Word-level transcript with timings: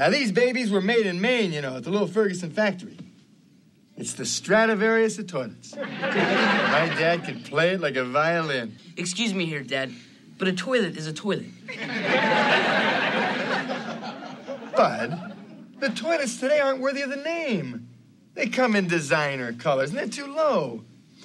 Now, 0.00 0.08
these 0.08 0.32
babies 0.32 0.70
were 0.70 0.80
made 0.80 1.04
in 1.04 1.20
Maine, 1.20 1.52
you 1.52 1.60
know, 1.60 1.76
at 1.76 1.84
the 1.84 1.90
little 1.90 2.06
Ferguson 2.06 2.50
factory. 2.50 2.96
It's 3.98 4.14
the 4.14 4.24
Stradivarius 4.24 5.18
of 5.18 5.26
toilets. 5.26 5.76
My 5.76 5.84
dad 6.98 7.22
could 7.26 7.44
play 7.44 7.74
it 7.74 7.82
like 7.82 7.96
a 7.96 8.04
violin. 8.06 8.78
Excuse 8.96 9.34
me 9.34 9.44
here, 9.44 9.62
Dad, 9.62 9.92
but 10.38 10.48
a 10.48 10.54
toilet 10.54 10.96
is 10.96 11.06
a 11.06 11.12
toilet. 11.12 11.50
Bud, 14.74 15.34
the 15.80 15.90
toilets 15.90 16.40
today 16.40 16.60
aren't 16.60 16.80
worthy 16.80 17.02
of 17.02 17.10
the 17.10 17.16
name. 17.16 17.86
They 18.32 18.46
come 18.46 18.74
in 18.74 18.88
designer 18.88 19.52
colors, 19.52 19.90
and 19.90 19.98
they're 19.98 20.08
too 20.08 20.32
low. 20.34 20.82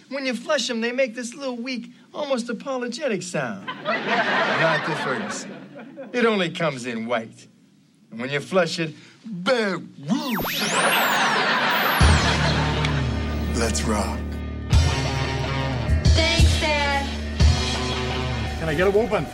When 0.09 0.25
you 0.25 0.33
flush 0.33 0.67
them, 0.67 0.81
they 0.81 0.91
make 0.91 1.15
this 1.15 1.33
little 1.33 1.55
weak, 1.55 1.91
almost 2.13 2.49
apologetic 2.49 3.21
sound. 3.21 3.67
Not 3.67 4.85
the 4.85 4.95
Ferguson. 4.97 6.09
It 6.11 6.25
only 6.25 6.49
comes 6.49 6.85
in 6.85 7.05
white. 7.05 7.48
And 8.15 8.21
when 8.21 8.31
you 8.31 8.39
flush 8.39 8.79
it, 8.79 8.93
bang, 9.25 9.93
whoosh. 10.07 10.61
Let's 13.59 13.83
rock. 13.83 14.21
Thanks, 16.15 16.61
Dad. 16.61 17.05
Can 18.57 18.69
I 18.69 18.73
get 18.73 18.88
a 18.88 18.91
whooping? 18.91 19.27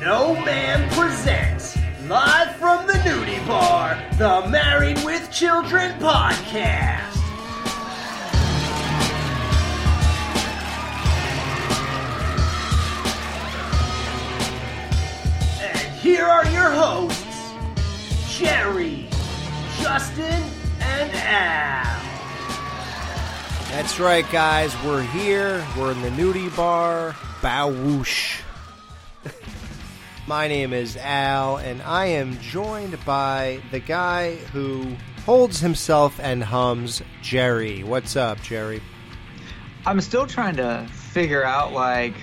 No 0.00 0.34
Ma'am 0.44 0.90
presents, 0.90 1.78
live 2.08 2.56
from 2.56 2.88
the 2.88 2.94
nudie 2.94 3.46
bar, 3.46 4.02
the 4.18 4.48
Married 4.50 4.98
with 5.04 5.30
Children 5.30 5.92
podcast. 6.00 7.19
Here 16.10 16.26
are 16.26 16.44
your 16.46 16.70
hosts, 16.70 17.52
Jerry, 18.36 19.06
Justin, 19.78 20.42
and 20.80 21.08
Al. 21.14 22.02
That's 23.70 24.00
right, 24.00 24.28
guys. 24.32 24.74
We're 24.84 25.02
here. 25.02 25.64
We're 25.78 25.92
in 25.92 26.02
the 26.02 26.08
nudie 26.08 26.54
bar. 26.56 27.14
Bow 27.40 27.70
whoosh. 27.70 28.40
My 30.26 30.48
name 30.48 30.72
is 30.72 30.96
Al, 30.96 31.58
and 31.58 31.80
I 31.82 32.06
am 32.06 32.40
joined 32.40 32.98
by 33.04 33.60
the 33.70 33.78
guy 33.78 34.34
who 34.34 34.96
holds 35.24 35.60
himself 35.60 36.18
and 36.18 36.42
hums, 36.42 37.02
Jerry. 37.22 37.84
What's 37.84 38.16
up, 38.16 38.42
Jerry? 38.42 38.82
I'm 39.86 40.00
still 40.00 40.26
trying 40.26 40.56
to 40.56 40.88
figure 40.92 41.44
out 41.44 41.72
like 41.72 42.14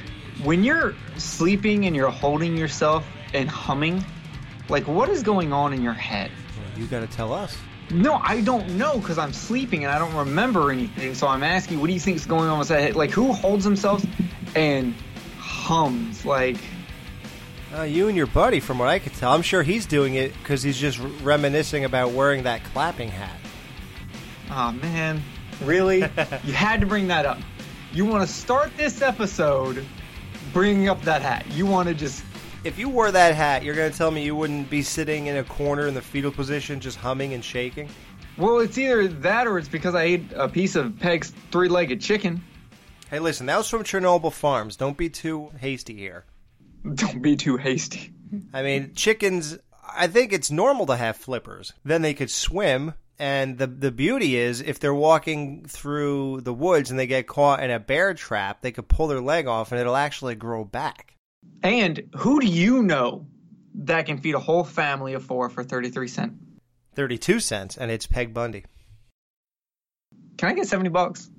when 0.44 0.66
you're 0.66 0.94
sleeping 1.16 1.86
and 1.86 1.96
you're 1.96 2.12
holding 2.12 2.58
yourself 2.58 3.06
and 3.38 3.50
humming, 3.50 4.04
like 4.70 4.88
what 4.88 5.10
is 5.10 5.24
going 5.24 5.54
on 5.54 5.74
in 5.74 5.82
your 5.82 5.94
head? 5.94 6.32
You 6.76 6.86
got 6.88 7.00
to 7.00 7.08
tell 7.08 7.34
us. 7.34 7.58
No, 7.90 8.16
I 8.16 8.42
don't 8.42 8.78
know 8.78 9.00
because 9.00 9.18
I'm 9.18 9.32
sleeping 9.32 9.86
and 9.86 9.94
I 9.94 9.98
don't 9.98 10.14
remember 10.16 10.72
anything. 10.72 11.16
So 11.16 11.28
I'm 11.28 11.42
asking, 11.44 11.80
what 11.80 11.88
do 11.88 11.94
you 11.94 12.00
think 12.00 12.18
is 12.18 12.26
going 12.26 12.50
on 12.50 12.60
with 12.60 12.68
that 12.68 12.82
head? 12.82 12.96
Like 12.96 13.12
who 13.12 13.32
holds 13.32 13.64
themselves 13.64 14.06
and 14.56 14.94
hums? 15.38 16.26
Like 16.26 16.58
Uh, 17.76 17.84
you 17.84 18.08
and 18.08 18.18
your 18.18 18.28
buddy, 18.28 18.60
from 18.60 18.80
what 18.80 18.90
I 18.90 19.00
could 19.00 19.14
tell. 19.14 19.32
I'm 19.34 19.42
sure 19.42 19.64
he's 19.64 19.86
doing 19.86 20.16
it 20.16 20.34
because 20.34 20.64
he's 20.64 20.78
just 20.78 21.00
reminiscing 21.22 21.86
about 21.86 22.12
wearing 22.12 22.44
that 22.44 22.64
clapping 22.66 23.10
hat. 23.10 23.40
Oh 24.52 24.72
man, 24.74 25.22
really? 25.64 26.00
you 26.44 26.54
had 26.54 26.82
to 26.82 26.88
bring 26.88 27.08
that 27.08 27.26
up. 27.26 27.40
You 27.94 28.06
want 28.06 28.28
to 28.28 28.34
start 28.34 28.76
this 28.78 29.02
episode 29.02 29.86
bringing 30.54 30.90
up 30.90 31.02
that 31.04 31.22
hat. 31.22 31.46
You 31.52 31.66
want 31.66 31.88
to 31.88 31.94
just 31.94 32.24
If 32.64 32.78
you 32.78 32.90
wore 32.90 33.12
that 33.12 33.36
hat, 33.36 33.64
you're 33.64 33.76
going 33.76 33.92
to 33.92 33.98
tell 33.98 34.12
me 34.12 34.24
you 34.24 34.36
wouldn't 34.36 34.70
be 34.70 34.82
sitting 34.82 35.28
in 35.28 35.38
a 35.38 35.44
corner 35.44 35.88
in 35.88 35.94
the 35.94 36.02
fetal 36.02 36.32
position 36.32 36.80
just 36.80 36.98
humming 36.98 37.34
and 37.34 37.44
shaking? 37.44 37.90
well, 38.38 38.60
it's 38.60 38.78
either 38.78 39.08
that 39.08 39.48
or 39.48 39.58
it's 39.58 39.68
because 39.68 39.96
I 39.96 40.04
ate 40.04 40.32
a 40.36 40.48
piece 40.48 40.76
of 40.76 41.00
Peg's 41.00 41.34
three-legged 41.52 42.00
chicken. 42.00 42.44
Hey, 43.10 43.20
listen, 43.20 43.46
that 43.48 43.58
was 43.58 43.70
from 43.70 43.84
Chernobyl 43.84 44.32
Farms. 44.32 44.76
Don't 44.76 44.98
be 44.98 45.10
too 45.10 45.52
hasty 45.60 45.96
here. 45.96 46.26
Don't 46.94 47.22
be 47.22 47.36
too 47.36 47.58
hasty. 47.58 48.12
I 48.54 48.62
mean, 48.62 48.94
chickens, 48.94 49.58
I 49.96 50.08
think 50.08 50.34
it's 50.34 50.52
normal 50.52 50.86
to 50.88 50.98
have 50.98 51.18
flippers. 51.18 51.74
Then 51.84 52.02
they 52.02 52.14
could 52.14 52.30
swim. 52.30 52.94
And 53.20 53.58
the 53.58 53.66
the 53.66 53.92
beauty 53.92 54.36
is, 54.38 54.62
if 54.62 54.80
they're 54.80 54.94
walking 54.94 55.66
through 55.66 56.42
the 56.42 56.54
woods 56.54 56.92
and 56.92 57.00
they 57.00 57.08
get 57.08 57.26
caught 57.26 57.64
in 57.64 57.72
a 57.72 57.80
bear 57.80 58.14
trap, 58.14 58.62
they 58.62 58.72
could 58.72 58.88
pull 58.88 59.08
their 59.08 59.22
leg 59.22 59.48
off 59.48 59.72
and 59.72 59.82
it'll 59.82 59.96
actually 59.96 60.36
grow 60.36 60.64
back. 60.64 61.17
And 61.64 62.10
who 62.16 62.40
do 62.40 62.48
you 62.48 62.84
know 62.84 63.26
that 63.76 64.06
can 64.06 64.20
feed 64.20 64.36
a 64.36 64.40
whole 64.40 64.64
family 64.64 65.14
of 65.14 65.24
four 65.24 65.50
for 65.50 65.64
33 65.64 66.08
cents? 66.08 66.34
32 66.96 67.40
cents, 67.40 67.78
and 67.78 67.92
it's 67.92 68.08
Peg 68.08 68.34
Bundy. 68.34 68.66
Can 70.38 70.50
I 70.50 70.54
get 70.54 70.68
70 70.68 70.90
bucks? 70.90 71.30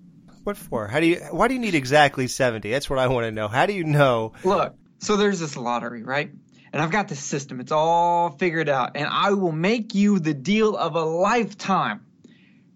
What 0.44 0.56
for? 0.56 0.86
How 0.86 1.00
do 1.00 1.06
you? 1.06 1.16
Why 1.30 1.48
do 1.48 1.54
you 1.54 1.60
need 1.60 1.74
exactly 1.74 2.26
70? 2.26 2.70
That's 2.70 2.88
what 2.88 2.98
I 2.98 3.08
want 3.08 3.24
to 3.24 3.32
know. 3.32 3.48
How 3.48 3.66
do 3.66 3.72
you 3.72 3.84
know? 3.84 4.32
Look, 4.44 4.74
so 4.98 5.16
there's 5.16 5.40
this 5.40 5.56
lottery, 5.56 6.02
right? 6.02 6.30
And 6.72 6.82
I've 6.82 6.90
got 6.90 7.08
this 7.08 7.20
system. 7.20 7.60
It's 7.60 7.72
all 7.72 8.30
figured 8.30 8.68
out. 8.68 8.92
And 8.96 9.08
I 9.10 9.32
will 9.32 9.52
make 9.52 9.94
you 9.94 10.18
the 10.18 10.34
deal 10.34 10.76
of 10.76 10.94
a 10.94 11.04
lifetime. 11.04 12.04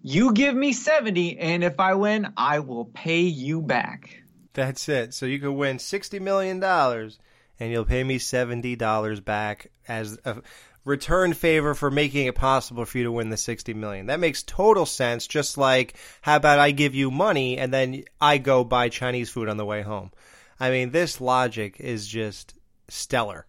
You 0.02 0.32
give 0.32 0.54
me 0.54 0.72
70, 0.72 1.38
and 1.38 1.62
if 1.62 1.78
I 1.78 1.94
win, 1.94 2.32
I 2.36 2.58
will 2.60 2.86
pay 2.86 3.20
you 3.20 3.62
back. 3.62 4.21
That's 4.54 4.88
it. 4.88 5.14
So 5.14 5.26
you 5.26 5.38
could 5.38 5.52
win 5.52 5.78
$60 5.78 6.20
million 6.20 6.62
and 6.62 7.70
you'll 7.70 7.84
pay 7.84 8.04
me 8.04 8.18
$70 8.18 9.24
back 9.24 9.70
as 9.88 10.18
a 10.24 10.42
return 10.84 11.32
favor 11.32 11.74
for 11.74 11.90
making 11.90 12.26
it 12.26 12.34
possible 12.34 12.84
for 12.84 12.98
you 12.98 13.04
to 13.04 13.12
win 13.12 13.30
the 13.30 13.36
60 13.36 13.72
million. 13.74 14.06
That 14.06 14.20
makes 14.20 14.42
total 14.42 14.84
sense. 14.86 15.26
Just 15.26 15.56
like, 15.56 15.94
how 16.20 16.36
about 16.36 16.58
I 16.58 16.70
give 16.72 16.94
you 16.94 17.10
money 17.10 17.58
and 17.58 17.72
then 17.72 18.04
I 18.20 18.38
go 18.38 18.64
buy 18.64 18.88
Chinese 18.88 19.30
food 19.30 19.48
on 19.48 19.56
the 19.56 19.64
way 19.64 19.82
home? 19.82 20.10
I 20.58 20.70
mean, 20.70 20.90
this 20.90 21.20
logic 21.20 21.76
is 21.80 22.06
just 22.06 22.54
stellar. 22.88 23.46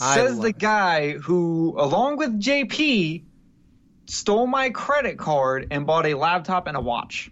I 0.00 0.16
Says 0.16 0.38
the 0.38 0.48
it. 0.48 0.58
guy 0.58 1.12
who, 1.12 1.74
along 1.78 2.16
with 2.16 2.40
JP, 2.40 3.24
stole 4.06 4.46
my 4.46 4.70
credit 4.70 5.18
card 5.18 5.68
and 5.70 5.86
bought 5.86 6.06
a 6.06 6.14
laptop 6.14 6.66
and 6.66 6.76
a 6.76 6.80
watch. 6.80 7.30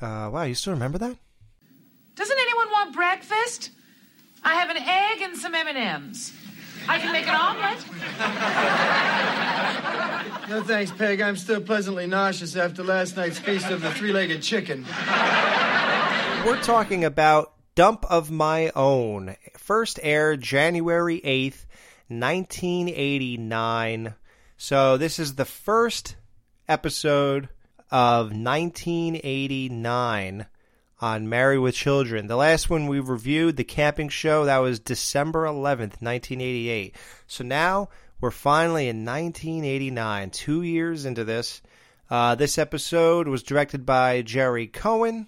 Uh, 0.00 0.28
wow, 0.32 0.42
you 0.42 0.54
still 0.54 0.72
remember 0.74 0.98
that? 0.98 1.16
Doesn't 3.16 3.32
anyone 3.32 3.48
want 3.48 3.48
breakfast? 3.60 3.70
I 4.44 4.54
have 4.54 4.70
an 4.70 4.76
egg 4.76 5.22
and 5.22 5.36
some 5.36 5.54
M&Ms. 5.54 6.32
I 6.88 6.98
can 6.98 7.12
make 7.12 7.26
an 7.26 7.34
omelet. 7.34 7.84
No 10.48 10.62
thanks, 10.62 10.92
Peg. 10.92 11.20
I'm 11.20 11.36
still 11.36 11.60
pleasantly 11.60 12.06
nauseous 12.06 12.54
after 12.54 12.84
last 12.84 13.16
night's 13.16 13.36
feast 13.36 13.68
of 13.68 13.82
the 13.82 13.90
three-legged 13.90 14.42
chicken. 14.42 14.86
We're 16.46 16.62
talking 16.62 17.04
about 17.04 17.52
Dump 17.74 18.06
of 18.08 18.30
My 18.30 18.70
Own. 18.76 19.34
First 19.56 19.98
aired 20.04 20.40
January 20.40 21.20
8th, 21.20 21.66
1989. 22.06 24.14
So 24.56 24.96
this 24.96 25.18
is 25.18 25.34
the 25.34 25.44
first 25.44 26.14
episode 26.68 27.48
of 27.90 28.26
1989 28.26 30.46
on 31.00 31.28
Married 31.28 31.58
with 31.58 31.74
Children. 31.74 32.26
The 32.26 32.36
last 32.36 32.70
one 32.70 32.86
we 32.86 33.00
reviewed, 33.00 33.56
the 33.56 33.64
camping 33.64 34.08
show, 34.08 34.44
that 34.44 34.58
was 34.58 34.78
December 34.78 35.44
11th, 35.44 36.00
1988. 36.00 36.94
So 37.26 37.44
now 37.44 37.88
we're 38.20 38.30
finally 38.30 38.88
in 38.88 39.04
1989, 39.04 40.30
two 40.30 40.62
years 40.62 41.04
into 41.04 41.24
this. 41.24 41.60
Uh, 42.08 42.34
this 42.34 42.56
episode 42.56 43.28
was 43.28 43.42
directed 43.42 43.84
by 43.84 44.22
Gerry 44.22 44.66
Cohen 44.66 45.26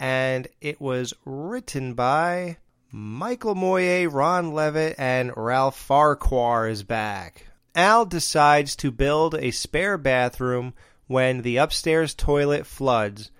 and 0.00 0.48
it 0.60 0.80
was 0.80 1.12
written 1.24 1.94
by 1.94 2.56
Michael 2.90 3.54
Moye, 3.54 4.06
Ron 4.06 4.52
Leavitt, 4.52 4.94
and 4.98 5.32
Ralph 5.36 5.76
Farquhar 5.76 6.68
is 6.68 6.82
back. 6.82 7.46
Al 7.74 8.06
decides 8.06 8.76
to 8.76 8.90
build 8.90 9.34
a 9.34 9.50
spare 9.50 9.98
bathroom 9.98 10.74
when 11.06 11.42
the 11.42 11.56
upstairs 11.56 12.14
toilet 12.14 12.66
floods 12.66 13.30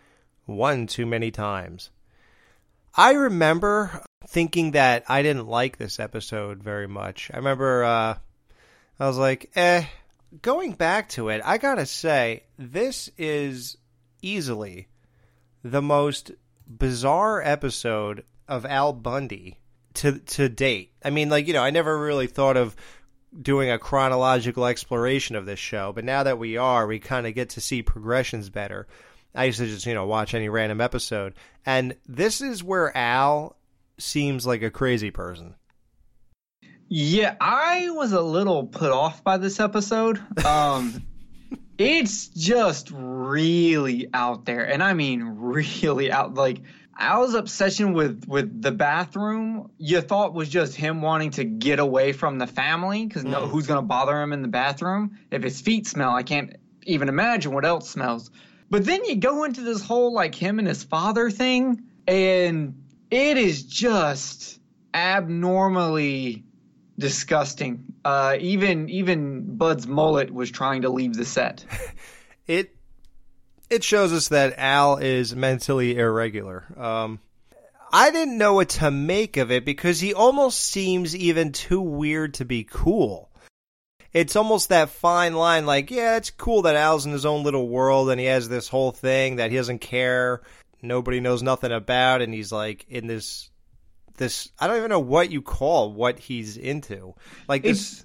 one 0.48 0.86
too 0.86 1.06
many 1.06 1.30
times. 1.30 1.90
I 2.96 3.12
remember 3.12 4.02
thinking 4.26 4.72
that 4.72 5.04
I 5.08 5.22
didn't 5.22 5.46
like 5.46 5.76
this 5.76 6.00
episode 6.00 6.62
very 6.62 6.88
much. 6.88 7.30
I 7.32 7.36
remember 7.36 7.84
uh, 7.84 8.16
I 8.98 9.06
was 9.06 9.18
like, 9.18 9.50
eh. 9.54 9.84
Going 10.42 10.72
back 10.72 11.08
to 11.10 11.30
it, 11.30 11.40
I 11.42 11.56
gotta 11.56 11.86
say, 11.86 12.42
this 12.58 13.10
is 13.16 13.78
easily 14.20 14.88
the 15.62 15.80
most 15.80 16.32
bizarre 16.66 17.40
episode 17.42 18.24
of 18.46 18.66
Al 18.66 18.92
Bundy 18.92 19.58
to 19.94 20.18
to 20.18 20.48
date. 20.48 20.92
I 21.02 21.10
mean, 21.10 21.30
like 21.30 21.46
you 21.46 21.54
know, 21.54 21.62
I 21.62 21.70
never 21.70 21.98
really 21.98 22.26
thought 22.26 22.58
of 22.58 22.76
doing 23.40 23.70
a 23.70 23.78
chronological 23.78 24.66
exploration 24.66 25.34
of 25.34 25.46
this 25.46 25.58
show, 25.58 25.92
but 25.92 26.04
now 26.04 26.22
that 26.24 26.38
we 26.38 26.56
are, 26.56 26.86
we 26.86 26.98
kind 26.98 27.26
of 27.26 27.34
get 27.34 27.50
to 27.50 27.60
see 27.60 27.82
progressions 27.82 28.50
better. 28.50 28.86
I 29.38 29.44
used 29.44 29.60
to 29.60 29.66
just 29.66 29.86
you 29.86 29.94
know 29.94 30.04
watch 30.04 30.34
any 30.34 30.48
random 30.48 30.80
episode, 30.80 31.34
and 31.64 31.94
this 32.08 32.40
is 32.40 32.64
where 32.64 32.94
Al 32.96 33.56
seems 33.96 34.44
like 34.44 34.62
a 34.62 34.70
crazy 34.70 35.12
person. 35.12 35.54
Yeah, 36.88 37.36
I 37.40 37.88
was 37.90 38.10
a 38.10 38.20
little 38.20 38.66
put 38.66 38.90
off 38.90 39.22
by 39.22 39.36
this 39.36 39.60
episode. 39.60 40.20
Um, 40.44 41.04
it's 41.78 42.26
just 42.26 42.90
really 42.92 44.08
out 44.12 44.44
there, 44.44 44.64
and 44.64 44.82
I 44.82 44.94
mean 44.94 45.22
really 45.22 46.10
out. 46.10 46.34
Like 46.34 46.62
Al's 46.98 47.34
obsession 47.34 47.92
with 47.92 48.24
with 48.26 48.60
the 48.60 48.72
bathroom, 48.72 49.70
you 49.78 50.00
thought 50.00 50.34
was 50.34 50.48
just 50.48 50.74
him 50.74 51.00
wanting 51.00 51.30
to 51.32 51.44
get 51.44 51.78
away 51.78 52.12
from 52.12 52.38
the 52.38 52.48
family 52.48 53.06
because 53.06 53.22
no, 53.22 53.46
who's 53.46 53.68
gonna 53.68 53.82
bother 53.82 54.20
him 54.20 54.32
in 54.32 54.42
the 54.42 54.48
bathroom? 54.48 55.16
If 55.30 55.44
his 55.44 55.60
feet 55.60 55.86
smell, 55.86 56.10
I 56.10 56.24
can't 56.24 56.56
even 56.82 57.08
imagine 57.08 57.52
what 57.52 57.64
else 57.64 57.88
smells. 57.88 58.32
But 58.70 58.84
then 58.84 59.04
you 59.04 59.16
go 59.16 59.44
into 59.44 59.62
this 59.62 59.82
whole 59.82 60.12
like 60.12 60.34
him 60.34 60.58
and 60.58 60.68
his 60.68 60.82
father 60.82 61.30
thing, 61.30 61.82
and 62.06 62.82
it 63.10 63.36
is 63.38 63.62
just 63.62 64.60
abnormally 64.92 66.44
disgusting. 66.98 67.84
Uh, 68.04 68.36
even 68.40 68.88
even 68.90 69.56
Bud's 69.56 69.86
mullet 69.86 70.32
was 70.32 70.50
trying 70.50 70.82
to 70.82 70.90
leave 70.90 71.14
the 71.14 71.24
set. 71.24 71.64
It 72.48 72.74
it 73.68 73.84
shows 73.84 74.10
us 74.10 74.28
that 74.28 74.54
Al 74.56 74.96
is 74.96 75.36
mentally 75.36 75.98
irregular. 75.98 76.64
Um, 76.78 77.20
I 77.92 78.10
didn't 78.10 78.38
know 78.38 78.54
what 78.54 78.70
to 78.70 78.90
make 78.90 79.36
of 79.36 79.50
it 79.50 79.66
because 79.66 80.00
he 80.00 80.14
almost 80.14 80.58
seems 80.58 81.14
even 81.14 81.52
too 81.52 81.82
weird 81.82 82.34
to 82.34 82.46
be 82.46 82.64
cool. 82.64 83.27
It's 84.12 84.36
almost 84.36 84.70
that 84.70 84.88
fine 84.88 85.34
line, 85.34 85.66
like, 85.66 85.90
yeah, 85.90 86.16
it's 86.16 86.30
cool 86.30 86.62
that 86.62 86.76
Al's 86.76 87.04
in 87.04 87.12
his 87.12 87.26
own 87.26 87.42
little 87.42 87.68
world 87.68 88.10
and 88.10 88.18
he 88.18 88.26
has 88.26 88.48
this 88.48 88.68
whole 88.68 88.90
thing 88.90 89.36
that 89.36 89.50
he 89.50 89.56
doesn't 89.56 89.80
care, 89.80 90.42
nobody 90.82 91.20
knows 91.20 91.42
nothing 91.42 91.72
about, 91.72 92.22
and 92.22 92.32
he's 92.32 92.52
like 92.52 92.86
in 92.88 93.06
this 93.06 93.50
this 94.16 94.50
I 94.58 94.66
don't 94.66 94.78
even 94.78 94.90
know 94.90 94.98
what 94.98 95.30
you 95.30 95.42
call 95.42 95.92
what 95.92 96.18
he's 96.18 96.56
into. 96.56 97.14
Like 97.48 97.62
this 97.62 98.04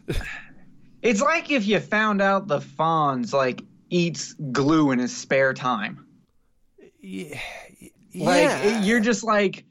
It's 1.01 1.21
like 1.21 1.51
if 1.51 1.65
you 1.67 1.79
found 1.79 2.21
out 2.21 2.47
the 2.47 2.59
Fonz 2.59 3.33
like 3.33 3.61
eats 3.89 4.33
glue 4.33 4.91
in 4.91 4.99
his 4.99 5.15
spare 5.15 5.53
time. 5.53 6.07
yeah, 7.01 7.39
Like 8.15 8.43
yeah. 8.43 8.81
you're 8.83 9.01
just 9.01 9.23
like, 9.23 9.65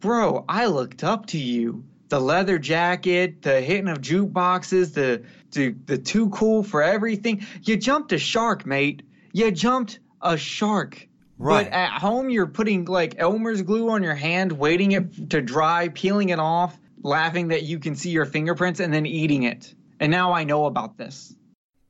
bro, 0.00 0.44
I 0.48 0.66
looked 0.66 1.04
up 1.04 1.26
to 1.26 1.38
you. 1.38 1.84
The 2.08 2.20
leather 2.20 2.58
jacket, 2.58 3.42
the 3.42 3.60
hitting 3.60 3.88
of 3.88 4.00
jukeboxes, 4.00 4.94
the 4.94 5.24
the 5.52 5.74
the 5.86 5.98
too 5.98 6.28
cool 6.30 6.62
for 6.62 6.82
everything. 6.82 7.46
You 7.62 7.76
jumped 7.76 8.12
a 8.12 8.18
shark, 8.18 8.66
mate. 8.66 9.02
You 9.32 9.50
jumped 9.50 10.00
a 10.20 10.36
shark. 10.36 11.08
Right. 11.38 11.64
But 11.64 11.72
at 11.72 12.00
home, 12.00 12.30
you're 12.30 12.46
putting 12.46 12.84
like 12.84 13.16
Elmer's 13.18 13.62
glue 13.62 13.90
on 13.90 14.02
your 14.02 14.14
hand, 14.14 14.52
waiting 14.52 14.92
it 14.92 15.30
to 15.30 15.40
dry, 15.40 15.88
peeling 15.88 16.28
it 16.28 16.38
off, 16.38 16.78
laughing 17.02 17.48
that 17.48 17.64
you 17.64 17.78
can 17.78 17.96
see 17.96 18.10
your 18.10 18.26
fingerprints, 18.26 18.80
and 18.80 18.92
then 18.92 19.06
eating 19.06 19.42
it. 19.42 19.74
And 19.98 20.10
now 20.10 20.32
I 20.32 20.44
know 20.44 20.66
about 20.66 20.96
this. 20.96 21.34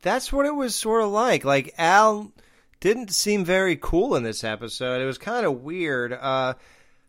That's 0.02 0.32
what 0.32 0.46
it 0.46 0.54
was 0.54 0.74
sort 0.74 1.02
of 1.02 1.10
like. 1.10 1.44
Like 1.44 1.74
Al 1.78 2.32
didn't 2.80 3.10
seem 3.10 3.44
very 3.44 3.76
cool 3.76 4.16
in 4.16 4.22
this 4.22 4.44
episode. 4.44 5.00
It 5.00 5.06
was 5.06 5.18
kind 5.18 5.46
of 5.46 5.62
weird. 5.62 6.12
Uh, 6.12 6.54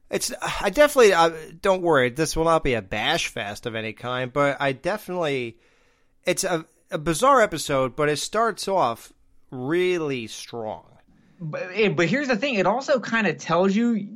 it's 0.10 0.32
I 0.42 0.70
definitely 0.70 1.14
uh, 1.14 1.32
don't 1.62 1.82
worry. 1.82 2.10
This 2.10 2.36
will 2.36 2.46
not 2.46 2.64
be 2.64 2.74
a 2.74 2.82
bash 2.82 3.28
fest 3.28 3.66
of 3.66 3.76
any 3.76 3.94
kind, 3.94 4.32
but 4.32 4.58
I 4.60 4.72
definitely 4.72 5.58
it's 6.26 6.44
a, 6.44 6.66
a 6.92 6.98
bizarre 6.98 7.42
episode, 7.42 7.96
but 7.96 8.10
it 8.10 8.18
starts 8.18 8.68
off 8.68 9.12
really 9.52 10.28
strong. 10.28 10.86
But, 11.40 11.70
eh, 11.74 11.90
but 11.90 12.08
here's 12.08 12.28
the 12.28 12.38
thing: 12.38 12.56
it 12.56 12.68
also 12.68 13.00
kind 13.00 13.28
of 13.28 13.38
tells 13.38 13.76
you 13.76 14.08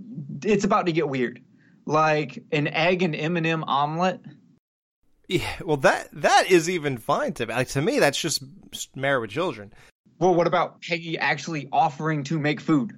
it's 0.44 0.63
about 0.63 0.86
to 0.86 0.91
get 0.91 1.09
weird, 1.09 1.41
like 1.86 2.44
an 2.51 2.68
egg 2.68 3.01
and 3.01 3.15
M 3.15 3.38
and 3.38 3.47
m 3.47 3.63
omelet. 3.63 4.21
Yeah, 5.27 5.56
well 5.63 5.77
that 5.77 6.09
that 6.13 6.50
is 6.50 6.69
even 6.69 6.97
fine 6.97 7.33
to 7.33 7.45
me. 7.45 7.53
Like 7.53 7.69
to 7.69 7.81
me, 7.81 8.00
that's 8.00 8.19
just 8.19 8.44
married 8.95 9.21
with 9.21 9.31
children. 9.31 9.74
Well, 10.19 10.35
what 10.35 10.47
about 10.47 10.81
Peggy 10.81 11.18
actually 11.18 11.69
offering 11.71 12.24
to 12.25 12.38
make 12.38 12.59
food? 12.59 12.97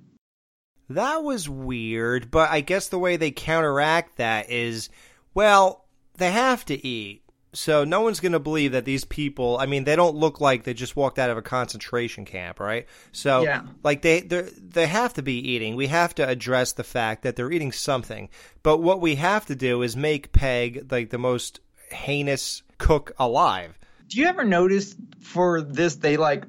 That 0.96 1.24
was 1.24 1.48
weird, 1.50 2.32
but 2.32 2.50
I 2.50 2.62
guess 2.62 2.88
the 2.90 3.00
way 3.00 3.18
they 3.18 3.32
counteract 3.32 4.18
that 4.18 4.50
is, 4.50 4.90
well, 5.34 5.86
they 6.18 6.32
have 6.32 6.66
to 6.66 6.88
eat. 6.88 7.24
So 7.54 7.84
no 7.84 8.00
one's 8.00 8.22
going 8.22 8.32
to 8.32 8.40
believe 8.40 8.72
that 8.72 8.86
these 8.86 9.04
people, 9.04 9.58
I 9.60 9.66
mean, 9.66 9.84
they 9.84 9.98
don't 9.98 10.16
look 10.16 10.40
like 10.40 10.64
they 10.64 10.74
just 10.74 10.96
walked 10.96 11.20
out 11.20 11.30
of 11.30 11.38
a 11.38 11.42
concentration 11.42 12.24
camp, 12.24 12.62
right? 12.62 12.86
So 13.12 13.44
Yeah. 13.44 13.64
like 13.84 14.02
they 14.02 14.22
they 14.22 14.44
they 14.58 14.88
have 14.88 15.16
to 15.16 15.22
be 15.22 15.38
eating. 15.52 15.76
We 15.76 15.88
have 15.88 16.16
to 16.16 16.28
address 16.28 16.72
the 16.72 16.86
fact 16.86 17.24
that 17.24 17.36
they're 17.36 17.52
eating 17.52 17.74
something. 17.74 18.30
But 18.64 18.78
what 18.78 19.02
we 19.02 19.16
have 19.16 19.46
to 19.48 19.56
do 19.56 19.82
is 19.82 19.98
make 19.98 20.32
Peg 20.32 20.90
like 20.90 21.10
the 21.10 21.18
most 21.18 21.60
heinous 21.90 22.64
cook 22.78 23.12
alive. 23.20 23.78
Do 24.08 24.20
you 24.20 24.28
ever 24.28 24.46
notice 24.46 24.96
for 25.22 25.62
this 25.62 25.96
they 25.96 26.16
like 26.16 26.46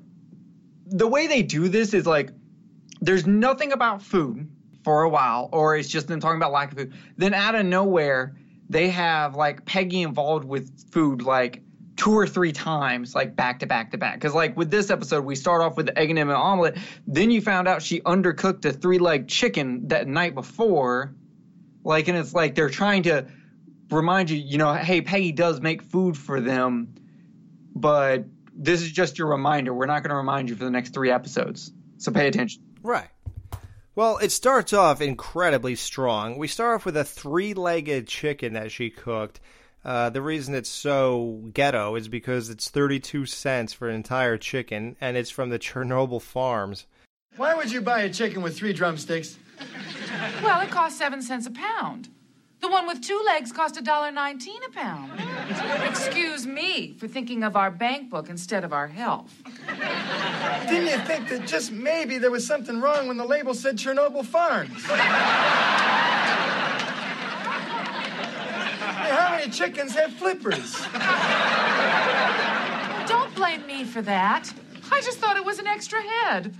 the 0.86 1.08
way 1.08 1.26
they 1.26 1.42
do 1.42 1.68
this 1.68 1.94
is 1.94 2.06
like 2.06 2.30
there's 3.02 3.26
nothing 3.26 3.72
about 3.72 4.00
food 4.00 4.49
for 4.84 5.02
a 5.02 5.08
while, 5.08 5.49
or 5.52 5.76
it's 5.76 5.88
just 5.88 6.06
them 6.06 6.20
talking 6.20 6.37
about 6.37 6.52
lack 6.52 6.72
of 6.72 6.78
food. 6.78 6.94
Then 7.16 7.34
out 7.34 7.54
of 7.54 7.66
nowhere, 7.66 8.37
they 8.70 8.88
have 8.90 9.34
like 9.34 9.66
Peggy 9.66 10.02
involved 10.02 10.44
with 10.44 10.90
food 10.93 11.22
like 11.22 11.62
two 11.96 12.12
or 12.12 12.26
three 12.26 12.52
times, 12.52 13.14
like 13.14 13.37
back 13.37 13.58
to 13.58 13.66
back 13.66 13.90
to 13.90 13.99
back. 13.99 14.14
Because 14.14 14.34
like 14.34 14.56
with 14.56 14.70
this 14.70 14.88
episode, 14.88 15.25
we 15.25 15.34
start 15.34 15.62
off 15.62 15.76
with 15.76 15.87
the 15.87 15.99
egg 15.99 16.10
and 16.10 16.19
M 16.19 16.31
omelet. 16.31 16.78
Then 17.06 17.31
you 17.31 17.40
found 17.40 17.69
out 17.69 17.82
she 17.82 18.00
undercooked 18.00 18.64
a 18.64 18.72
three 18.72 18.99
leg 18.99 19.28
chicken 19.28 19.88
that 19.88 20.06
night 20.06 20.34
before. 20.34 21.14
Like, 21.84 22.06
and 22.06 22.16
it's 22.16 22.32
like 22.32 22.55
they're 22.55 22.70
trying 22.70 23.02
to 23.05 23.26
remind 23.90 24.31
you, 24.31 24.38
you 24.38 24.58
know, 24.58 24.72
hey, 24.75 25.00
Peggy 25.00 25.32
does 25.32 25.60
make 25.60 25.82
food 25.82 26.16
for 26.16 26.40
them, 26.40 26.94
but 27.75 28.25
this 28.55 28.81
is 28.81 28.93
just 28.93 29.19
your 29.19 29.26
reminder. 29.26 29.75
We're 29.75 29.87
not 29.87 30.05
going 30.05 30.10
to 30.10 30.16
remind 30.16 30.48
you 30.48 30.55
for 30.55 30.64
the 30.64 30.70
next 30.70 30.94
three 30.94 31.10
episodes. 31.10 31.72
So 31.98 32.12
pay 32.12 32.28
attention. 32.28 32.62
Right. 32.82 33.08
Well, 33.94 34.19
it 34.19 34.32
starts 34.32 34.73
off 34.73 35.00
incredibly 35.00 35.75
strong. 35.76 36.38
We 36.38 36.49
start 36.49 36.76
off 36.76 36.87
with 36.87 36.96
a 36.96 37.05
three 37.05 37.52
legged 37.52 38.08
chicken 38.08 38.55
that 38.55 38.73
she 38.73 38.88
cooked. 38.90 39.40
Uh, 39.84 40.11
the 40.11 40.23
reason 40.23 40.55
it's 40.55 40.70
so 40.70 41.43
ghetto 41.52 41.96
is 41.96 42.08
because 42.08 42.49
it's 42.49 42.70
32 42.70 43.26
cents 43.26 43.73
for 43.73 43.88
an 43.88 43.96
entire 43.96 44.38
chicken, 44.38 44.96
and 45.00 45.17
it's 45.17 45.31
from 45.31 45.50
the 45.50 45.58
Chernobyl 45.58 46.23
farms. 46.23 46.87
Why 47.37 47.55
would 47.55 47.73
you 47.73 47.81
buy 47.81 48.02
a 48.02 48.11
chicken 48.12 48.43
with 48.43 48.56
three 48.56 48.73
drumsticks? 48.73 49.37
Well, 50.43 50.61
it 50.61 50.70
costs 50.70 50.99
seven 50.99 51.20
cents 51.20 51.46
a 51.46 51.50
pound. 51.50 52.08
The 52.62 52.68
one 52.68 52.86
with 52.86 53.02
two 53.02 53.20
legs 53.26 53.50
cost 53.50 53.76
a 53.76 53.82
dollar 53.82 54.12
nineteen 54.12 54.62
a 54.64 54.70
pound. 54.70 55.10
Excuse 55.84 56.46
me 56.46 56.94
for 56.96 57.08
thinking 57.08 57.42
of 57.42 57.56
our 57.56 57.72
bank 57.72 58.08
book 58.08 58.31
instead 58.31 58.62
of 58.62 58.72
our 58.72 58.86
health. 58.86 59.34
Didn't 60.69 60.86
you 60.86 60.98
think 61.04 61.28
that 61.31 61.44
just 61.44 61.72
maybe 61.72 62.19
there 62.19 62.31
was 62.31 62.46
something 62.46 62.81
wrong 62.81 63.08
when 63.08 63.16
the 63.16 63.24
label 63.24 63.52
said 63.52 63.76
Chernobyl 63.76 64.24
Farms? 64.24 64.84
Hey, 64.84 64.94
how 69.10 69.31
many 69.36 69.50
chickens 69.50 69.96
have 69.96 70.12
flippers? 70.12 70.81
Don't 73.08 73.34
blame 73.34 73.66
me 73.66 73.82
for 73.82 74.02
that. 74.02 74.48
I 74.92 75.00
just 75.00 75.19
thought 75.19 75.36
it 75.36 75.44
was 75.44 75.58
an 75.58 75.66
extra 75.66 76.00
head. 76.00 76.54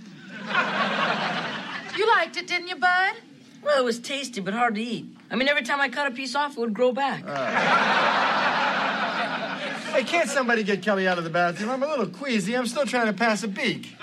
You 1.97 2.05
liked 2.07 2.35
it, 2.35 2.45
didn't 2.47 2.67
you, 2.67 2.75
Bud? 2.75 3.13
Well, 3.63 3.79
it 3.79 3.85
was 3.85 3.99
tasty, 3.99 4.41
but 4.41 4.53
hard 4.53 4.75
to 4.75 4.81
eat. 4.81 5.05
I 5.31 5.35
mean, 5.35 5.47
every 5.47 5.63
time 5.63 5.79
I 5.79 5.89
cut 5.89 6.07
a 6.07 6.11
piece 6.11 6.35
off, 6.35 6.57
it 6.57 6.59
would 6.59 6.73
grow 6.73 6.91
back. 6.91 7.23
Hey, 9.93 10.03
can't 10.03 10.27
somebody 10.29 10.63
get 10.63 10.81
Kelly 10.81 11.07
out 11.07 11.17
of 11.19 11.23
the 11.23 11.29
bathroom? 11.29 11.69
I'm 11.69 11.83
a 11.83 11.87
little 11.87 12.07
queasy. 12.07 12.57
I'm 12.57 12.65
still 12.65 12.85
trying 12.85 13.07
to 13.07 13.13
pass 13.13 13.43
a 13.43 13.47
beak. 13.47 13.95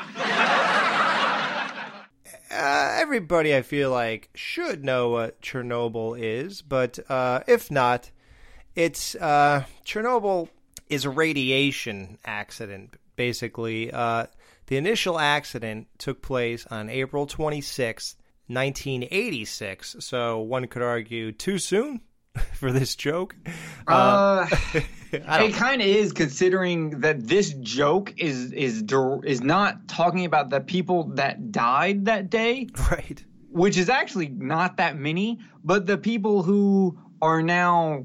Uh, 2.52 2.97
everybody, 3.00 3.55
I 3.55 3.62
feel 3.62 3.90
like, 3.90 4.29
should 4.35 4.85
know 4.85 5.09
what 5.11 5.40
Chernobyl 5.40 6.17
is, 6.19 6.62
but 6.62 6.99
uh, 7.09 7.40
if 7.47 7.71
not, 7.71 8.11
it's 8.75 9.14
uh, 9.14 9.64
Chernobyl 9.85 10.49
is 10.88 11.05
a 11.05 11.11
radiation 11.11 12.19
accident. 12.25 12.97
Basically, 13.17 13.93
uh, 13.93 14.26
the 14.67 14.76
initial 14.76 15.19
accident 15.19 15.87
took 15.99 16.23
place 16.23 16.67
on 16.67 16.88
April 16.90 17.26
26th, 17.26 18.17
1986. 18.50 19.97
So 20.00 20.40
one 20.40 20.66
could 20.66 20.83
argue 20.83 21.33
too 21.33 21.59
soon 21.59 22.00
for 22.54 22.73
this 22.73 22.97
joke. 22.97 23.37
Uh, 23.87 24.47
I 25.26 25.45
it 25.45 25.54
kind 25.54 25.80
of 25.80 25.88
is, 25.88 26.12
considering 26.12 27.00
that 27.00 27.26
this 27.26 27.52
joke 27.54 28.14
is 28.16 28.52
is 28.52 28.85
is 29.25 29.40
not 29.40 29.88
talking 29.88 30.25
about 30.25 30.50
the 30.50 30.61
people 30.61 31.04
that 31.14 31.50
died 31.50 32.04
that 32.04 32.30
day, 32.30 32.69
right. 32.90 33.25
which 33.50 33.76
is 33.76 33.88
actually 33.88 34.28
not 34.28 34.76
that 34.76 34.97
many, 34.97 35.40
but 35.64 35.87
the 35.87 35.99
people 35.99 36.42
who 36.42 36.99
are 37.23 37.42
now 37.42 38.04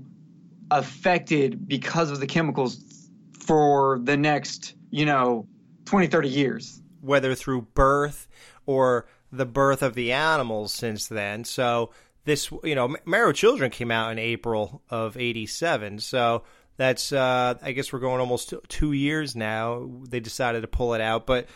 affected 0.71 1.67
because 1.67 2.11
of 2.11 2.19
the 2.19 2.27
chemicals 2.27 3.09
for 3.39 3.99
the 4.03 4.17
next, 4.17 4.75
you 4.89 5.05
know, 5.05 5.47
20, 5.85 6.07
30 6.07 6.29
years. 6.29 6.81
whether 7.01 7.35
through 7.35 7.61
birth 7.61 8.27
or 8.65 9.05
the 9.37 9.45
birth 9.45 9.81
of 9.81 9.95
the 9.95 10.11
animals 10.11 10.73
since 10.73 11.07
then. 11.07 11.43
So 11.43 11.91
this, 12.25 12.51
you 12.63 12.75
know, 12.75 12.95
with 13.05 13.35
Children 13.35 13.71
came 13.71 13.91
out 13.91 14.11
in 14.11 14.19
April 14.19 14.81
of 14.89 15.17
'87, 15.17 15.99
so 15.99 16.43
that's 16.77 17.11
uh, 17.11 17.55
I 17.61 17.71
guess 17.71 17.93
we're 17.93 17.99
going 17.99 18.19
almost 18.19 18.53
two 18.67 18.91
years 18.91 19.35
now. 19.35 19.89
They 20.07 20.19
decided 20.19 20.61
to 20.61 20.67
pull 20.67 20.93
it 20.93 21.01
out, 21.01 21.25
but 21.25 21.47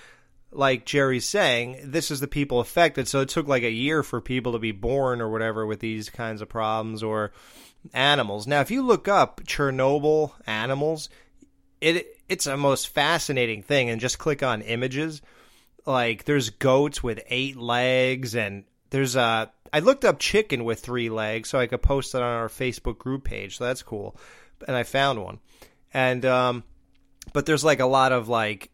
like 0.52 0.86
Jerry's 0.86 1.28
saying, 1.28 1.80
this 1.84 2.12
is 2.12 2.20
the 2.20 2.28
people 2.28 2.60
affected. 2.60 3.08
So 3.08 3.22
it 3.22 3.30
took 3.30 3.48
like 3.48 3.64
a 3.64 3.72
year 3.72 4.04
for 4.04 4.22
people 4.22 4.54
to 4.54 4.60
be 4.60 4.72
born 4.72 5.22
or 5.22 5.30
whatever 5.30 5.66
with 5.66 5.80
these 5.80 6.10
kinds 6.10 6.42
of 6.42 6.50
problems 6.50 7.04
or 7.04 7.32
animals. 7.94 8.48
Now, 8.48 8.62
if 8.62 8.72
you 8.72 8.82
look 8.82 9.08
up 9.08 9.42
Chernobyl 9.44 10.32
animals, 10.48 11.10
it 11.82 12.08
it's 12.28 12.48
a 12.48 12.58
most 12.58 12.90
fascinating 12.90 13.64
thing. 13.64 13.90
And 13.90 14.02
just 14.02 14.20
click 14.20 14.44
on 14.44 14.62
images. 14.62 15.22
Like 15.90 16.26
there's 16.26 16.52
goats 16.52 17.02
with 17.02 17.20
eight 17.30 17.58
legs, 17.58 18.36
and 18.36 18.64
there's 18.92 19.16
a. 19.16 19.52
I 19.74 19.80
looked 19.80 20.06
up 20.06 20.20
chicken 20.20 20.64
with 20.64 20.82
three 20.82 21.10
legs 21.10 21.50
so 21.50 21.58
I 21.58 21.66
could 21.66 21.82
post 21.82 22.14
it 22.14 22.22
on 22.22 22.32
our 22.32 22.48
Facebook 22.48 23.00
group 23.00 23.24
page. 23.24 23.58
So 23.58 23.64
that's 23.64 23.82
cool. 23.82 24.16
And 24.68 24.78
I 24.78 24.84
found 24.84 25.24
one, 25.24 25.40
and 25.92 26.24
um, 26.26 26.64
but 27.34 27.48
there's 27.48 27.64
like 27.64 27.80
a 27.80 27.88
lot 27.88 28.12
of 28.12 28.30
like 28.30 28.70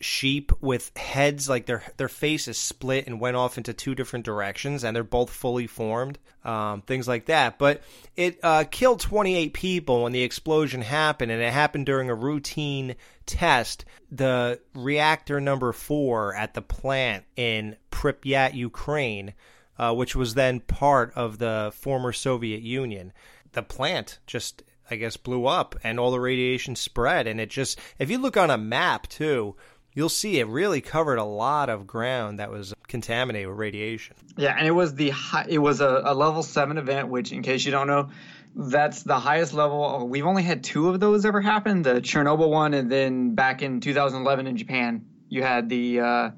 sheep 0.00 0.52
with 0.60 0.96
heads 0.96 1.48
like 1.48 1.66
their 1.66 1.82
their 1.96 2.08
face 2.08 2.48
is 2.48 2.58
split 2.58 3.06
and 3.06 3.20
went 3.20 3.36
off 3.36 3.56
into 3.56 3.72
two 3.72 3.94
different 3.94 4.24
directions 4.24 4.84
and 4.84 4.94
they're 4.94 5.04
both 5.04 5.30
fully 5.30 5.66
formed 5.66 6.18
um, 6.44 6.82
things 6.82 7.08
like 7.08 7.26
that. 7.26 7.58
But 7.58 7.82
it 8.16 8.38
uh, 8.42 8.64
killed 8.70 9.00
28 9.00 9.54
people 9.54 10.02
when 10.02 10.12
the 10.12 10.22
explosion 10.22 10.82
happened 10.82 11.30
and 11.30 11.40
it 11.40 11.52
happened 11.52 11.86
during 11.86 12.10
a 12.10 12.14
routine 12.14 12.96
test. 13.26 13.84
The 14.10 14.60
reactor 14.74 15.40
number 15.40 15.72
four 15.72 16.34
at 16.34 16.54
the 16.54 16.62
plant 16.62 17.24
in 17.36 17.76
pripyat 17.90 18.54
ukraine 18.54 19.34
uh, 19.78 19.94
which 19.94 20.14
was 20.14 20.34
then 20.34 20.60
part 20.60 21.12
of 21.16 21.38
the 21.38 21.72
former 21.74 22.12
soviet 22.12 22.62
union 22.62 23.12
the 23.52 23.62
plant 23.62 24.18
just 24.26 24.62
I 24.90 24.96
guess 24.96 25.16
blew 25.16 25.46
up 25.46 25.74
and 25.82 25.98
all 25.98 26.10
the 26.10 26.20
radiation 26.20 26.76
spread 26.76 27.26
and 27.26 27.40
it 27.40 27.50
just 27.50 27.80
if 27.98 28.10
you 28.10 28.18
look 28.18 28.36
on 28.36 28.50
a 28.50 28.58
map 28.58 29.08
too 29.08 29.56
you'll 29.94 30.08
see 30.08 30.38
it 30.40 30.46
really 30.48 30.80
covered 30.80 31.18
a 31.18 31.24
lot 31.24 31.70
of 31.70 31.86
ground 31.86 32.40
that 32.40 32.50
was 32.50 32.74
contaminated 32.88 33.48
with 33.48 33.58
radiation. 33.58 34.16
Yeah, 34.36 34.54
and 34.56 34.66
it 34.66 34.72
was 34.72 34.94
the 34.94 35.10
high, 35.10 35.46
it 35.48 35.58
was 35.58 35.80
a, 35.80 36.02
a 36.04 36.14
level 36.14 36.42
seven 36.42 36.76
event, 36.78 37.08
which, 37.08 37.32
in 37.32 37.42
case 37.42 37.64
you 37.64 37.72
don't 37.72 37.86
know, 37.86 38.10
that's 38.56 39.02
the 39.02 39.18
highest 39.18 39.54
level. 39.54 40.06
We've 40.08 40.26
only 40.26 40.42
had 40.42 40.62
two 40.62 40.88
of 40.88 41.00
those 41.00 41.24
ever 41.24 41.40
happen: 41.40 41.82
the 41.82 42.00
Chernobyl 42.00 42.50
one, 42.50 42.74
and 42.74 42.90
then 42.90 43.34
back 43.34 43.62
in 43.62 43.80
2011 43.80 44.46
in 44.46 44.56
Japan, 44.56 45.06
you 45.28 45.42
had 45.42 45.68
the 45.68 46.00
uh, 46.00 46.30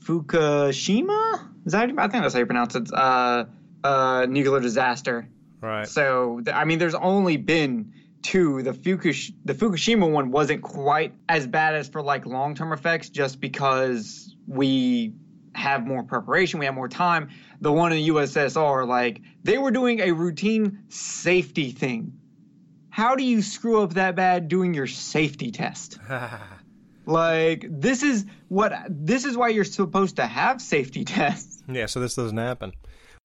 Fukushima. 0.00 1.48
Is 1.66 1.72
that 1.72 1.90
I 1.98 2.08
think 2.08 2.22
that's 2.22 2.34
how 2.34 2.40
you 2.40 2.46
pronounce 2.46 2.74
it? 2.74 2.92
Uh, 2.92 3.44
uh, 3.84 4.26
nuclear 4.28 4.60
disaster. 4.60 5.28
Right. 5.60 5.86
So 5.86 6.42
I 6.52 6.64
mean, 6.64 6.78
there's 6.78 6.94
only 6.94 7.36
been 7.36 7.92
two, 8.22 8.62
the 8.62 8.72
Fukush- 8.72 9.32
the 9.44 9.54
Fukushima 9.54 10.10
one 10.10 10.30
wasn't 10.30 10.62
quite 10.62 11.14
as 11.28 11.46
bad 11.46 11.74
as 11.74 11.88
for 11.88 12.02
like 12.02 12.26
long 12.26 12.54
term 12.54 12.72
effects, 12.72 13.08
just 13.08 13.40
because 13.40 14.34
we 14.46 15.14
have 15.54 15.86
more 15.86 16.02
preparation, 16.02 16.60
we 16.60 16.66
have 16.66 16.74
more 16.74 16.88
time. 16.88 17.28
The 17.60 17.72
one 17.72 17.92
in 17.92 17.98
the 17.98 18.08
USSR, 18.08 18.86
like 18.86 19.20
they 19.42 19.58
were 19.58 19.70
doing 19.70 20.00
a 20.00 20.12
routine 20.12 20.84
safety 20.88 21.70
thing. 21.70 22.12
How 22.90 23.14
do 23.14 23.22
you 23.22 23.42
screw 23.42 23.82
up 23.82 23.94
that 23.94 24.16
bad 24.16 24.48
doing 24.48 24.74
your 24.74 24.86
safety 24.86 25.50
test? 25.50 25.98
like 27.06 27.66
this 27.68 28.02
is 28.02 28.26
what 28.48 28.72
this 28.88 29.24
is 29.24 29.36
why 29.36 29.48
you're 29.48 29.64
supposed 29.64 30.16
to 30.16 30.26
have 30.26 30.60
safety 30.60 31.04
tests. 31.16 31.62
Yeah, 31.68 31.86
so 31.86 32.00
this 32.00 32.14
doesn't 32.14 32.36
happen. 32.36 32.72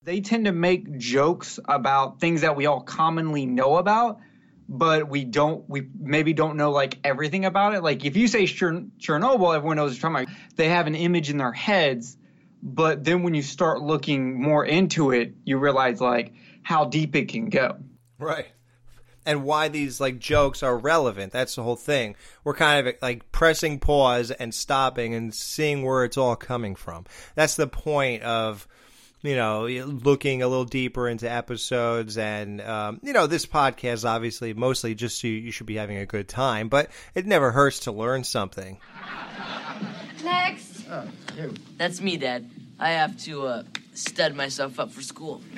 They 0.04 0.22
tend 0.22 0.46
to 0.46 0.52
make 0.52 0.98
jokes 1.00 1.60
about 1.66 2.20
things 2.20 2.42
that 2.42 2.56
we 2.56 2.68
all 2.68 2.82
commonly 2.82 3.48
know 3.48 3.78
about, 3.78 4.20
but 4.68 5.10
we 5.10 5.24
don't 5.24 5.68
we 5.70 5.88
maybe 6.00 6.34
don't 6.34 6.58
know 6.58 6.72
like 6.72 6.98
everything 7.04 7.46
about 7.46 7.74
it. 7.74 7.84
Like 7.84 8.06
if 8.06 8.18
you 8.18 8.28
say 8.28 8.44
Chern- 8.44 8.90
chernobyl 9.00 9.56
everyone 9.56 9.78
knows 9.78 9.92
what 9.92 10.02
you're 10.02 10.12
talking 10.12 10.28
about. 10.28 10.56
They 10.56 10.70
have 10.70 10.88
an 10.88 10.96
image 10.96 11.30
in 11.30 11.38
their 11.38 11.52
heads 11.52 12.18
but 12.64 13.04
then 13.04 13.22
when 13.22 13.36
you 13.36 13.44
start 13.44 13.82
looking 13.82 14.42
more 14.42 14.66
into 14.66 15.12
it 15.12 15.36
you 15.44 15.58
realize 15.58 16.02
like 16.02 16.34
how 16.64 16.86
deep 16.86 17.16
it 17.16 17.30
can 17.30 17.50
go. 17.50 17.78
Right. 18.18 18.48
And 19.28 19.44
why 19.44 19.68
these 19.70 20.00
like 20.00 20.20
jokes 20.20 20.64
are 20.64 20.78
relevant. 20.78 21.32
That's 21.32 21.56
the 21.56 21.64
whole 21.64 21.76
thing. 21.76 22.16
We're 22.44 22.56
kind 22.56 22.88
of 22.88 22.96
like 23.02 23.32
pressing 23.32 23.80
pause 23.80 24.32
and 24.32 24.54
stopping 24.54 25.14
and 25.14 25.34
seeing 25.34 25.84
where 25.84 26.04
it's 26.04 26.18
all 26.18 26.36
coming 26.36 26.76
from. 26.76 27.06
That's 27.36 27.56
the 27.56 27.68
point 27.68 28.24
of 28.24 28.68
you 29.26 29.36
know, 29.36 29.66
looking 29.66 30.42
a 30.42 30.48
little 30.48 30.66
deeper 30.66 31.08
into 31.08 31.32
episodes. 31.32 32.18
And, 32.18 32.62
um, 32.62 33.00
you 33.04 33.14
know, 33.14 33.28
this 33.28 33.46
podcast, 33.46 34.08
obviously, 34.08 34.54
mostly 34.54 34.96
just 34.96 35.20
so 35.20 35.28
you 35.28 35.52
should 35.52 35.68
be 35.68 35.76
having 35.76 35.98
a 35.98 36.06
good 36.06 36.28
time, 36.28 36.70
but 36.70 36.90
it 37.14 37.26
never 37.26 37.52
hurts 37.52 37.80
to 37.82 37.92
learn 37.92 38.24
something. 38.24 38.78
Next. 40.24 40.84
Oh, 40.90 41.08
That's 41.78 42.02
me, 42.02 42.18
Dad. 42.18 42.50
I 42.80 42.92
have 42.92 43.18
to 43.24 43.46
uh, 43.48 43.64
stud 43.94 44.36
myself 44.36 44.80
up 44.80 44.92
for 44.92 45.02
school. 45.02 45.42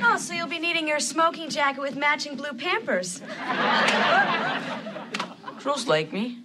Oh, 0.00 0.16
so 0.16 0.32
you'll 0.32 0.46
be 0.46 0.58
needing 0.58 0.88
your 0.88 1.00
smoking 1.00 1.50
jacket 1.50 1.80
with 1.80 1.96
matching 1.96 2.34
blue 2.36 2.52
Pampers. 2.54 3.20
Girls 5.62 5.86
like 5.86 6.12
me. 6.12 6.38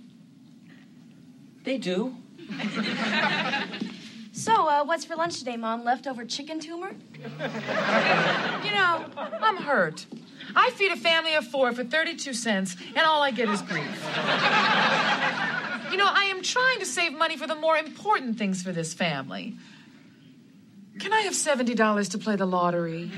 They 1.63 1.77
do. 1.77 2.15
So, 4.33 4.67
uh, 4.67 4.83
what's 4.83 5.05
for 5.05 5.15
lunch 5.15 5.37
today, 5.37 5.57
Mom? 5.57 5.83
Leftover 5.83 6.25
chicken 6.25 6.59
tumor? 6.59 6.91
You 8.63 8.71
know, 8.71 9.05
I'm 9.17 9.57
hurt. 9.57 10.05
I 10.55 10.71
feed 10.71 10.91
a 10.91 10.95
family 10.95 11.35
of 11.35 11.45
four 11.45 11.73
for 11.73 11.83
32 11.83 12.33
cents, 12.33 12.75
and 12.95 13.05
all 13.05 13.21
I 13.21 13.29
get 13.31 13.49
is 13.49 13.61
grief. 13.61 13.83
You 15.91 15.97
know, 15.97 16.07
I 16.09 16.29
am 16.33 16.41
trying 16.41 16.79
to 16.79 16.85
save 16.85 17.13
money 17.13 17.37
for 17.37 17.45
the 17.45 17.55
more 17.55 17.77
important 17.77 18.37
things 18.37 18.63
for 18.63 18.71
this 18.71 18.93
family. 18.93 19.55
Can 20.99 21.11
I 21.13 21.21
have 21.21 21.33
$70 21.33 22.09
to 22.11 22.17
play 22.17 22.35
the 22.35 22.45
lottery? 22.47 23.11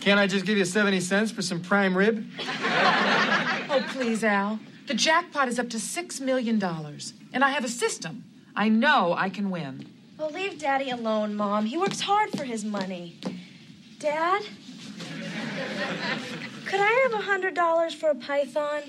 Can't 0.00 0.18
I 0.18 0.26
just 0.26 0.46
give 0.46 0.56
you 0.56 0.64
70 0.64 0.98
cents 1.00 1.30
for 1.30 1.42
some 1.42 1.60
prime 1.60 1.96
rib? 1.96 2.26
Oh, 2.40 3.84
please, 3.90 4.24
Al. 4.24 4.58
The 4.86 4.94
jackpot 4.94 5.46
is 5.48 5.58
up 5.58 5.68
to 5.70 5.76
$6 5.76 6.20
million, 6.20 6.60
and 7.32 7.44
I 7.44 7.50
have 7.50 7.64
a 7.64 7.68
system. 7.68 8.24
I 8.54 8.68
know 8.68 9.14
I 9.16 9.28
can 9.30 9.50
win. 9.50 9.86
Well, 10.18 10.30
leave 10.30 10.58
Daddy 10.58 10.90
alone, 10.90 11.34
Mom. 11.34 11.66
He 11.66 11.78
works 11.78 12.00
hard 12.00 12.30
for 12.30 12.44
his 12.44 12.64
money. 12.64 13.18
Dad? 13.98 14.42
Could 16.66 16.80
I 16.80 16.92
have 17.04 17.14
a 17.14 17.22
hundred 17.22 17.54
dollars 17.54 17.94
for 17.94 18.10
a 18.10 18.14
python? 18.14 18.82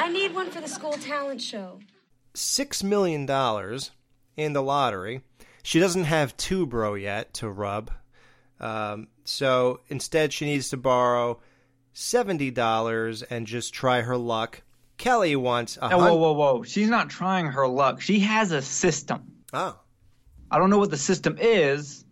I 0.00 0.10
need 0.12 0.34
one 0.34 0.50
for 0.50 0.60
the 0.60 0.68
school 0.68 0.92
talent 0.92 1.40
show. 1.40 1.80
Six 2.34 2.82
million 2.82 3.26
dollars 3.26 3.90
in 4.36 4.52
the 4.52 4.62
lottery. 4.62 5.22
She 5.62 5.80
doesn't 5.80 6.04
have 6.04 6.36
two 6.36 6.66
bro 6.66 6.94
yet 6.94 7.34
to 7.34 7.48
rub. 7.48 7.90
Um, 8.60 9.08
so 9.24 9.80
instead, 9.88 10.32
she 10.32 10.46
needs 10.46 10.70
to 10.70 10.76
borrow 10.76 11.40
seventy 11.92 12.50
dollars 12.50 13.22
and 13.22 13.46
just 13.46 13.72
try 13.74 14.00
her 14.02 14.16
luck 14.16 14.62
Kelly 14.98 15.36
wants 15.36 15.78
a 15.80 15.88
hun- 15.88 15.98
Whoa, 16.00 16.16
whoa, 16.16 16.32
whoa. 16.32 16.62
She's 16.64 16.88
not 16.90 17.08
trying 17.08 17.46
her 17.46 17.66
luck. 17.66 18.00
She 18.00 18.20
has 18.20 18.52
a 18.52 18.60
system. 18.60 19.32
Oh. 19.52 19.78
I 20.50 20.58
don't 20.58 20.70
know 20.70 20.78
what 20.78 20.90
the 20.90 20.96
system 20.96 21.38
is 21.40 22.04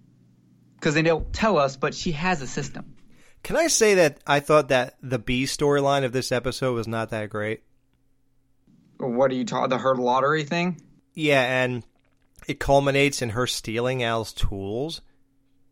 because 0.77 0.95
they 0.95 1.03
don't 1.03 1.33
tell 1.33 1.59
us, 1.59 1.77
but 1.77 1.95
she 1.95 2.13
has 2.13 2.41
a 2.43 2.47
system. 2.47 2.95
Can 3.43 3.57
I 3.57 3.67
say 3.67 3.95
that 3.95 4.19
I 4.27 4.41
thought 4.41 4.69
that 4.69 4.97
the 5.03 5.19
B 5.19 5.45
storyline 5.45 6.05
of 6.05 6.13
this 6.13 6.33
episode 6.33 6.75
was 6.75 6.89
not 6.89 7.11
that 7.11 7.31
great? 7.31 7.63
What 8.99 9.31
are 9.31 9.35
you 9.35 9.45
talking? 9.45 9.71
The 9.71 9.79
her 9.79 9.95
lottery 9.95 10.45
thing? 10.45 10.81
Yeah, 11.15 11.43
and 11.43 11.83
it 12.49 12.59
culminates 12.59 13.23
in 13.23 13.31
her 13.31 13.47
stealing 13.47 14.03
Al's 14.03 14.33
tools 14.33 15.01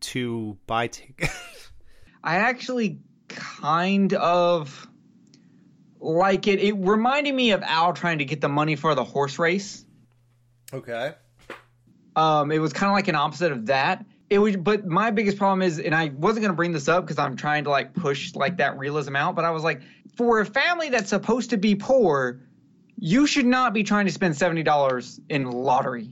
to 0.00 0.56
buy 0.66 0.88
tickets. 0.88 1.71
I 2.25 2.37
actually 2.37 3.00
kind 3.28 4.12
of 4.14 4.88
like 6.04 6.46
it. 6.46 6.61
It 6.61 6.73
reminded 6.73 7.34
me 7.34 7.52
of 7.52 7.62
Al 7.62 7.92
trying 7.92 8.18
to 8.18 8.25
get 8.25 8.40
the 8.40 8.49
money 8.49 8.76
for 8.76 8.94
the 8.94 9.04
horse 9.04 9.38
race. 9.38 9.84
Okay. 10.73 11.14
Um, 12.16 12.52
it 12.52 12.58
was 12.58 12.73
kind 12.73 12.90
of 12.90 12.94
like 12.94 13.08
an 13.08 13.14
opposite 13.14 13.52
of 13.52 13.66
that. 13.66 14.04
It 14.30 14.38
was, 14.38 14.56
but 14.56 14.87
my 14.87 15.11
biggest 15.11 15.37
problem 15.37 15.62
is, 15.62 15.78
and 15.78 15.94
I 15.94 16.08
wasn't 16.08 16.42
gonna 16.42 16.54
bring 16.54 16.73
this 16.73 16.88
up 16.88 17.04
because 17.04 17.18
I'm 17.18 17.37
trying 17.37 17.64
to 17.64 17.70
like 17.70 17.94
push 17.94 18.34
like 18.34 18.58
that 18.58 18.78
realism 18.78 19.16
out. 19.16 19.34
But 19.34 19.44
I 19.44 19.50
was 19.50 19.62
like, 19.62 19.82
for 20.16 20.40
a 20.40 20.46
family 20.46 20.90
that's 20.90 21.11
supposed 21.11 21.50
to 21.50 21.56
be 21.56 21.75
poor, 21.75 22.40
you 22.96 23.26
should 23.26 23.46
not 23.46 23.75
be 23.75 23.82
trying 23.82 24.06
to 24.06 24.12
spend 24.12 24.37
seventy 24.37 24.62
dollars 24.62 25.20
in 25.28 25.50
lottery. 25.50 26.11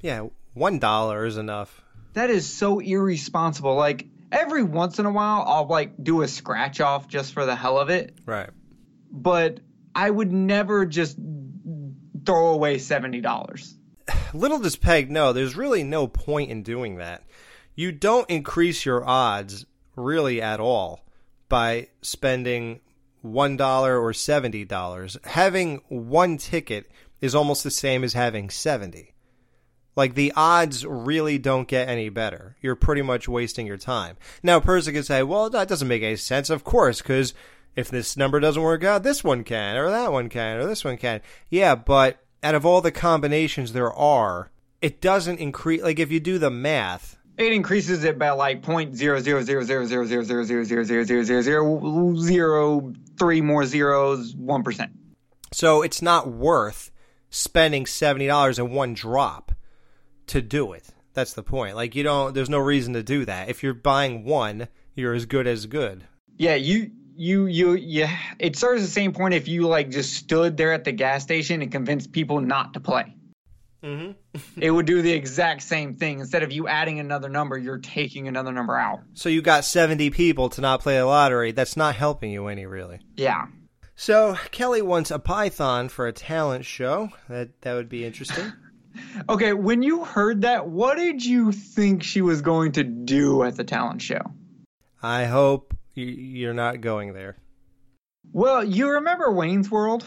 Yeah, 0.00 0.28
one 0.54 0.78
dollar 0.78 1.24
is 1.26 1.36
enough. 1.36 1.82
That 2.14 2.30
is 2.30 2.46
so 2.46 2.78
irresponsible. 2.78 3.74
Like 3.74 4.06
every 4.30 4.62
once 4.62 4.98
in 4.98 5.06
a 5.06 5.10
while, 5.10 5.44
I'll 5.46 5.66
like 5.66 5.92
do 6.02 6.22
a 6.22 6.28
scratch 6.28 6.80
off 6.80 7.08
just 7.08 7.32
for 7.32 7.46
the 7.46 7.56
hell 7.56 7.78
of 7.78 7.90
it. 7.90 8.16
Right 8.26 8.50
but 9.10 9.60
I 9.94 10.10
would 10.10 10.32
never 10.32 10.86
just 10.86 11.18
throw 12.24 12.50
away 12.50 12.78
seventy 12.78 13.20
dollars. 13.20 13.74
little 14.34 14.58
does 14.58 14.76
Peg 14.76 15.10
know, 15.10 15.32
there's 15.32 15.56
really 15.56 15.82
no 15.82 16.06
point 16.06 16.50
in 16.50 16.62
doing 16.62 16.96
that. 16.96 17.24
You 17.74 17.92
don't 17.92 18.28
increase 18.28 18.84
your 18.84 19.08
odds 19.08 19.64
really 19.94 20.42
at 20.42 20.60
all 20.60 21.04
by 21.48 21.88
spending 22.02 22.80
$1 23.24 23.60
or 23.60 24.12
$70. 24.12 25.26
Having 25.26 25.80
one 25.88 26.36
ticket 26.36 26.90
is 27.20 27.34
almost 27.34 27.64
the 27.64 27.70
same 27.70 28.04
as 28.04 28.12
having 28.12 28.50
70. 28.50 29.14
Like 29.96 30.14
the 30.14 30.32
odds 30.36 30.86
really 30.86 31.38
don't 31.38 31.66
get 31.66 31.88
any 31.88 32.08
better. 32.08 32.56
You're 32.60 32.76
pretty 32.76 33.02
much 33.02 33.28
wasting 33.28 33.66
your 33.66 33.76
time. 33.76 34.16
Now, 34.42 34.58
a 34.58 34.60
person 34.60 34.94
could 34.94 35.06
say, 35.06 35.24
well, 35.24 35.50
that 35.50 35.66
doesn't 35.66 35.88
make 35.88 36.02
any 36.02 36.16
sense. 36.16 36.50
Of 36.50 36.62
course, 36.62 37.02
because 37.02 37.34
if 37.78 37.88
this 37.90 38.16
number 38.16 38.40
doesn't 38.40 38.62
work 38.62 38.82
out, 38.82 39.02
this 39.04 39.22
one 39.22 39.44
can, 39.44 39.76
or 39.76 39.88
that 39.90 40.10
one 40.12 40.28
can, 40.28 40.58
or 40.58 40.66
this 40.66 40.84
one 40.84 40.96
can. 40.96 41.20
Yeah, 41.48 41.74
but 41.76 42.18
out 42.42 42.54
of 42.56 42.66
all 42.66 42.80
the 42.80 42.90
combinations 42.92 43.72
there 43.72 43.92
are, 43.92 44.50
it 44.82 45.00
doesn't 45.00 45.38
increase. 45.38 45.82
Like 45.82 45.98
if 45.98 46.10
you 46.10 46.18
do 46.20 46.38
the 46.38 46.50
math, 46.50 47.16
It 47.36 47.52
increases 47.52 48.02
it 48.04 48.18
by 48.18 48.30
like 48.30 48.62
point 48.62 48.96
zero 48.96 49.20
zero 49.20 49.42
zero 49.42 49.62
zero 49.62 49.84
zero 49.86 50.04
zero 50.06 50.24
zero 50.24 50.44
zero 50.44 50.64
zero 50.64 50.84
zero 50.84 51.04
zero 51.04 51.04
zero 51.22 51.42
zero 51.42 52.16
zero 52.16 52.92
three 53.18 53.40
more 53.40 53.64
zeros, 53.64 54.34
one 54.34 54.62
percent. 54.64 54.90
so 55.52 55.82
it's 55.82 56.02
not 56.02 56.28
worth 56.28 56.90
spending 57.30 57.84
$70 57.84 58.58
in 58.58 58.70
one 58.70 58.94
drop 58.94 59.52
to 60.26 60.40
do 60.42 60.72
it. 60.72 60.84
That's 61.14 61.34
the 61.34 61.42
point. 61.42 61.76
Like 61.76 61.94
you 61.94 62.02
don't 62.02 62.34
there's 62.34 62.50
no 62.50 62.58
reason 62.58 62.94
to 62.94 63.02
do 63.02 63.24
that. 63.24 63.48
If 63.48 63.62
you're 63.62 63.74
buying 63.74 64.24
one, 64.24 64.68
you're 64.94 65.14
as 65.14 65.26
good 65.26 65.46
as 65.46 65.66
good. 65.66 66.04
Yeah, 66.36 66.54
you 66.54 66.90
you 67.18 67.46
you 67.46 67.72
yeah. 67.74 68.16
It 68.38 68.56
serves 68.56 68.82
the 68.82 68.88
same 68.88 69.12
point 69.12 69.34
if 69.34 69.48
you 69.48 69.66
like 69.66 69.90
just 69.90 70.14
stood 70.14 70.56
there 70.56 70.72
at 70.72 70.84
the 70.84 70.92
gas 70.92 71.22
station 71.22 71.60
and 71.62 71.70
convinced 71.70 72.12
people 72.12 72.40
not 72.40 72.74
to 72.74 72.80
play. 72.80 73.14
Mm-hmm. 73.82 74.60
it 74.60 74.72
would 74.72 74.86
do 74.86 75.02
the 75.02 75.12
exact 75.12 75.62
same 75.62 75.94
thing. 75.94 76.18
Instead 76.18 76.42
of 76.42 76.50
you 76.50 76.66
adding 76.66 76.98
another 76.98 77.28
number, 77.28 77.56
you're 77.56 77.78
taking 77.78 78.26
another 78.26 78.50
number 78.50 78.76
out. 78.76 79.02
So 79.14 79.28
you 79.28 79.40
got 79.40 79.64
70 79.64 80.10
people 80.10 80.48
to 80.50 80.60
not 80.60 80.80
play 80.80 80.96
the 80.96 81.06
lottery. 81.06 81.52
That's 81.52 81.76
not 81.76 81.94
helping 81.94 82.32
you 82.32 82.48
any 82.48 82.66
really. 82.66 82.98
Yeah. 83.16 83.46
So 83.94 84.36
Kelly 84.50 84.82
wants 84.82 85.12
a 85.12 85.20
python 85.20 85.88
for 85.88 86.06
a 86.06 86.12
talent 86.12 86.64
show. 86.64 87.10
That 87.28 87.60
that 87.62 87.74
would 87.74 87.88
be 87.88 88.04
interesting. 88.04 88.52
Okay, 89.28 89.52
when 89.52 89.82
you 89.82 90.04
heard 90.04 90.40
that, 90.42 90.66
what 90.66 90.96
did 90.96 91.24
you 91.24 91.52
think 91.52 92.02
she 92.02 92.20
was 92.20 92.42
going 92.42 92.72
to 92.72 92.82
do 92.82 93.44
at 93.44 93.54
the 93.54 93.62
talent 93.62 94.02
show? 94.02 94.22
I 95.00 95.26
hope 95.26 95.67
you're 96.02 96.54
not 96.54 96.80
going 96.80 97.12
there. 97.12 97.36
Well, 98.32 98.64
you 98.64 98.88
remember 98.90 99.32
Wayne's 99.32 99.70
World? 99.70 100.04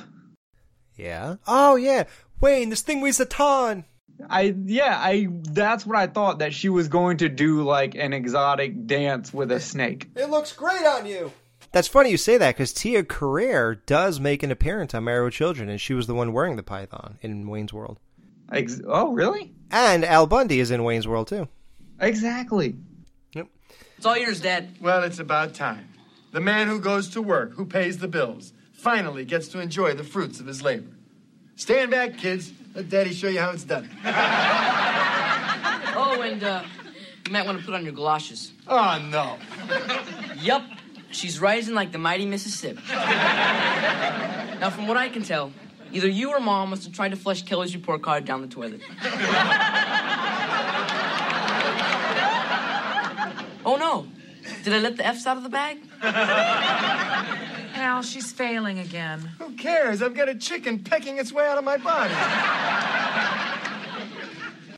Yeah. 0.95 1.35
Oh 1.47 1.75
yeah, 1.75 2.03
Wayne, 2.39 2.69
this 2.69 2.81
thing 2.81 3.01
weighs 3.01 3.19
a 3.19 3.25
ton. 3.25 3.85
I 4.29 4.55
yeah, 4.65 4.97
I 4.99 5.27
that's 5.29 5.85
what 5.85 5.97
I 5.97 6.07
thought 6.07 6.39
that 6.39 6.53
she 6.53 6.69
was 6.69 6.87
going 6.87 7.17
to 7.17 7.29
do 7.29 7.63
like 7.63 7.95
an 7.95 8.13
exotic 8.13 8.85
dance 8.85 9.33
with 9.33 9.51
a 9.51 9.59
snake. 9.59 10.09
It 10.15 10.29
looks 10.29 10.53
great 10.53 10.85
on 10.85 11.05
you. 11.05 11.31
That's 11.71 11.87
funny 11.87 12.11
you 12.11 12.17
say 12.17 12.37
that 12.37 12.55
because 12.55 12.73
Tia 12.73 13.03
Carrere 13.03 13.75
does 13.85 14.19
make 14.19 14.43
an 14.43 14.51
appearance 14.51 14.93
on 14.93 15.05
Married 15.05 15.25
with 15.25 15.33
Children, 15.33 15.69
and 15.69 15.79
she 15.79 15.93
was 15.93 16.05
the 16.05 16.13
one 16.13 16.33
wearing 16.33 16.57
the 16.57 16.63
python 16.63 17.17
in 17.21 17.47
Wayne's 17.47 17.71
World. 17.71 17.97
Ex- 18.51 18.81
oh, 18.85 19.13
really? 19.13 19.53
And 19.71 20.03
Al 20.03 20.27
Bundy 20.27 20.59
is 20.59 20.71
in 20.71 20.83
Wayne's 20.83 21.07
World 21.07 21.27
too. 21.27 21.47
Exactly. 21.99 22.75
It's 24.01 24.05
all 24.07 24.17
yours, 24.17 24.41
Dad. 24.41 24.77
Well, 24.81 25.03
it's 25.03 25.19
about 25.19 25.53
time. 25.53 25.87
The 26.31 26.39
man 26.39 26.67
who 26.67 26.79
goes 26.79 27.09
to 27.09 27.21
work, 27.21 27.53
who 27.53 27.67
pays 27.67 27.99
the 27.99 28.07
bills, 28.07 28.51
finally 28.73 29.25
gets 29.25 29.49
to 29.49 29.59
enjoy 29.59 29.93
the 29.93 30.03
fruits 30.03 30.39
of 30.39 30.47
his 30.47 30.63
labor. 30.63 30.89
Stand 31.55 31.91
back, 31.91 32.17
kids. 32.17 32.51
Let 32.73 32.89
Daddy 32.89 33.13
show 33.13 33.27
you 33.27 33.39
how 33.39 33.51
it's 33.51 33.63
done. 33.63 33.87
Oh, 35.93 36.19
and 36.23 36.43
uh, 36.43 36.63
you 37.27 37.31
might 37.31 37.45
want 37.45 37.59
to 37.59 37.63
put 37.63 37.75
on 37.75 37.83
your 37.83 37.93
galoshes. 37.93 38.53
Oh, 38.67 38.99
no. 39.11 39.37
Yup, 40.39 40.63
she's 41.11 41.39
rising 41.39 41.75
like 41.75 41.91
the 41.91 41.99
mighty 41.99 42.25
Mississippi. 42.25 42.81
now, 42.89 44.71
from 44.71 44.87
what 44.87 44.97
I 44.97 45.09
can 45.09 45.21
tell, 45.21 45.51
either 45.91 46.07
you 46.07 46.31
or 46.31 46.39
Mom 46.39 46.71
must 46.71 46.85
have 46.85 46.93
tried 46.93 47.09
to 47.09 47.17
flush 47.17 47.43
Kelly's 47.43 47.75
report 47.75 48.01
card 48.01 48.25
down 48.25 48.41
the 48.41 48.47
toilet. 48.47 48.81
Oh 53.65 53.75
no, 53.77 54.07
did 54.63 54.73
I 54.73 54.79
let 54.79 54.97
the 54.97 55.05
F's 55.05 55.25
out 55.27 55.37
of 55.37 55.43
the 55.43 55.49
bag? 55.49 55.77
Al, 57.75 58.01
she's 58.03 58.31
failing 58.31 58.79
again. 58.79 59.19
Who 59.39 59.51
cares? 59.55 60.01
I've 60.01 60.13
got 60.15 60.29
a 60.29 60.35
chicken 60.35 60.79
pecking 60.79 61.17
its 61.17 61.31
way 61.31 61.45
out 61.47 61.57
of 61.57 61.63
my 61.63 61.77
body. 61.77 62.13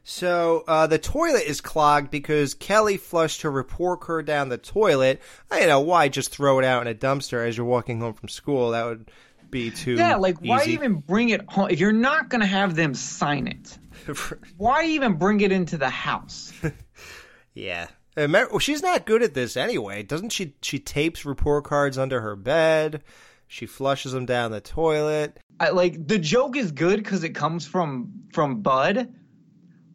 So 0.06 0.64
uh, 0.68 0.86
the 0.88 1.00
toilet 1.00 1.44
is 1.48 1.62
clogged 1.62 2.12
because 2.12 2.54
Kelly 2.54 2.98
flushed 2.98 3.42
her 3.44 3.52
report 3.52 4.02
card 4.02 4.26
down 4.26 4.50
the 4.50 4.58
toilet. 4.58 5.22
I 5.50 5.60
don't 5.60 5.70
know 5.70 5.80
why 5.80 6.10
just 6.10 6.30
throw 6.30 6.60
it 6.60 6.66
out 6.66 6.86
in 6.86 6.88
a 6.92 6.96
dumpster 6.96 7.48
as 7.48 7.56
you're 7.58 7.66
walking 7.66 8.00
home 8.02 8.14
from 8.14 8.30
school. 8.30 8.72
That 8.72 8.86
would 8.86 9.10
be 9.50 9.72
too 9.72 9.96
Yeah, 9.96 10.16
like 10.18 10.38
why 10.40 10.62
easy. 10.64 10.74
even 10.74 10.96
bring 10.96 11.30
it 11.30 11.50
home 11.50 11.70
if 11.72 11.80
you're 11.80 11.94
not 11.94 12.30
gonna 12.30 12.46
have 12.46 12.76
them 12.76 12.94
sign 12.94 13.48
it? 13.48 13.78
Why 14.58 14.84
even 14.86 15.14
bring 15.14 15.40
it 15.42 15.52
into 15.54 15.78
the 15.78 15.90
house? 15.90 16.52
Yeah. 17.56 17.88
Well, 18.16 18.60
she's 18.60 18.84
not 18.84 19.06
good 19.06 19.24
at 19.24 19.34
this 19.34 19.58
anyway. 19.58 20.04
Doesn't 20.04 20.32
she? 20.32 20.56
She 20.62 20.80
tapes 20.80 21.26
report 21.26 21.66
cards 21.66 21.98
under 21.98 22.22
her 22.22 22.36
bed. 22.36 23.04
She 23.48 23.66
flushes 23.66 24.12
them 24.14 24.26
down 24.26 24.52
the 24.52 24.62
toilet. 24.62 25.40
I, 25.60 25.70
like 25.70 26.08
the 26.08 26.18
joke 26.18 26.58
is 26.58 26.72
good 26.72 26.98
because 26.98 27.24
it 27.24 27.36
comes 27.36 27.66
from 27.68 28.12
from 28.34 28.62
Bud, 28.62 29.14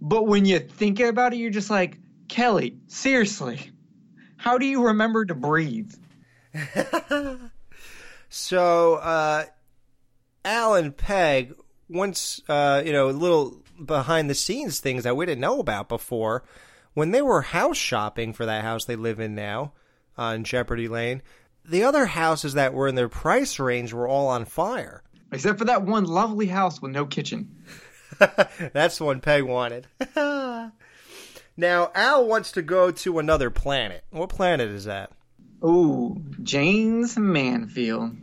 but 0.01 0.27
when 0.27 0.45
you 0.45 0.59
think 0.59 1.01
about 1.01 1.33
it, 1.33 1.37
you're 1.37 1.51
just 1.51 1.71
like 1.71 1.99
Kelly. 2.29 2.79
Seriously, 2.87 3.71
how 4.37 4.59
do 4.59 4.67
you 4.67 4.87
remember 4.87 5.25
to 5.25 5.35
breathe? 5.35 5.93
So, 8.29 8.97
uh, 8.97 9.45
Al 10.45 10.75
and 10.75 10.97
Peg, 10.97 11.55
once, 11.89 12.41
uh, 12.49 12.83
you 12.85 12.93
know, 12.93 13.09
little 13.09 13.63
behind 13.83 14.29
the 14.29 14.35
scenes 14.35 14.81
things 14.81 15.05
that 15.05 15.17
we 15.17 15.27
didn't 15.27 15.41
know 15.41 15.61
about 15.61 15.89
before, 15.89 16.45
when 16.99 17.13
they 17.13 17.23
were 17.23 17.43
house 17.43 17.77
shopping 17.77 18.33
for 18.33 18.45
that 18.47 18.65
house 18.65 18.85
they 18.85 18.97
live 18.97 19.21
in 19.21 19.35
now 19.35 19.73
on 20.17 20.45
Jeopardy 20.45 20.89
Lane, 20.89 21.23
the 21.65 21.85
other 21.85 22.07
houses 22.07 22.55
that 22.55 22.75
were 22.75 22.89
in 22.89 22.95
their 22.97 23.09
price 23.09 23.59
range 23.59 23.93
were 23.93 24.09
all 24.09 24.27
on 24.29 24.45
fire. 24.45 25.03
Except 25.31 25.59
for 25.59 25.67
that 25.67 25.83
one 25.83 26.05
lovely 26.05 26.47
house 26.47 26.83
with 26.83 26.93
no 26.93 27.07
kitchen. 27.07 27.57
That's 28.73 28.99
the 28.99 29.05
one 29.05 29.21
Peg 29.21 29.45
wanted. 29.45 29.87
now, 30.17 30.73
Al 31.95 32.27
wants 32.27 32.53
to 32.53 32.63
go 32.63 32.91
to 32.91 33.19
another 33.19 33.51
planet. 33.51 34.03
What 34.11 34.31
planet 34.31 34.71
is 34.71 34.85
that? 34.85 35.13
Ooh, 35.65 36.23
James 36.43 37.17
Manfield. 37.17 38.17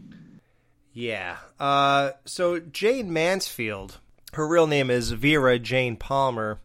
Yeah. 0.93 1.37
Uh, 1.59 2.11
so 2.25 2.59
Jayne 2.59 3.13
Mansfield, 3.13 3.99
her 4.33 4.47
real 4.47 4.67
name 4.67 4.89
is 4.89 5.11
Vera 5.11 5.59
Jayne 5.59 5.97
Palmer, 5.97 6.59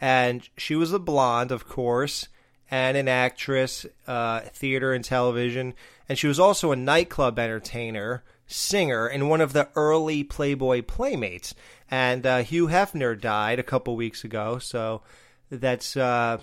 and 0.00 0.48
she 0.56 0.74
was 0.74 0.92
a 0.92 0.98
blonde, 0.98 1.50
of 1.50 1.68
course, 1.68 2.28
and 2.70 2.96
an 2.96 3.08
actress, 3.08 3.86
uh, 4.06 4.40
theater 4.40 4.92
and 4.92 5.04
television, 5.04 5.74
and 6.08 6.18
she 6.18 6.26
was 6.26 6.40
also 6.40 6.72
a 6.72 6.76
nightclub 6.76 7.38
entertainer, 7.38 8.22
singer, 8.46 9.06
and 9.06 9.28
one 9.28 9.40
of 9.40 9.52
the 9.52 9.68
early 9.74 10.24
Playboy 10.24 10.82
playmates. 10.82 11.54
And 11.90 12.26
uh, 12.26 12.38
Hugh 12.38 12.66
Hefner 12.66 13.20
died 13.20 13.58
a 13.58 13.64
couple 13.64 13.96
weeks 13.96 14.24
ago, 14.24 14.58
so 14.58 15.02
that's 15.50 15.96
uh, 15.96 16.38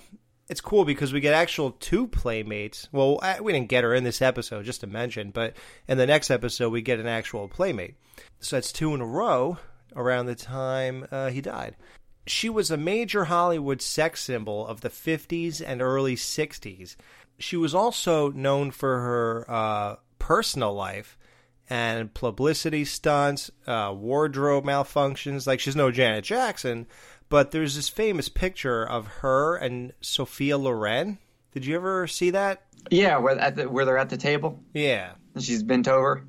it's 0.49 0.61
cool 0.61 0.85
because 0.85 1.13
we 1.13 1.19
get 1.19 1.33
actual 1.33 1.71
two 1.71 2.07
playmates. 2.07 2.87
Well, 2.91 3.19
we 3.41 3.53
didn't 3.53 3.69
get 3.69 3.83
her 3.83 3.93
in 3.93 4.03
this 4.03 4.21
episode, 4.21 4.65
just 4.65 4.81
to 4.81 4.87
mention, 4.87 5.31
but 5.31 5.55
in 5.87 5.97
the 5.97 6.05
next 6.05 6.29
episode 6.29 6.69
we 6.69 6.81
get 6.81 6.99
an 6.99 7.07
actual 7.07 7.47
playmate. 7.47 7.95
So 8.39 8.55
that's 8.55 8.71
two 8.71 8.93
in 8.93 9.01
a 9.01 9.05
row 9.05 9.57
around 9.95 10.25
the 10.25 10.35
time 10.35 11.07
uh, 11.11 11.29
he 11.29 11.41
died. 11.41 11.75
She 12.25 12.49
was 12.49 12.71
a 12.71 12.77
major 12.77 13.25
Hollywood 13.25 13.81
sex 13.81 14.21
symbol 14.21 14.65
of 14.65 14.81
the 14.81 14.89
50s 14.89 15.61
and 15.65 15.81
early 15.81 16.15
60s. 16.15 16.95
She 17.37 17.57
was 17.57 17.75
also 17.75 18.29
known 18.29 18.71
for 18.71 18.99
her 19.01 19.45
uh, 19.51 19.95
personal 20.19 20.73
life 20.73 21.17
and 21.69 22.13
publicity 22.13 22.85
stunts, 22.85 23.51
uh, 23.67 23.93
wardrobe 23.95 24.63
malfunctions. 24.65 25.47
Like 25.47 25.59
she's 25.59 25.75
no 25.75 25.91
Janet 25.91 26.23
Jackson, 26.23 26.87
but 27.29 27.51
there's 27.51 27.75
this 27.75 27.89
famous 27.89 28.29
picture 28.29 28.83
of 28.87 29.07
her 29.07 29.55
and 29.57 29.91
Sophia 30.01 30.57
Loren. 30.57 31.17
Did 31.51 31.65
you 31.65 31.75
ever 31.75 32.07
see 32.07 32.29
that? 32.31 32.63
Yeah, 32.89 33.17
where 33.17 33.37
at 33.37 33.55
the, 33.55 33.69
where 33.69 33.85
they're 33.85 33.97
at 33.97 34.09
the 34.09 34.17
table 34.17 34.59
Yeah. 34.73 35.11
and 35.35 35.43
she's 35.43 35.63
bent 35.63 35.87
over. 35.87 36.23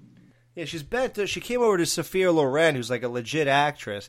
Yeah, 0.54 0.64
she's 0.66 0.83
bent. 0.85 1.28
She 1.28 1.40
came 1.40 1.62
over 1.62 1.78
to 1.78 1.87
Sophia 1.87 2.30
Loren, 2.33 2.74
who's 2.76 2.90
like 2.90 3.02
a 3.02 3.09
legit 3.09 3.48
actress, 3.48 4.09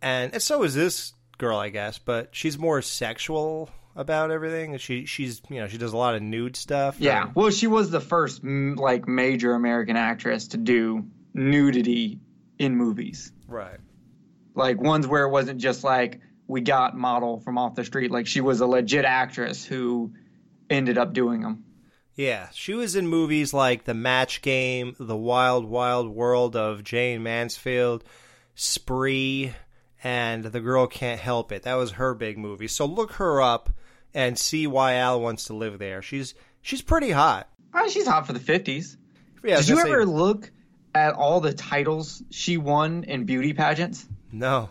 and, 0.00 0.32
and 0.32 0.42
so 0.42 0.62
is 0.62 0.74
this 0.74 1.12
girl, 1.40 1.58
I 1.58 1.70
guess. 1.70 1.98
But 1.98 2.28
she's 2.30 2.56
more 2.58 2.80
sexual 2.82 3.68
about 3.96 4.30
everything. 4.30 4.78
She 4.78 5.04
she's 5.06 5.42
you 5.50 5.58
know 5.60 5.66
she 5.66 5.76
does 5.78 5.92
a 5.92 5.96
lot 5.96 6.14
of 6.14 6.22
nude 6.22 6.54
stuff. 6.54 6.96
Yeah, 7.00 7.24
and- 7.26 7.34
well, 7.34 7.50
she 7.50 7.66
was 7.66 7.90
the 7.90 8.00
first 8.00 8.44
like 8.44 9.08
major 9.08 9.54
American 9.54 9.96
actress 9.96 10.46
to 10.48 10.56
do 10.56 11.06
nudity 11.34 12.20
in 12.58 12.76
movies. 12.76 13.32
right. 13.48 13.78
Like 14.54 14.80
ones 14.80 15.06
where 15.06 15.24
it 15.24 15.30
wasn't 15.30 15.60
just 15.60 15.82
like 15.84 16.20
we 16.46 16.60
got 16.60 16.96
model 16.96 17.40
from 17.40 17.56
off 17.58 17.74
the 17.76 17.84
street. 17.84 18.10
Like 18.10 18.26
she 18.26 18.40
was 18.40 18.60
a 18.60 18.66
legit 18.66 19.04
actress 19.04 19.64
who 19.64 20.12
ended 20.68 20.98
up 20.98 21.12
doing 21.12 21.40
them. 21.40 21.64
Yeah, 22.16 22.48
she 22.52 22.74
was 22.74 22.96
in 22.96 23.06
movies 23.08 23.54
like 23.54 23.84
The 23.84 23.94
Match 23.94 24.42
Game, 24.42 24.94
The 24.98 25.16
Wild 25.16 25.64
Wild 25.64 26.08
World 26.10 26.54
of 26.56 26.82
Jayne 26.84 27.22
Mansfield, 27.22 28.04
Spree, 28.56 29.54
and 30.02 30.44
The 30.44 30.60
Girl 30.60 30.86
Can't 30.86 31.20
Help 31.20 31.52
It. 31.52 31.62
That 31.64 31.74
was 31.74 31.92
her 31.92 32.14
big 32.14 32.38
movie. 32.38 32.68
So 32.68 32.84
look 32.86 33.12
her 33.12 33.40
up 33.42 33.70
and 34.14 34.38
see 34.38 34.66
why 34.66 34.94
Al 34.94 35.20
wants 35.20 35.44
to 35.44 35.54
live 35.54 35.78
there. 35.78 36.02
She's 36.02 36.34
she's 36.62 36.82
pretty 36.82 37.10
hot. 37.10 37.48
Oh, 37.74 37.88
she's 37.88 38.06
hot 38.06 38.26
for 38.26 38.32
the 38.32 38.40
fifties. 38.40 38.96
Yeah, 39.44 39.56
Did 39.58 39.68
you 39.68 39.74
gonna 39.76 39.86
say- 39.86 39.92
ever 39.92 40.06
look 40.06 40.50
at 40.94 41.14
all 41.14 41.40
the 41.40 41.52
titles 41.52 42.22
she 42.30 42.56
won 42.56 43.04
in 43.04 43.24
beauty 43.24 43.52
pageants? 43.52 44.06
No. 44.32 44.70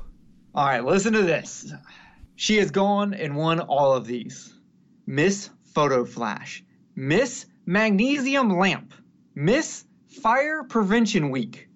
All 0.54 0.66
right, 0.66 0.84
listen 0.84 1.14
to 1.14 1.22
this. 1.22 1.72
She 2.36 2.58
has 2.58 2.72
gone 2.72 3.14
and 3.14 3.36
won 3.36 3.60
all 3.60 3.94
of 3.94 4.06
these 4.06 4.54
Miss 5.06 5.50
Photo 5.74 6.06
Flash, 6.06 6.64
Miss 6.96 7.46
Magnesium 7.66 8.58
Lamp, 8.58 8.94
Miss 9.36 9.86
Fire 10.22 10.64
Prevention 10.64 11.30
Week, 11.30 11.68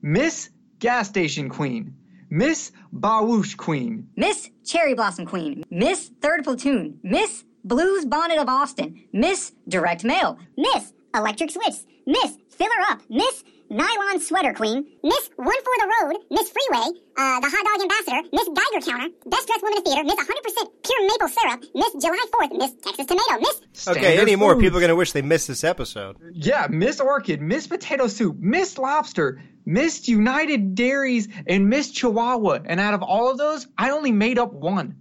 Miss 0.00 0.50
Gas 0.78 1.08
Station 1.08 1.48
Queen, 1.48 1.94
Miss 2.34 2.72
Bawoosh 2.94 3.56
Queen, 3.56 4.08
Miss 4.16 4.48
Cherry 4.64 4.94
Blossom 4.94 5.26
Queen, 5.26 5.64
Miss 5.68 6.10
Third 6.22 6.44
Platoon, 6.44 6.98
Miss 7.02 7.44
Blues 7.62 8.06
Bonnet 8.06 8.38
of 8.38 8.48
Austin, 8.48 9.04
Miss 9.12 9.52
Direct 9.68 10.02
Mail, 10.02 10.38
Miss 10.56 10.94
Electric 11.14 11.50
Switch, 11.50 11.84
Miss 12.06 12.38
Filler 12.48 12.80
Up, 12.88 13.02
Miss 13.10 13.44
Nylon 13.72 14.20
Sweater 14.20 14.52
Queen, 14.52 14.84
Miss 15.02 15.30
One 15.36 15.46
for 15.46 15.74
the 15.78 15.92
Road, 16.02 16.16
Miss 16.30 16.50
Freeway, 16.50 16.88
uh, 17.16 17.40
the 17.40 17.48
Hot 17.48 17.64
Dog 17.64 17.80
Ambassador, 17.80 18.28
Miss 18.30 18.46
Geiger 18.48 18.84
Counter, 18.84 19.08
Best 19.24 19.46
Dressed 19.46 19.62
Woman 19.62 19.78
in 19.78 19.84
Theater, 19.84 20.04
Miss 20.04 20.16
100% 20.16 20.68
Pure 20.84 21.06
Maple 21.06 21.28
Syrup, 21.28 21.64
Miss 21.74 21.92
July 22.04 22.26
4th, 22.38 22.58
Miss 22.58 22.74
Texas 22.84 23.06
Tomato, 23.06 23.40
Miss 23.40 23.88
Okay, 23.88 24.20
any 24.20 24.36
more 24.36 24.58
people 24.58 24.76
are 24.76 24.80
going 24.80 24.90
to 24.90 24.96
wish 24.96 25.12
they 25.12 25.22
missed 25.22 25.48
this 25.48 25.64
episode. 25.64 26.18
Yeah, 26.34 26.66
Miss 26.68 27.00
Orchid, 27.00 27.40
Miss 27.40 27.66
Potato 27.66 28.08
Soup, 28.08 28.36
Miss 28.38 28.76
Lobster, 28.76 29.42
Miss 29.64 30.06
United 30.06 30.74
Dairies, 30.74 31.28
and 31.46 31.70
Miss 31.70 31.90
Chihuahua. 31.92 32.58
And 32.66 32.78
out 32.78 32.92
of 32.92 33.02
all 33.02 33.30
of 33.30 33.38
those, 33.38 33.66
I 33.78 33.88
only 33.88 34.12
made 34.12 34.38
up 34.38 34.52
one. 34.52 34.96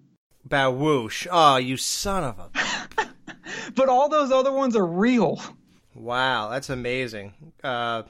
Bawoosh. 0.48 1.28
Oh, 1.30 1.58
you 1.58 1.76
son 1.76 2.24
of 2.24 2.40
a. 2.40 2.50
But 3.76 3.90
all 3.90 4.08
those 4.08 4.32
other 4.32 4.52
ones 4.52 4.78
are 4.78 4.86
real. 4.86 5.42
Wow, 5.94 6.50
that's 6.50 6.70
amazing. 6.70 7.34
Uh, 7.64 8.04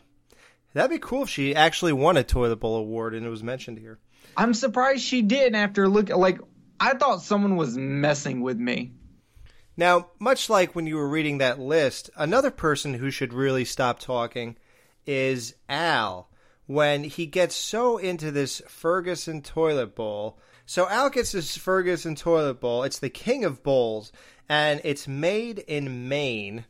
that'd 0.74 0.92
be 0.92 1.00
cool 1.00 1.24
if 1.24 1.30
she 1.30 1.56
actually 1.56 1.94
won 1.94 2.18
a 2.18 2.24
Toilet 2.24 2.58
Bowl 2.58 2.76
award 2.76 3.14
and 3.14 3.26
it 3.26 3.30
was 3.30 3.44
mentioned 3.44 3.80
here. 3.80 4.00
I'm 4.38 4.54
surprised 4.54 5.04
she 5.04 5.22
did 5.22 5.56
after 5.56 5.88
look 5.88 6.10
like 6.10 6.40
I 6.80 6.94
thought 6.94 7.22
someone 7.22 7.58
was 7.58 7.78
messing 7.78 8.42
with 8.42 8.58
me. 8.58 8.94
Now, 9.78 10.10
much 10.20 10.50
like 10.50 10.76
when 10.76 10.88
you 10.88 10.96
were 10.96 11.08
reading 11.08 11.38
that 11.38 11.60
list, 11.60 12.10
another 12.16 12.52
person 12.52 12.96
who 12.96 13.10
should 13.12 13.34
really 13.34 13.66
stop 13.66 14.00
talking 14.00 14.58
is 15.06 15.56
Al 15.70 16.30
when 16.66 17.04
he 17.04 17.26
gets 17.26 17.56
so 17.56 17.98
into 17.98 18.32
this 18.32 18.62
Ferguson 18.68 19.42
toilet 19.42 19.96
bowl. 19.96 20.40
So 20.66 20.88
Al 20.88 21.10
gets 21.10 21.32
this 21.32 21.58
Ferguson 21.58 22.16
toilet 22.16 22.62
bowl. 22.62 22.84
It's 22.84 23.00
the 23.00 23.10
king 23.10 23.44
of 23.44 23.64
bowls, 23.64 24.12
and 24.48 24.82
it's 24.84 25.08
made 25.08 25.60
in 25.60 26.08
Maine. 26.08 26.66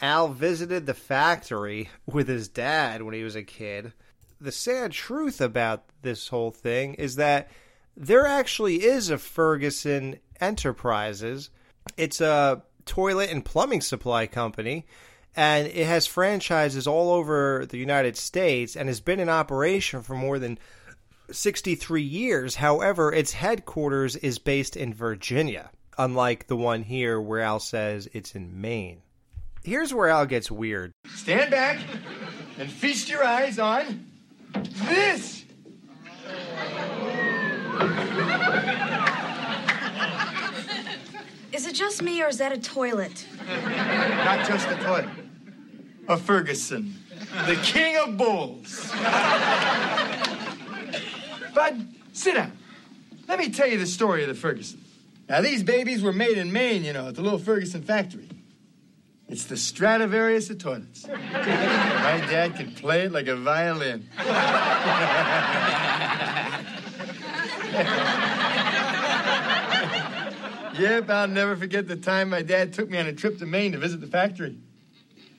Al 0.00 0.28
visited 0.28 0.86
the 0.86 0.94
factory 0.94 1.88
with 2.04 2.28
his 2.28 2.48
dad 2.48 3.02
when 3.02 3.14
he 3.14 3.22
was 3.22 3.36
a 3.36 3.42
kid. 3.42 3.92
The 4.40 4.52
sad 4.52 4.92
truth 4.92 5.40
about 5.40 5.84
this 6.02 6.28
whole 6.28 6.50
thing 6.50 6.94
is 6.94 7.16
that 7.16 7.50
there 7.96 8.26
actually 8.26 8.84
is 8.84 9.08
a 9.08 9.16
Ferguson 9.16 10.18
Enterprises. 10.38 11.48
It's 11.96 12.20
a 12.20 12.62
toilet 12.84 13.30
and 13.30 13.44
plumbing 13.44 13.80
supply 13.80 14.26
company, 14.26 14.86
and 15.34 15.66
it 15.66 15.86
has 15.86 16.06
franchises 16.06 16.86
all 16.86 17.10
over 17.10 17.64
the 17.66 17.78
United 17.78 18.18
States 18.18 18.76
and 18.76 18.88
has 18.88 19.00
been 19.00 19.18
in 19.18 19.30
operation 19.30 20.02
for 20.02 20.14
more 20.14 20.38
than 20.38 20.58
63 21.30 22.02
years. 22.02 22.56
However, 22.56 23.12
its 23.12 23.32
headquarters 23.32 24.16
is 24.16 24.38
based 24.38 24.76
in 24.76 24.92
Virginia, 24.92 25.70
unlike 25.96 26.48
the 26.48 26.56
one 26.56 26.82
here 26.82 27.18
where 27.18 27.40
Al 27.40 27.60
says 27.60 28.08
it's 28.12 28.34
in 28.34 28.60
Maine. 28.60 29.00
Here's 29.66 29.92
where 29.92 30.08
Al 30.08 30.26
gets 30.26 30.48
weird. 30.48 30.92
Stand 31.08 31.50
back 31.50 31.80
and 32.56 32.70
feast 32.70 33.08
your 33.08 33.24
eyes 33.24 33.58
on 33.58 34.06
this. 34.54 35.44
Is 41.50 41.66
it 41.66 41.74
just 41.74 42.00
me 42.00 42.22
or 42.22 42.28
is 42.28 42.38
that 42.38 42.52
a 42.52 42.60
toilet? 42.60 43.26
Not 43.48 44.46
just 44.46 44.68
a 44.68 44.76
toilet, 44.76 45.08
a 46.06 46.16
Ferguson, 46.16 46.94
the 47.46 47.56
king 47.64 47.96
of 47.96 48.16
bulls. 48.16 48.92
Bud, 51.56 51.88
sit 52.12 52.34
down. 52.34 52.56
Let 53.26 53.40
me 53.40 53.50
tell 53.50 53.66
you 53.66 53.78
the 53.78 53.86
story 53.86 54.22
of 54.22 54.28
the 54.28 54.36
Ferguson. 54.36 54.80
Now, 55.28 55.40
these 55.40 55.64
babies 55.64 56.04
were 56.04 56.12
made 56.12 56.38
in 56.38 56.52
Maine, 56.52 56.84
you 56.84 56.92
know, 56.92 57.08
at 57.08 57.16
the 57.16 57.22
little 57.22 57.40
Ferguson 57.40 57.82
factory. 57.82 58.28
It's 59.28 59.44
the 59.44 59.56
Stradivarius 59.56 60.50
of 60.50 60.58
toilets. 60.58 61.06
My 61.08 61.18
dad 62.30 62.54
could 62.56 62.76
play 62.76 63.02
it 63.02 63.12
like 63.12 63.26
a 63.26 63.36
violin. 63.36 64.08
Yep, 70.78 71.08
I'll 71.08 71.28
never 71.28 71.56
forget 71.56 71.88
the 71.88 71.96
time 71.96 72.28
my 72.30 72.42
dad 72.42 72.74
took 72.74 72.90
me 72.90 72.98
on 72.98 73.06
a 73.06 73.12
trip 73.12 73.38
to 73.38 73.46
Maine 73.46 73.72
to 73.72 73.78
visit 73.78 74.00
the 74.00 74.06
factory. 74.06 74.58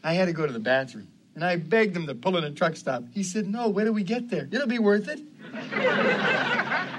I 0.04 0.13
had 0.13 0.26
to 0.26 0.34
go 0.34 0.47
to 0.47 0.54
the 0.54 0.60
bathroom, 0.60 1.08
and 1.36 1.43
I 1.43 1.58
begged 1.58 1.95
him 1.95 2.08
to 2.08 2.15
pull 2.15 2.38
in 2.38 2.43
a 2.43 2.52
truck 2.52 2.76
stop. 2.76 3.04
He 3.13 3.21
said, 3.21 3.47
No, 3.47 3.69
wait 3.69 3.84
till 3.84 3.93
we 3.93 4.04
get 4.04 4.30
there. 4.30 4.47
It'll 4.52 4.67
be 4.67 4.80
worth 4.80 5.08
it. 5.08 5.19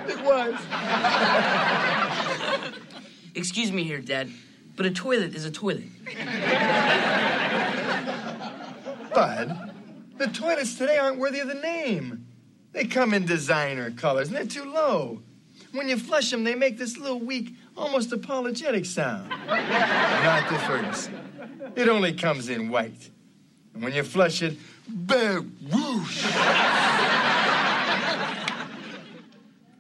it 0.09 0.25
was. 0.25 0.55
Excuse 3.35 3.73
me 3.73 3.83
here, 3.83 4.01
Dad, 4.01 4.31
but 4.79 4.87
a 4.87 4.91
toilet 4.93 5.35
is 5.35 5.45
a 5.45 5.51
toilet. 5.51 5.89
Bud, 9.13 9.73
the 10.17 10.29
toilets 10.29 10.79
today 10.79 10.97
aren't 10.97 11.19
worthy 11.19 11.41
of 11.41 11.49
the 11.49 11.55
name. 11.55 12.25
They 12.73 12.85
come 12.85 13.13
in 13.13 13.27
designer 13.27 13.91
colors, 13.91 14.29
and 14.29 14.37
they're 14.37 14.47
too 14.47 14.71
low. 14.73 15.21
When 15.73 15.89
you 15.89 15.99
flush 15.99 16.31
them, 16.31 16.45
they 16.45 16.55
make 16.55 16.79
this 16.79 16.97
little 16.97 17.19
weak, 17.19 17.57
almost 17.77 18.13
apologetic 18.13 18.85
sound. 18.87 19.29
Not 19.29 20.49
the 20.49 20.59
Ferguson. 20.61 21.73
It 21.75 21.89
only 21.89 22.13
comes 22.13 22.49
in 22.49 22.69
white. 22.69 23.11
And 23.75 23.83
when 23.83 23.93
you 23.93 24.05
flush 24.05 24.43
it, 24.43 24.57
bang, 24.89 25.57
whoosh. 25.73 26.23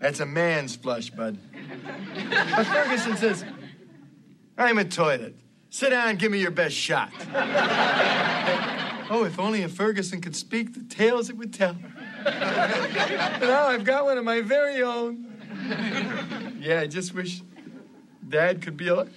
That's 0.01 0.19
a 0.19 0.27
man's 0.27 0.75
flush, 0.75 1.11
bud. 1.11 1.39
But 2.31 2.67
Ferguson 2.67 3.17
says, 3.17 3.45
I'm 4.59 4.77
a 4.79 4.85
toilet. 4.85 5.37
Sit 5.71 5.90
down 5.90 6.09
and 6.09 6.18
give 6.18 6.33
me 6.33 6.40
your 6.40 6.51
best 6.51 6.75
shot. 6.75 7.12
Oh, 9.11 9.25
if 9.25 9.38
only 9.38 9.62
a 9.62 9.68
Ferguson 9.68 10.21
could 10.21 10.37
speak 10.37 10.75
the 10.75 10.83
tales 10.83 11.31
it 11.31 11.37
would 11.38 11.55
tell. 11.55 11.75
now 12.25 13.68
I've 13.68 13.85
got 13.85 14.05
one 14.05 14.18
of 14.18 14.25
my 14.25 14.42
very 14.42 14.83
own. 14.83 15.25
Yeah, 16.61 16.81
I 16.81 16.87
just 16.87 17.14
wish 17.14 17.40
Dad 18.29 18.61
could 18.61 18.77
be 18.77 18.88
alive. 18.88 19.11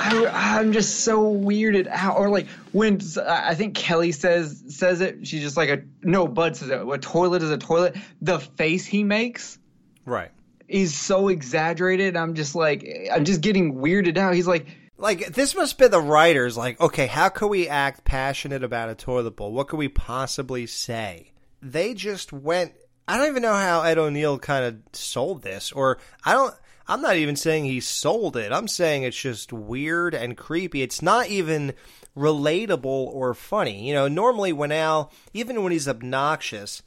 I, 0.00 0.30
I'm 0.32 0.72
just 0.72 1.00
so 1.00 1.34
weirded 1.34 1.86
out. 1.86 2.18
Or 2.18 2.28
like 2.28 2.48
when 2.72 3.00
I 3.26 3.54
think 3.54 3.74
Kelly 3.74 4.12
says 4.12 4.62
says 4.68 5.00
it, 5.00 5.26
she's 5.26 5.42
just 5.42 5.56
like 5.56 5.70
a 5.70 5.82
no. 6.02 6.26
Bud 6.26 6.56
says 6.56 6.68
it. 6.68 6.86
A 6.86 6.98
toilet 6.98 7.42
is 7.42 7.50
a 7.50 7.58
toilet. 7.58 7.96
The 8.20 8.38
face 8.40 8.84
he 8.84 9.04
makes 9.04 9.58
Right. 10.04 10.30
Is 10.68 10.94
so 10.94 11.28
exaggerated. 11.28 12.16
I'm 12.16 12.34
just 12.34 12.54
like 12.54 12.86
I'm 13.12 13.24
just 13.24 13.40
getting 13.40 13.74
weirded 13.74 14.16
out. 14.18 14.34
He's 14.34 14.46
like 14.46 14.66
Like 14.98 15.32
this 15.32 15.54
must 15.54 15.78
be 15.78 15.86
the 15.86 16.00
writers. 16.00 16.56
Like, 16.56 16.80
okay, 16.80 17.06
how 17.06 17.28
can 17.28 17.48
we 17.48 17.68
act 17.68 18.04
passionate 18.04 18.64
about 18.64 18.90
a 18.90 18.94
toilet 18.94 19.36
bowl? 19.36 19.52
What 19.52 19.68
could 19.68 19.78
we 19.78 19.88
possibly 19.88 20.66
say? 20.66 21.32
They 21.62 21.94
just 21.94 22.32
went. 22.32 22.72
I 23.06 23.16
don't 23.16 23.28
even 23.28 23.42
know 23.42 23.54
how 23.54 23.82
Ed 23.82 23.96
O'Neill 23.96 24.38
kind 24.38 24.64
of 24.64 24.76
sold 24.92 25.42
this, 25.42 25.72
or 25.72 25.98
I 26.24 26.32
don't. 26.32 26.54
I'm 26.88 27.00
not 27.00 27.16
even 27.16 27.36
saying 27.36 27.64
he 27.64 27.80
sold 27.80 28.36
it. 28.36 28.50
I'm 28.50 28.66
saying 28.66 29.02
it's 29.02 29.20
just 29.20 29.52
weird 29.52 30.14
and 30.14 30.36
creepy. 30.36 30.82
It's 30.82 31.02
not 31.02 31.28
even 31.28 31.74
relatable 32.16 32.84
or 32.84 33.34
funny. 33.34 33.86
You 33.86 33.94
know, 33.94 34.08
normally 34.08 34.52
when 34.52 34.72
Al, 34.72 35.12
even 35.32 35.62
when 35.62 35.72
he's 35.72 35.88
obnoxious, 35.88 36.82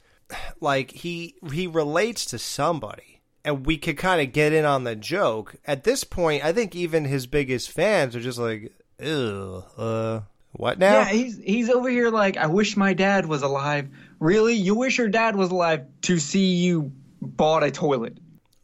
like 0.60 0.90
he 0.90 1.36
he 1.50 1.66
relates 1.66 2.26
to 2.26 2.38
somebody 2.38 3.11
and 3.44 3.66
we 3.66 3.76
could 3.76 3.96
kind 3.96 4.20
of 4.20 4.32
get 4.32 4.52
in 4.52 4.64
on 4.64 4.84
the 4.84 4.96
joke. 4.96 5.56
At 5.66 5.84
this 5.84 6.04
point, 6.04 6.44
I 6.44 6.52
think 6.52 6.74
even 6.74 7.04
his 7.04 7.26
biggest 7.26 7.70
fans 7.70 8.14
are 8.16 8.20
just 8.20 8.38
like, 8.38 8.72
"Ew, 9.00 9.64
uh, 9.76 10.20
what 10.52 10.78
now?" 10.78 11.00
Yeah, 11.00 11.08
he's 11.08 11.38
he's 11.38 11.70
over 11.70 11.88
here 11.88 12.10
like 12.10 12.36
I 12.36 12.46
wish 12.46 12.76
my 12.76 12.94
dad 12.94 13.26
was 13.26 13.42
alive 13.42 13.88
Really? 14.22 14.54
You 14.54 14.76
wish 14.76 14.98
your 14.98 15.08
dad 15.08 15.34
was 15.34 15.50
alive 15.50 15.84
to 16.02 16.16
see 16.20 16.54
you 16.54 16.92
bought 17.20 17.64
a 17.64 17.72
toilet. 17.72 18.18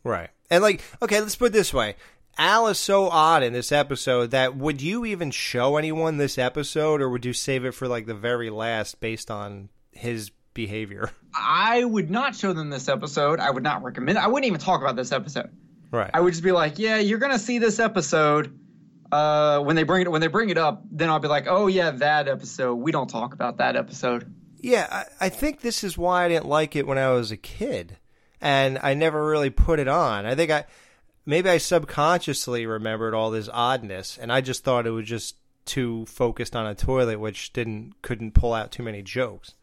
Right. 0.04 0.30
And 0.48 0.62
like, 0.62 0.84
okay, 1.02 1.20
let's 1.20 1.34
put 1.34 1.46
it 1.46 1.52
this 1.52 1.74
way. 1.74 1.96
Al 2.38 2.68
is 2.68 2.78
so 2.78 3.08
odd 3.08 3.42
in 3.42 3.52
this 3.52 3.72
episode 3.72 4.30
that 4.30 4.56
would 4.56 4.80
you 4.80 5.04
even 5.04 5.32
show 5.32 5.76
anyone 5.76 6.16
this 6.16 6.38
episode 6.38 7.00
or 7.00 7.10
would 7.10 7.24
you 7.24 7.32
save 7.32 7.64
it 7.64 7.72
for 7.72 7.88
like 7.88 8.06
the 8.06 8.14
very 8.14 8.50
last 8.50 9.00
based 9.00 9.32
on 9.32 9.68
his 9.90 10.30
behavior? 10.58 11.08
I 11.32 11.84
would 11.84 12.10
not 12.10 12.34
show 12.34 12.52
them 12.52 12.68
this 12.68 12.88
episode. 12.88 13.38
I 13.38 13.48
would 13.48 13.62
not 13.62 13.84
recommend. 13.84 14.18
I 14.18 14.26
wouldn't 14.26 14.46
even 14.46 14.58
talk 14.58 14.80
about 14.80 14.96
this 14.96 15.12
episode. 15.12 15.50
Right. 15.92 16.10
I 16.12 16.20
would 16.20 16.32
just 16.32 16.42
be 16.42 16.50
like, 16.50 16.80
"Yeah, 16.80 16.98
you're 16.98 17.20
gonna 17.20 17.38
see 17.38 17.60
this 17.60 17.78
episode." 17.78 18.58
Uh, 19.10 19.60
when 19.60 19.76
they 19.76 19.84
bring 19.84 20.02
it 20.02 20.10
when 20.10 20.20
they 20.20 20.26
bring 20.26 20.50
it 20.50 20.58
up, 20.58 20.82
then 20.90 21.08
I'll 21.10 21.20
be 21.20 21.28
like, 21.28 21.46
"Oh 21.48 21.68
yeah, 21.68 21.92
that 21.92 22.26
episode. 22.26 22.74
We 22.74 22.90
don't 22.90 23.08
talk 23.08 23.34
about 23.34 23.58
that 23.58 23.76
episode." 23.76 24.34
Yeah, 24.60 24.88
I, 24.90 25.26
I 25.26 25.28
think 25.28 25.60
this 25.60 25.84
is 25.84 25.96
why 25.96 26.24
I 26.24 26.28
didn't 26.28 26.46
like 26.46 26.74
it 26.74 26.86
when 26.88 26.98
I 26.98 27.10
was 27.10 27.30
a 27.30 27.36
kid, 27.36 27.96
and 28.40 28.80
I 28.82 28.94
never 28.94 29.24
really 29.24 29.50
put 29.50 29.78
it 29.78 29.88
on. 29.88 30.26
I 30.26 30.34
think 30.34 30.50
I 30.50 30.64
maybe 31.24 31.48
I 31.48 31.58
subconsciously 31.58 32.66
remembered 32.66 33.14
all 33.14 33.30
this 33.30 33.48
oddness, 33.52 34.18
and 34.20 34.32
I 34.32 34.40
just 34.40 34.64
thought 34.64 34.88
it 34.88 34.90
was 34.90 35.06
just 35.06 35.36
too 35.64 36.04
focused 36.06 36.56
on 36.56 36.66
a 36.66 36.74
toilet, 36.74 37.20
which 37.20 37.52
didn't 37.52 37.94
couldn't 38.02 38.32
pull 38.32 38.54
out 38.54 38.72
too 38.72 38.82
many 38.82 39.02
jokes. 39.02 39.54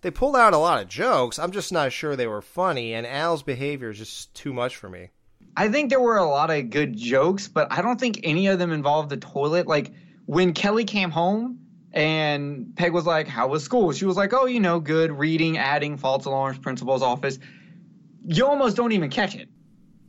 They 0.00 0.10
pulled 0.10 0.36
out 0.36 0.52
a 0.52 0.58
lot 0.58 0.80
of 0.80 0.88
jokes. 0.88 1.38
I'm 1.38 1.50
just 1.50 1.72
not 1.72 1.92
sure 1.92 2.14
they 2.14 2.26
were 2.26 2.42
funny, 2.42 2.94
and 2.94 3.06
Al's 3.06 3.42
behavior 3.42 3.90
is 3.90 3.98
just 3.98 4.34
too 4.34 4.52
much 4.52 4.76
for 4.76 4.88
me. 4.88 5.10
I 5.56 5.68
think 5.68 5.90
there 5.90 6.00
were 6.00 6.16
a 6.16 6.28
lot 6.28 6.50
of 6.50 6.70
good 6.70 6.96
jokes, 6.96 7.48
but 7.48 7.72
I 7.72 7.82
don't 7.82 7.98
think 7.98 8.20
any 8.22 8.46
of 8.46 8.60
them 8.60 8.70
involved 8.70 9.10
the 9.10 9.16
toilet. 9.16 9.66
Like 9.66 9.92
when 10.26 10.52
Kelly 10.52 10.84
came 10.84 11.10
home 11.10 11.58
and 11.92 12.76
Peg 12.76 12.92
was 12.92 13.06
like, 13.06 13.26
How 13.26 13.48
was 13.48 13.64
school? 13.64 13.90
She 13.92 14.04
was 14.04 14.16
like, 14.16 14.32
Oh, 14.32 14.46
you 14.46 14.60
know, 14.60 14.78
good, 14.78 15.10
reading, 15.10 15.58
adding, 15.58 15.96
false 15.96 16.26
alarms, 16.26 16.58
principal's 16.58 17.02
office. 17.02 17.40
You 18.24 18.46
almost 18.46 18.76
don't 18.76 18.92
even 18.92 19.10
catch 19.10 19.34
it. 19.34 19.48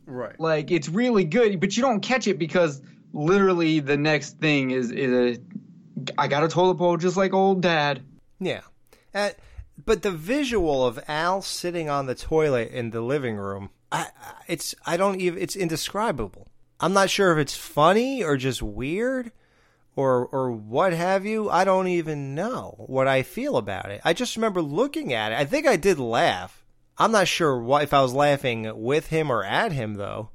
Right. 0.05 0.39
Like 0.39 0.69
it's 0.69 0.87
really 0.87 1.23
good, 1.23 1.59
but 1.59 1.75
you 1.75 1.81
don't 1.81 2.01
catch 2.01 2.27
it 2.27 2.37
because 2.37 2.81
literally 3.11 3.79
the 3.79 3.97
next 3.97 4.37
thing 4.37 4.69
is 4.69 4.91
is 4.91 5.37
a 5.37 6.11
I 6.17 6.27
got 6.27 6.43
a 6.43 6.47
toilet 6.47 6.75
bowl 6.75 6.97
just 6.97 7.17
like 7.17 7.33
old 7.33 7.61
dad. 7.61 8.03
Yeah. 8.39 8.61
Uh, 9.13 9.29
but 9.85 10.01
the 10.01 10.11
visual 10.11 10.85
of 10.85 10.99
Al 11.07 11.41
sitting 11.41 11.89
on 11.89 12.05
the 12.05 12.15
toilet 12.15 12.71
in 12.71 12.91
the 12.91 13.01
living 13.01 13.37
room, 13.37 13.69
I, 13.91 14.07
it's 14.47 14.75
I 14.85 14.97
don't 14.97 15.19
even 15.19 15.41
it's 15.41 15.55
indescribable. 15.55 16.47
I'm 16.79 16.93
not 16.93 17.09
sure 17.09 17.31
if 17.31 17.37
it's 17.37 17.55
funny 17.55 18.23
or 18.23 18.37
just 18.37 18.61
weird 18.61 19.31
or 19.95 20.25
or 20.27 20.51
what 20.51 20.93
have 20.93 21.25
you. 21.25 21.49
I 21.49 21.63
don't 21.63 21.87
even 21.87 22.35
know 22.35 22.75
what 22.87 23.07
I 23.07 23.23
feel 23.23 23.57
about 23.57 23.91
it. 23.91 24.01
I 24.03 24.13
just 24.13 24.35
remember 24.35 24.61
looking 24.61 25.13
at 25.13 25.31
it. 25.31 25.37
I 25.37 25.45
think 25.45 25.67
I 25.67 25.75
did 25.75 25.99
laugh. 25.99 26.65
I'm 26.97 27.11
not 27.11 27.27
sure 27.27 27.57
what 27.59 27.83
if 27.83 27.93
I 27.93 28.01
was 28.01 28.13
laughing 28.13 28.71
with 28.75 29.07
him 29.07 29.31
or 29.31 29.43
at 29.43 29.71
him 29.71 29.95
though. 29.95 30.29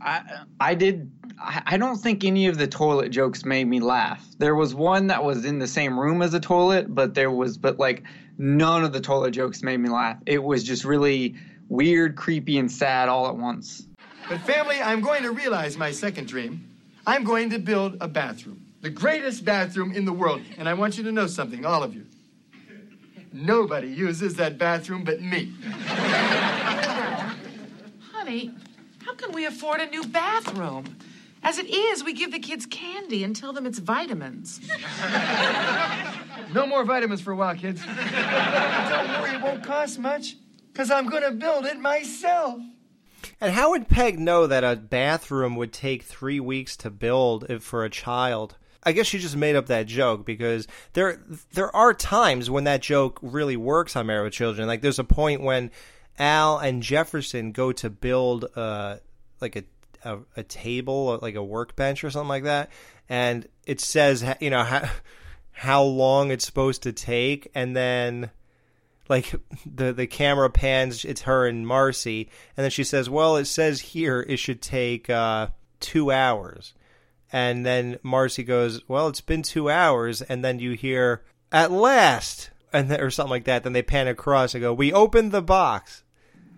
I 0.00 0.22
I 0.60 0.74
did. 0.74 1.10
I 1.40 1.76
don't 1.76 1.98
think 1.98 2.24
any 2.24 2.48
of 2.48 2.58
the 2.58 2.66
toilet 2.66 3.10
jokes 3.10 3.44
made 3.44 3.66
me 3.66 3.78
laugh. 3.78 4.26
There 4.38 4.56
was 4.56 4.74
one 4.74 5.06
that 5.06 5.22
was 5.22 5.44
in 5.44 5.60
the 5.60 5.68
same 5.68 5.98
room 5.98 6.20
as 6.20 6.32
the 6.32 6.40
toilet, 6.40 6.92
but 6.92 7.14
there 7.14 7.30
was, 7.30 7.56
but 7.56 7.78
like 7.78 8.02
none 8.38 8.84
of 8.84 8.92
the 8.92 9.00
toilet 9.00 9.32
jokes 9.32 9.62
made 9.62 9.78
me 9.78 9.90
laugh. 9.90 10.16
It 10.24 10.42
was 10.42 10.64
just 10.64 10.84
really 10.84 11.34
weird, 11.68 12.16
creepy, 12.16 12.58
and 12.58 12.70
sad 12.70 13.08
all 13.08 13.28
at 13.28 13.36
once. 13.36 13.86
But 14.28 14.40
family, 14.40 14.80
I'm 14.80 15.00
going 15.00 15.22
to 15.24 15.32
realize 15.32 15.76
my 15.76 15.90
second 15.90 16.28
dream. 16.28 16.64
I'm 17.06 17.24
going 17.24 17.50
to 17.50 17.58
build 17.58 17.96
a 18.00 18.08
bathroom, 18.08 18.64
the 18.82 18.90
greatest 18.90 19.44
bathroom 19.44 19.92
in 19.92 20.04
the 20.04 20.12
world. 20.12 20.42
And 20.58 20.68
I 20.68 20.74
want 20.74 20.96
you 20.98 21.04
to 21.04 21.12
know 21.12 21.26
something, 21.26 21.64
all 21.64 21.82
of 21.82 21.94
you. 21.94 22.06
Nobody 23.32 23.88
uses 23.88 24.34
that 24.36 24.58
bathroom 24.58 25.04
but 25.04 25.20
me. 25.20 25.52
Honey, 28.12 28.52
how 29.04 29.14
can 29.14 29.32
we 29.32 29.46
afford 29.46 29.80
a 29.80 29.86
new 29.86 30.04
bathroom? 30.06 30.96
As 31.42 31.58
it 31.58 31.68
is, 31.70 32.02
we 32.04 32.12
give 32.12 32.32
the 32.32 32.38
kids 32.38 32.66
candy 32.66 33.24
and 33.24 33.34
tell 33.34 33.52
them 33.52 33.66
it's 33.66 33.78
vitamins. 33.78 34.60
No 36.52 36.66
more 36.66 36.84
vitamins 36.84 37.20
for 37.20 37.32
a 37.32 37.36
while, 37.36 37.54
kids. 37.54 37.84
Don't 37.84 39.08
worry, 39.20 39.34
it 39.36 39.42
won't 39.42 39.62
cost 39.62 39.98
much, 39.98 40.36
because 40.72 40.90
I'm 40.90 41.08
going 41.08 41.22
to 41.22 41.30
build 41.30 41.66
it 41.66 41.78
myself. 41.78 42.60
And 43.40 43.52
how 43.52 43.70
would 43.70 43.88
Peg 43.88 44.18
know 44.18 44.46
that 44.46 44.64
a 44.64 44.76
bathroom 44.76 45.56
would 45.56 45.72
take 45.72 46.02
three 46.02 46.40
weeks 46.40 46.76
to 46.78 46.90
build 46.90 47.46
if 47.48 47.62
for 47.62 47.84
a 47.84 47.90
child? 47.90 48.56
I 48.82 48.92
guess 48.92 49.06
she 49.06 49.18
just 49.18 49.36
made 49.36 49.56
up 49.56 49.66
that 49.66 49.86
joke 49.86 50.24
because 50.24 50.66
there 50.92 51.20
there 51.52 51.74
are 51.74 51.92
times 51.92 52.48
when 52.48 52.64
that 52.64 52.80
joke 52.80 53.18
really 53.20 53.56
works 53.56 53.96
on 53.96 54.06
Married 54.06 54.24
with 54.24 54.32
Children. 54.32 54.68
Like 54.68 54.82
there's 54.82 55.00
a 55.00 55.04
point 55.04 55.42
when 55.42 55.70
Al 56.18 56.58
and 56.58 56.82
Jefferson 56.82 57.52
go 57.52 57.72
to 57.72 57.90
build 57.90 58.46
uh 58.56 58.96
like 59.40 59.56
a 59.56 59.64
a, 60.04 60.18
a 60.36 60.42
table, 60.42 61.18
like 61.22 61.34
a 61.34 61.42
workbench 61.42 62.04
or 62.04 62.10
something 62.10 62.28
like 62.28 62.44
that, 62.44 62.70
and 63.08 63.46
it 63.66 63.80
says 63.80 64.24
you 64.40 64.50
know 64.50 64.64
how 64.64 64.88
how 65.52 65.82
long 65.82 66.30
it's 66.30 66.46
supposed 66.46 66.82
to 66.84 66.92
take, 66.92 67.50
and 67.54 67.76
then 67.76 68.30
like 69.08 69.34
the 69.66 69.92
the 69.92 70.06
camera 70.06 70.50
pans 70.50 71.04
it's 71.04 71.22
her 71.22 71.46
and 71.46 71.66
Marcy. 71.66 72.28
And 72.56 72.64
then 72.64 72.70
she 72.70 72.84
says 72.84 73.08
well 73.10 73.36
it 73.36 73.46
says 73.46 73.80
here 73.80 74.24
it 74.28 74.38
should 74.38 74.62
take 74.62 75.08
uh 75.10 75.48
2 75.80 76.10
hours. 76.10 76.74
And 77.32 77.64
then 77.64 77.98
Marcy 78.02 78.42
goes 78.42 78.86
well 78.88 79.08
it's 79.08 79.20
been 79.20 79.42
2 79.42 79.70
hours. 79.70 80.22
And 80.22 80.44
then 80.44 80.58
you 80.58 80.72
hear 80.72 81.22
at 81.50 81.70
last 81.70 82.50
and 82.72 82.92
or 82.92 83.10
something 83.10 83.30
like 83.30 83.44
that. 83.44 83.64
Then 83.64 83.72
they 83.72 83.82
pan 83.82 84.08
across 84.08 84.54
and 84.54 84.62
go 84.62 84.72
we 84.74 84.92
opened 84.92 85.32
the 85.32 85.42
box 85.42 86.02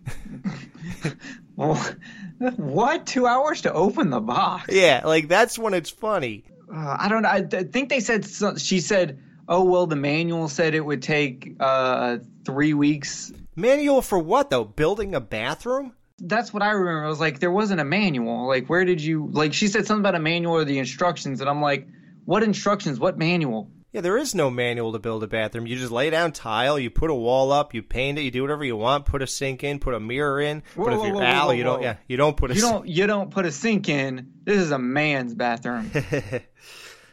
what? 2.57 3.07
Two 3.07 3.27
hours 3.27 3.63
to 3.63 3.73
open 3.73 4.11
the 4.11 4.21
box? 4.21 4.73
yeah 4.75 5.03
like 5.05 5.29
that's 5.29 5.59
when 5.59 5.75
it's 5.75 5.91
funny 5.91 6.45
Uh, 6.73 6.97
I 7.01 7.09
don't 7.09 7.23
know. 7.23 7.31
I, 7.31 7.43
th- 7.43 7.71
think 7.73 7.89
they 7.89 8.01
said 8.01 8.25
so- 8.25 8.57
she 8.57 8.81
said, 8.81 9.19
"Oh 9.49 9.65
well, 9.65 9.87
the 9.89 9.97
manual 9.97 10.49
said 10.49 10.75
it 10.75 10.85
would 10.85 11.03
take 11.03 11.57
uh, 11.61 12.19
three 12.45 12.75
weeks." 12.75 13.33
manual 13.57 14.01
for 14.01 14.19
what 14.19 14.49
though 14.51 14.65
building 14.65 15.15
a 15.15 15.21
bathroom 15.21 15.93
That's 16.21 16.53
what 16.55 16.63
I 16.63 16.71
remember. 16.71 17.05
I 17.05 17.09
was 17.09 17.19
like, 17.21 17.41
there 17.41 17.51
wasn't 17.51 17.81
a 17.81 17.85
manual. 17.85 18.47
Like, 18.47 18.69
where 18.69 18.85
did 18.85 19.01
you 19.03 19.29
like? 19.33 19.53
She 19.53 19.67
said 19.69 19.87
something 19.87 20.01
about 20.03 20.15
a 20.15 20.21
manual 20.21 20.55
or 20.55 20.65
the 20.65 20.79
instructions, 20.79 21.41
and 21.41 21.51
I'm 21.51 21.61
like, 21.61 21.89
what 22.25 22.43
instructions? 22.43 23.01
What 23.01 23.19
manual? 23.19 23.69
Yeah, 23.93 24.03
there 24.03 24.17
is 24.17 24.37
no 24.37 24.51
manual 24.51 24.93
to 24.93 25.01
build 25.01 25.25
a 25.25 25.27
bathroom. 25.27 25.67
You 25.67 25.77
just 25.77 25.91
lay 25.91 26.11
down 26.11 26.31
tile, 26.31 26.79
you 26.79 26.91
put 26.91 27.11
a 27.11 27.15
wall 27.15 27.51
up, 27.51 27.75
you 27.75 27.83
paint 27.83 28.19
it, 28.19 28.23
you 28.23 28.31
do 28.31 28.43
whatever 28.43 28.65
you 28.65 28.77
want. 28.77 29.05
Put 29.05 29.21
a 29.21 29.27
sink 29.27 29.65
in, 29.65 29.81
put 29.81 29.95
a 29.95 30.01
mirror 30.01 30.41
in. 30.41 30.63
Whoa, 30.77 30.85
but 30.85 30.93
if 30.93 30.99
whoa, 31.01 31.07
you're 31.07 31.15
whoa, 31.17 31.23
Al, 31.23 31.55
you 31.55 31.65
don't. 31.65 31.83
Yeah, 31.83 31.97
you 32.07 32.17
don't 32.17 32.37
put 32.37 32.53
a. 32.53 32.55
You 32.55 32.61
don't. 32.61 32.89
You 32.89 33.07
don't 33.09 33.31
put 33.31 33.47
a 33.47 33.53
sink 33.53 33.89
in. 33.89 34.33
This 34.45 34.59
is 34.59 34.71
a 34.71 34.79
man's 34.79 35.35
bathroom. 35.35 35.91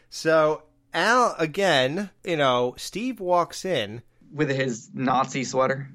So 0.10 0.64
Al 0.94 1.36
again, 1.38 2.10
you 2.24 2.38
know, 2.38 2.76
Steve 2.78 3.20
walks 3.20 3.66
in 3.66 4.02
with 4.32 4.50
his 4.50 4.90
Nazi 4.94 5.44
sweater. 5.44 5.90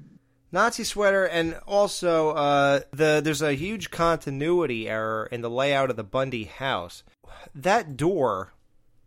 Nazi 0.51 0.83
sweater, 0.83 1.25
and 1.25 1.59
also 1.65 2.29
uh, 2.31 2.79
the 2.91 3.21
there's 3.23 3.41
a 3.41 3.53
huge 3.53 3.89
continuity 3.89 4.87
error 4.87 5.27
in 5.31 5.41
the 5.41 5.49
layout 5.49 5.89
of 5.89 5.95
the 5.95 6.03
Bundy 6.03 6.43
house. 6.43 7.03
That 7.55 7.97
door 7.97 8.53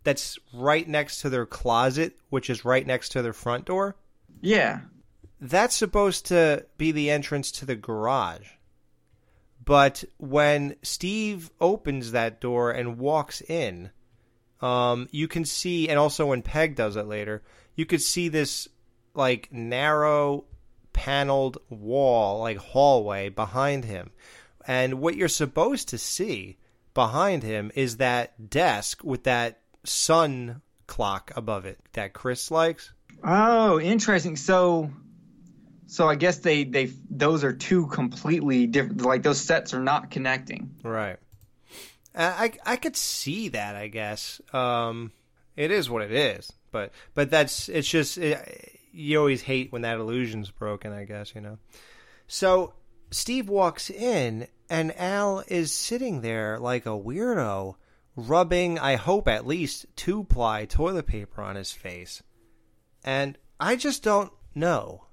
that's 0.06 0.38
right 0.54 0.88
next 0.88 1.20
to 1.22 1.28
their 1.28 1.44
closet, 1.46 2.16
which 2.30 2.48
is 2.48 2.64
right 2.64 2.86
next 2.86 3.08
to 3.10 3.22
their 3.22 3.32
front 3.32 3.64
door, 3.64 3.96
Yeah. 4.40 4.82
that's 5.40 5.74
supposed 5.74 6.26
to 6.26 6.64
be 6.78 6.92
the 6.92 7.10
entrance 7.10 7.50
to 7.52 7.66
the 7.66 7.74
garage. 7.74 8.46
But 9.64 10.04
when 10.18 10.76
Steve 10.82 11.50
opens 11.60 12.12
that 12.12 12.40
door 12.40 12.70
and 12.70 12.98
walks 12.98 13.40
in, 13.40 13.90
um, 14.60 15.08
you 15.10 15.26
can 15.26 15.44
see, 15.44 15.88
and 15.88 15.98
also 15.98 16.26
when 16.26 16.42
Peg 16.42 16.76
does 16.76 16.94
it 16.94 17.06
later, 17.06 17.42
you 17.74 17.84
could 17.84 18.00
see 18.00 18.28
this 18.28 18.68
like 19.14 19.48
narrow 19.52 20.44
paneled 20.92 21.58
wall, 21.68 22.40
like 22.40 22.58
hallway 22.58 23.28
behind 23.28 23.84
him. 23.84 24.12
And 24.68 25.00
what 25.00 25.16
you're 25.16 25.28
supposed 25.28 25.88
to 25.88 25.98
see 25.98 26.58
behind 26.94 27.42
him 27.42 27.72
is 27.74 27.96
that 27.96 28.48
desk 28.48 29.02
with 29.02 29.24
that 29.24 29.60
sun 29.86 30.62
clock 30.86 31.32
above 31.36 31.64
it 31.66 31.78
that 31.92 32.12
Chris 32.12 32.50
likes. 32.50 32.92
Oh, 33.24 33.80
interesting. 33.80 34.36
So, 34.36 34.90
so 35.86 36.08
I 36.08 36.14
guess 36.14 36.38
they 36.38 36.64
they 36.64 36.92
those 37.10 37.44
are 37.44 37.52
two 37.52 37.86
completely 37.86 38.66
different. 38.66 39.02
Like 39.02 39.22
those 39.22 39.40
sets 39.40 39.74
are 39.74 39.80
not 39.80 40.10
connecting. 40.10 40.74
Right. 40.82 41.18
I 42.14 42.52
I 42.64 42.76
could 42.76 42.96
see 42.96 43.48
that. 43.50 43.76
I 43.76 43.88
guess 43.88 44.40
um, 44.52 45.12
it 45.54 45.70
is 45.70 45.90
what 45.90 46.02
it 46.02 46.12
is. 46.12 46.50
But 46.72 46.92
but 47.14 47.30
that's 47.30 47.68
it's 47.68 47.88
just 47.88 48.18
it, 48.18 48.78
you 48.92 49.18
always 49.18 49.42
hate 49.42 49.72
when 49.72 49.82
that 49.82 49.98
illusion's 49.98 50.50
broken. 50.50 50.92
I 50.92 51.04
guess 51.04 51.34
you 51.34 51.40
know. 51.40 51.58
So 52.26 52.74
Steve 53.10 53.48
walks 53.48 53.90
in 53.90 54.48
and 54.68 54.98
Al 54.98 55.44
is 55.48 55.72
sitting 55.72 56.22
there 56.22 56.58
like 56.58 56.86
a 56.86 56.90
weirdo, 56.90 57.76
rubbing 58.16 58.78
I 58.78 58.96
hope 58.96 59.28
at 59.28 59.46
least 59.46 59.86
two 59.94 60.24
ply 60.24 60.64
toilet 60.64 61.06
paper 61.06 61.42
on 61.42 61.56
his 61.56 61.72
face, 61.72 62.22
and 63.04 63.38
I 63.60 63.76
just 63.76 64.02
don't 64.02 64.32
know. 64.54 65.04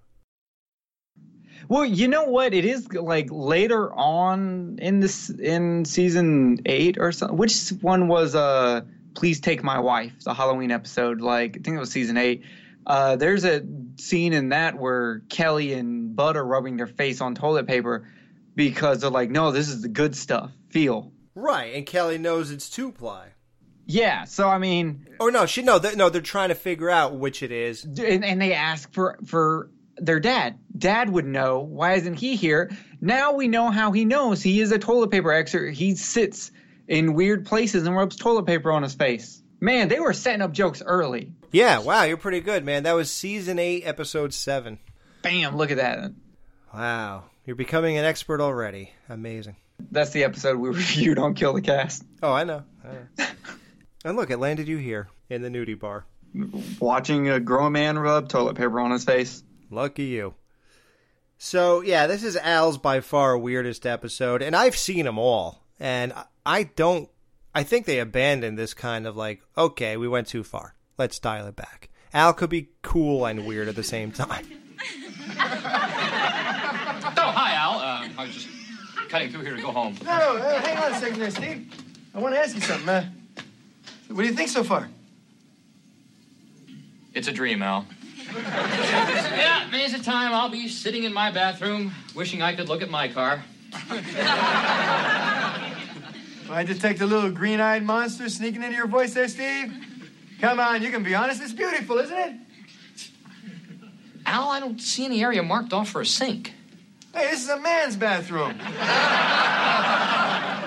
Well, 1.70 1.86
you 1.86 2.08
know 2.08 2.26
what? 2.26 2.54
It 2.54 2.66
is 2.66 2.92
like 2.92 3.28
later 3.30 3.94
on 3.94 4.80
in 4.82 5.00
this 5.00 5.30
in 5.30 5.86
season 5.86 6.60
eight 6.66 6.98
or 7.00 7.12
something. 7.12 7.38
Which 7.38 7.70
one 7.82 8.08
was 8.08 8.36
uh 8.36 8.82
Please 9.16 9.39
Take 9.39 9.63
My 9.63 9.80
Wife, 9.80 10.24
the 10.24 10.34
Halloween 10.34 10.72
episode, 10.72 11.22
like 11.22 11.58
I 11.58 11.62
think 11.62 11.76
it 11.76 11.80
was 11.80 11.92
season 11.92 12.18
eight. 12.18 12.44
Uh, 12.86 13.16
there's 13.16 13.46
a 13.46 13.63
scene 13.96 14.34
in 14.34 14.50
that 14.50 14.78
where 14.78 15.20
Kelly 15.30 15.74
and 15.74 16.16
Bud 16.16 16.36
are 16.36 16.46
rubbing 16.46 16.76
their 16.76 16.88
face 16.88 17.22
on 17.22 17.34
toilet 17.34 17.66
paper 17.66 18.10
because 18.56 19.02
they're 19.02 19.10
like, 19.10 19.30
no, 19.30 19.52
this 19.52 19.70
is 19.70 19.82
the 19.82 19.88
good 19.88 20.16
stuff. 20.16 20.52
Feel. 20.70 21.12
Right, 21.36 21.74
and 21.76 21.86
Kelly 21.86 22.17
knows 22.17 22.52
it's 22.52 22.69
two 22.69 22.91
ply. 22.91 23.30
Yeah, 23.86 24.24
so 24.26 24.48
I 24.48 24.60
mean, 24.60 25.08
Or 25.19 25.30
no, 25.32 25.46
she 25.46 25.62
no, 25.62 25.78
they, 25.80 25.96
no, 25.96 26.10
they're 26.10 26.22
trying 26.22 26.50
to 26.50 26.56
figure 26.56 26.89
out 26.89 27.15
which 27.15 27.43
it 27.43 27.52
is. 27.52 27.84
and, 27.84 28.24
and 28.24 28.41
they 28.41 28.54
ask 28.54 28.91
for 28.93 29.17
for 29.26 29.69
their 29.98 30.19
dad. 30.19 30.58
Dad 30.78 31.10
would 31.10 31.26
know. 31.26 31.60
Why 31.60 31.93
isn't 31.93 32.15
he 32.15 32.36
here? 32.36 32.72
Now 33.02 33.34
we 33.34 33.48
know 33.48 33.69
how 33.72 33.91
he 33.91 34.06
knows. 34.06 34.41
He 34.41 34.62
is 34.62 34.72
a 34.72 34.80
toilet 34.80 35.12
paper 35.12 35.32
expert. 35.34 35.72
He 35.74 35.96
sits 35.96 36.52
in 36.88 37.13
weird 37.13 37.46
places 37.46 37.86
and 37.86 37.96
rubs 37.96 38.15
toilet 38.15 38.46
paper 38.46 38.72
on 38.72 38.84
his 38.84 38.93
face. 38.93 39.41
Man, 39.60 39.88
they 39.89 40.00
were 40.00 40.13
setting 40.13 40.41
up 40.41 40.52
jokes 40.52 40.82
early. 40.86 41.34
Yeah, 41.52 41.80
wow, 41.80 42.04
you're 42.04 42.17
pretty 42.17 42.39
good, 42.41 42.65
man. 42.65 42.84
That 42.84 42.93
was 42.93 43.12
season 43.12 43.60
eight, 43.60 43.84
episode 43.86 44.34
seven. 44.34 44.80
Bam! 45.22 45.56
Look 45.58 45.72
at 45.72 45.78
that. 45.78 46.12
Wow, 46.74 47.26
you're 47.46 47.56
becoming 47.56 47.98
an 47.98 48.06
expert 48.06 48.41
already. 48.41 48.91
Amazing. 49.10 49.56
That's 49.91 50.12
the 50.12 50.24
episode 50.24 50.58
we 50.58 50.69
reviewed 50.72 51.19
on 51.19 51.34
Kill 51.34 51.54
the 51.54 51.62
Cast. 51.62 52.04
Oh, 52.22 52.32
I 52.32 52.43
know. 52.43 52.63
I 52.84 52.88
know. 52.88 53.26
and 54.06 54.15
look, 54.17 54.30
it 54.32 54.38
landed 54.38 54.67
you 54.67 54.78
here 54.78 55.08
in 55.30 55.41
the 55.41 55.50
nudie 55.50 55.78
bar. 55.80 56.06
Watching 56.80 57.30
a 57.30 57.39
grown 57.39 57.74
man 57.74 57.98
rub 58.00 58.28
toilet 58.30 58.56
paper 58.56 58.80
on 58.80 58.91
his 58.91 59.04
face. 59.04 59.43
Lucky 59.69 60.06
you. 60.06 60.34
So 61.38 61.82
yeah, 61.82 62.08
this 62.08 62.24
is 62.24 62.36
Al's 62.38 62.78
by 62.78 63.02
far 63.02 63.38
weirdest 63.38 63.86
episode, 63.86 64.41
and 64.41 64.56
I've 64.56 64.76
seen 64.78 65.06
them 65.06 65.19
all, 65.19 65.63
and 65.80 66.13
I- 66.13 66.26
I 66.46 66.63
don't. 66.63 67.10
I 67.56 67.63
think 67.63 67.86
they 67.86 68.00
abandoned 68.00 68.58
this 68.58 68.74
kind 68.74 69.06
of 69.08 69.15
like, 69.15 69.41
okay, 69.58 69.96
we 69.96 70.08
went 70.08 70.28
too 70.28 70.43
far. 70.43 70.76
Let's 70.98 71.19
dial 71.19 71.46
it 71.48 71.56
back. 71.56 71.89
Al 72.13 72.34
could 72.34 72.50
be 72.50 72.69
cool 72.82 73.26
and 73.26 73.46
weird 73.46 73.67
at 73.67 73.76
the 73.76 73.84
same 73.84 74.12
time. 74.12 74.46
Oh, 77.15 77.32
hi, 77.32 77.54
Al. 77.54 77.80
Uh, 77.80 78.10
I 78.17 78.26
was 78.26 78.34
just 78.34 78.48
cutting 79.13 79.32
through 79.32 79.43
here 79.43 79.56
to 79.56 79.62
go 79.62 79.71
home. 79.71 79.95
No, 80.04 80.17
no, 80.17 80.38
uh, 80.38 80.60
hang 80.62 80.76
on 80.76 80.91
a 80.91 80.99
second 80.99 81.19
there, 81.19 81.30
Steve. 81.30 81.71
I 82.15 82.19
want 82.19 82.34
to 82.34 82.39
ask 82.39 82.56
you 82.56 82.62
something. 82.62 82.89
Uh, 82.89 83.06
what 84.08 84.23
do 84.23 84.28
you 84.28 84.34
think 84.34 84.49
so 84.49 84.63
far? 84.63 84.89
It's 87.13 87.28
a 87.28 87.32
dream, 87.32 87.62
Al. 87.62 87.86
yeah, 88.34 89.67
many's 89.71 89.93
a 89.93 90.02
time 90.04 90.34
I'll 90.34 90.49
be 90.49 90.67
sitting 90.67 91.04
in 91.04 91.13
my 91.13 91.30
bathroom 91.30 91.91
wishing 92.15 92.41
I 92.41 92.56
could 92.56 92.67
look 92.67 92.82
at 92.82 92.89
my 92.89 93.08
car. 93.08 93.43
I 96.49 96.63
detect 96.65 97.02
a 97.02 97.06
little 97.06 97.30
green-eyed 97.30 97.84
monster 97.84 98.28
sneaking 98.30 98.63
into 98.63 98.76
your 98.76 98.88
voice 98.88 99.13
there, 99.13 99.28
Steve. 99.28 99.76
Come 100.41 100.60
on, 100.60 100.82
you 100.82 100.89
can 100.89 101.04
be 101.04 101.13
honest. 101.13 101.39
It's 101.39 101.54
beautiful, 101.54 101.99
isn't 101.99 102.17
it? 102.17 102.34
Al, 104.26 104.49
I 104.49 104.60
don't 104.60 104.82
see 104.82 105.06
any 105.06 105.23
area 105.23 105.43
marked 105.43 105.71
off 105.71 105.89
for 105.89 106.02
a 106.02 106.06
sink. 106.06 106.56
Hey, 107.13 107.30
this 107.30 107.43
is 107.43 107.49
a 107.49 107.60
man's 107.60 107.95
bathroom. 107.95 108.58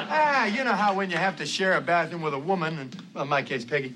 ah, 0.09 0.47
you 0.47 0.63
know 0.63 0.75
how 0.75 0.95
when 0.95 1.11
you 1.11 1.17
have 1.17 1.37
to 1.39 1.47
share 1.47 1.75
a 1.75 1.81
bathroom 1.81 2.23
with 2.23 2.35
a 2.35 2.39
woman, 2.39 2.79
and 2.79 2.97
well, 3.13 3.25
in 3.25 3.31
my 3.31 3.43
case, 3.43 3.65
Peggy. 3.65 3.95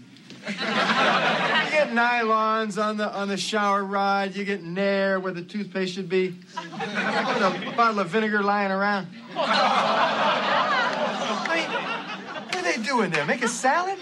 you 0.49 0.55
get 0.55 1.91
nylons 1.93 2.83
on 2.83 2.97
the 2.97 3.09
on 3.09 3.29
the 3.29 3.37
shower 3.37 3.85
rod. 3.85 4.35
You 4.35 4.45
get 4.45 4.65
Nair 4.65 5.21
where 5.21 5.33
the 5.33 5.43
toothpaste 5.43 5.95
should 5.95 6.09
be. 6.09 6.35
A 6.57 7.73
bottle 7.77 8.01
of 8.01 8.09
vinegar 8.09 8.43
lying 8.43 8.73
around. 8.73 9.07
I 9.37 9.47
mean, 11.55 11.71
what 12.47 12.57
are 12.57 12.63
they 12.63 12.79
doing 12.83 13.13
there? 13.13 13.25
Make 13.27 13.45
a 13.45 13.49
salad? 13.49 13.99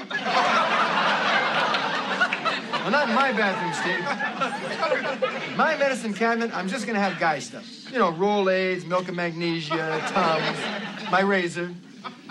Well, 2.88 3.07
not 3.07 3.11
in 3.11 3.14
my 3.14 3.33
bathroom, 3.33 3.74
Steve. 3.74 5.59
My 5.59 5.77
medicine 5.77 6.14
cabinet, 6.14 6.57
I'm 6.57 6.68
just 6.68 6.87
gonna 6.87 6.98
have 6.98 7.20
guy 7.20 7.38
stuff. 7.38 7.66
You 7.92 7.98
know, 7.98 8.11
Rolaids, 8.12 8.87
milk 8.87 9.09
and 9.09 9.16
magnesia, 9.16 10.03
Tums, 10.07 11.11
my 11.11 11.20
razor. 11.20 11.74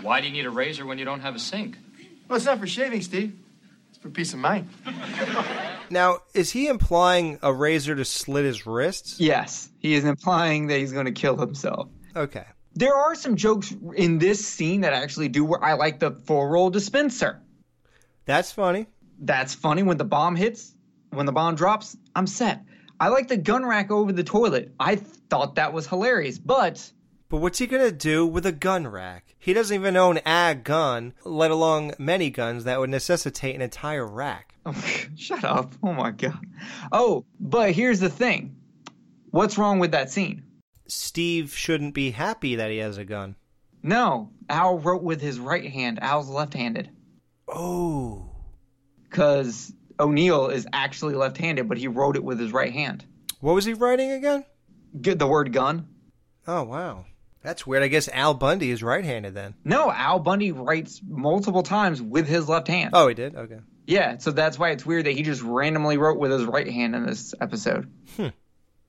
Why 0.01 0.19
do 0.19 0.25
you 0.25 0.33
need 0.33 0.47
a 0.47 0.49
razor 0.49 0.87
when 0.87 0.97
you 0.97 1.05
don't 1.05 1.19
have 1.19 1.35
a 1.35 1.39
sink? 1.39 1.77
Well, 2.27 2.37
it's 2.37 2.45
not 2.47 2.57
for 2.57 2.65
shaving, 2.65 3.03
Steve. 3.03 3.37
It's 3.89 3.99
for 3.99 4.09
peace 4.09 4.33
of 4.33 4.39
mind. 4.39 4.67
Now, 5.91 6.21
is 6.33 6.49
he 6.49 6.65
implying 6.65 7.37
a 7.43 7.53
razor 7.53 7.95
to 7.95 8.03
slit 8.03 8.43
his 8.43 8.65
wrists? 8.65 9.19
Yes, 9.19 9.69
he 9.77 9.93
is 9.93 10.05
implying 10.05 10.65
that 10.67 10.79
he's 10.79 10.91
going 10.91 11.05
to 11.05 11.11
kill 11.11 11.37
himself. 11.37 11.87
Okay. 12.15 12.45
There 12.73 12.95
are 12.95 13.13
some 13.13 13.35
jokes 13.35 13.75
in 13.95 14.17
this 14.17 14.43
scene 14.43 14.81
that 14.81 14.95
I 14.95 15.03
actually 15.03 15.29
do 15.29 15.45
where 15.45 15.63
I 15.63 15.73
like 15.73 15.99
the 15.99 16.13
four 16.25 16.49
roll 16.49 16.71
dispenser. 16.71 17.43
That's 18.25 18.51
funny. 18.51 18.87
That's 19.19 19.53
funny 19.55 19.83
when 19.83 19.97
the 19.97 20.05
bomb 20.05 20.35
hits, 20.35 20.73
when 21.09 21.25
the 21.25 21.31
bomb 21.31 21.55
drops, 21.55 21.97
I'm 22.15 22.27
set. 22.27 22.63
I 22.99 23.09
like 23.09 23.27
the 23.27 23.37
gun 23.37 23.65
rack 23.65 23.91
over 23.91 24.11
the 24.11 24.23
toilet. 24.23 24.73
I 24.79 24.95
thought 24.95 25.55
that 25.55 25.73
was 25.73 25.87
hilarious, 25.87 26.39
but 26.39 26.91
But 27.29 27.37
what's 27.37 27.59
he 27.59 27.67
gonna 27.67 27.91
do 27.91 28.25
with 28.25 28.45
a 28.45 28.51
gun 28.51 28.87
rack? 28.87 29.35
He 29.39 29.53
doesn't 29.53 29.75
even 29.75 29.95
own 29.97 30.19
a 30.25 30.55
gun, 30.55 31.13
let 31.23 31.51
alone 31.51 31.93
many 31.99 32.29
guns 32.29 32.63
that 32.63 32.79
would 32.79 32.89
necessitate 32.89 33.55
an 33.55 33.61
entire 33.61 34.05
rack. 34.05 34.55
shut 35.15 35.43
up. 35.43 35.73
Oh 35.83 35.93
my 35.93 36.11
god. 36.11 36.39
Oh, 36.91 37.25
but 37.39 37.71
here's 37.71 37.99
the 37.99 38.09
thing. 38.09 38.55
What's 39.31 39.57
wrong 39.57 39.79
with 39.79 39.91
that 39.91 40.09
scene? 40.09 40.43
Steve 40.87 41.53
shouldn't 41.55 41.93
be 41.93 42.11
happy 42.11 42.55
that 42.55 42.71
he 42.71 42.77
has 42.77 42.97
a 42.97 43.05
gun. 43.05 43.35
No, 43.83 44.31
Al 44.49 44.79
wrote 44.79 45.03
with 45.03 45.21
his 45.21 45.39
right 45.39 45.69
hand. 45.69 45.99
Al's 46.01 46.29
left-handed. 46.29 46.89
Oh. 47.47 48.26
Cuz 49.09 49.73
O'Neill 49.99 50.47
is 50.47 50.67
actually 50.73 51.15
left-handed, 51.15 51.67
but 51.67 51.77
he 51.77 51.87
wrote 51.87 52.15
it 52.15 52.23
with 52.23 52.39
his 52.39 52.51
right 52.51 52.71
hand. 52.73 53.05
What 53.39 53.53
was 53.53 53.65
he 53.65 53.73
writing 53.73 54.11
again? 54.11 54.45
Good 55.01 55.19
the 55.19 55.27
word 55.27 55.53
gun. 55.53 55.87
Oh 56.47 56.63
wow. 56.63 57.05
That's 57.43 57.65
weird. 57.65 57.83
I 57.83 57.87
guess 57.87 58.09
Al 58.09 58.33
Bundy 58.33 58.71
is 58.71 58.83
right 58.83 59.05
handed 59.05 59.33
then. 59.33 59.53
No, 59.63 59.91
Al 59.91 60.19
Bundy 60.19 60.51
writes 60.51 61.01
multiple 61.07 61.63
times 61.63 62.01
with 62.01 62.27
his 62.27 62.49
left 62.49 62.67
hand. 62.67 62.91
Oh 62.93 63.07
he 63.07 63.13
did? 63.13 63.35
Okay. 63.35 63.59
Yeah, 63.85 64.17
so 64.17 64.31
that's 64.31 64.59
why 64.59 64.71
it's 64.71 64.85
weird 64.85 65.05
that 65.05 65.13
he 65.13 65.23
just 65.23 65.41
randomly 65.41 65.97
wrote 65.97 66.19
with 66.19 66.31
his 66.31 66.43
right 66.43 66.67
hand 66.69 66.93
in 66.93 67.05
this 67.05 67.33
episode. 67.39 67.89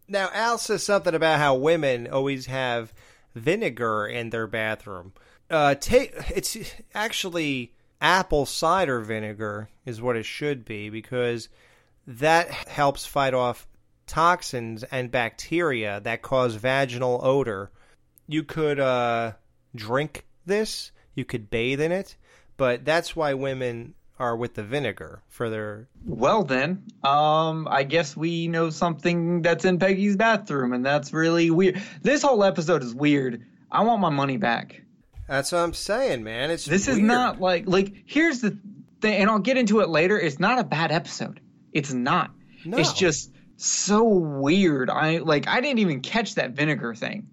Now 0.09 0.31
Al 0.33 0.59
says 0.59 0.83
something 0.83 1.15
about 1.15 1.39
how 1.39 1.55
women 1.55 2.09
always 2.09 2.47
have 2.47 2.93
vinegar 3.35 4.07
in 4.07 4.31
their 4.31 4.47
bathroom. 4.47 5.13
Uh, 5.51 5.75
take 5.75 6.15
it's 6.31 6.57
actually 6.95 7.73
apple 8.01 8.47
cider 8.47 9.01
vinegar 9.01 9.69
is 9.85 10.01
what 10.01 10.17
it 10.17 10.25
should 10.25 10.65
be 10.65 10.91
because 10.91 11.49
that 12.07 12.49
helps 12.51 13.05
fight 13.05 13.35
off 13.35 13.67
toxins 14.07 14.83
and 14.85 15.11
bacteria 15.11 16.01
that 16.01 16.23
cause 16.23 16.55
vaginal 16.55 17.21
odor. 17.23 17.71
You 18.27 18.43
could 18.43 18.81
uh, 18.81 19.33
drink 19.75 20.25
this, 20.47 20.93
you 21.15 21.25
could 21.25 21.51
bathe 21.51 21.81
in 21.81 21.93
it, 21.93 22.17
but 22.57 22.85
that's 22.85 23.15
why 23.15 23.35
women 23.35 23.95
are 24.19 24.37
with 24.37 24.55
the 24.55 24.65
vinegar 24.65 25.23
for 25.29 25.49
their 25.49 25.89
Well 26.05 26.43
then, 26.43 26.85
um, 27.05 27.69
I 27.71 27.85
guess 27.85 28.17
we 28.17 28.49
know 28.49 28.71
something 28.71 29.43
that's 29.43 29.65
in 29.65 29.79
Peggy's 29.79 30.17
bathroom, 30.17 30.73
and 30.73 30.85
that's 30.85 31.13
really 31.13 31.51
weird. 31.51 31.81
This 32.03 32.23
whole 32.23 32.43
episode 32.43 32.83
is 32.83 32.95
weird. 32.95 33.45
I 33.71 33.83
want 33.83 34.01
my 34.01 34.11
money 34.11 34.37
back. 34.37 34.83
That's 35.29 35.53
what 35.53 35.59
I'm 35.59 35.75
saying, 35.75 36.25
man. 36.25 36.51
It's 36.51 36.64
This 36.64 36.88
is 36.88 36.99
not 36.99 37.41
like 37.41 37.69
like 37.69 38.05
here's 38.07 38.41
the 38.41 38.59
thing, 39.01 39.21
and 39.21 39.31
I'll 39.31 39.38
get 39.38 39.57
into 39.57 39.81
it 39.81 39.88
later. 39.88 40.19
It's 40.19 40.41
not 40.41 40.59
a 40.59 40.64
bad 40.64 40.91
episode. 40.91 41.41
It's 41.73 41.93
not. 41.93 42.31
No. 42.64 42.79
It's 42.79 42.95
just 42.95 43.33
so 43.57 44.05
weird. 44.05 44.89
I 44.89 45.18
like 45.18 45.47
I 45.47 45.61
didn't 45.61 45.81
even 45.81 46.01
catch 46.01 46.37
that 46.37 46.53
vinegar 46.53 46.95
thing. 46.95 47.29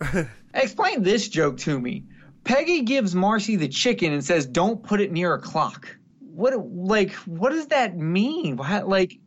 Explain 0.54 1.02
this 1.02 1.28
joke 1.28 1.58
to 1.58 1.78
me. 1.78 2.04
Peggy 2.44 2.82
gives 2.82 3.14
Marcy 3.14 3.56
the 3.56 3.68
chicken 3.68 4.12
and 4.12 4.24
says, 4.24 4.46
"Don't 4.46 4.82
put 4.82 5.00
it 5.00 5.12
near 5.12 5.34
a 5.34 5.40
clock." 5.40 5.96
What 6.20 6.54
like 6.72 7.12
what 7.12 7.50
does 7.50 7.66
that 7.68 7.96
mean? 7.96 8.56
Why, 8.56 8.80
like 8.82 9.18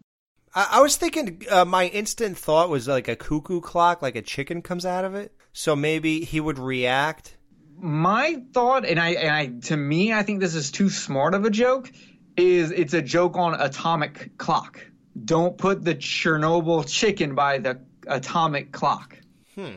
I, 0.55 0.69
I 0.73 0.81
was 0.81 0.95
thinking 0.95 1.43
uh, 1.49 1.65
my 1.65 1.87
instant 1.87 2.37
thought 2.37 2.69
was 2.69 2.87
like 2.87 3.07
a 3.07 3.15
cuckoo 3.15 3.61
clock, 3.61 4.01
like 4.01 4.15
a 4.15 4.21
chicken 4.21 4.61
comes 4.61 4.85
out 4.85 5.05
of 5.05 5.13
it. 5.13 5.33
So 5.51 5.75
maybe 5.75 6.23
he 6.23 6.39
would 6.39 6.57
react. 6.57 7.37
My 7.77 8.41
thought, 8.53 8.85
and 8.85 8.99
I 8.99 9.09
and 9.09 9.29
I 9.29 9.67
to 9.67 9.77
me, 9.77 10.13
I 10.13 10.23
think 10.23 10.39
this 10.39 10.55
is 10.55 10.71
too 10.71 10.89
smart 10.89 11.33
of 11.33 11.45
a 11.45 11.49
joke. 11.49 11.91
Is 12.35 12.71
it's 12.71 12.93
a 12.93 13.01
joke 13.01 13.37
on 13.37 13.59
atomic 13.59 14.37
clock. 14.37 14.79
Don't 15.23 15.57
put 15.57 15.83
the 15.83 15.93
Chernobyl 15.93 16.87
chicken 16.87 17.35
by 17.35 17.59
the 17.59 17.81
atomic 18.07 18.71
clock. 18.71 19.17
Hmm. 19.55 19.75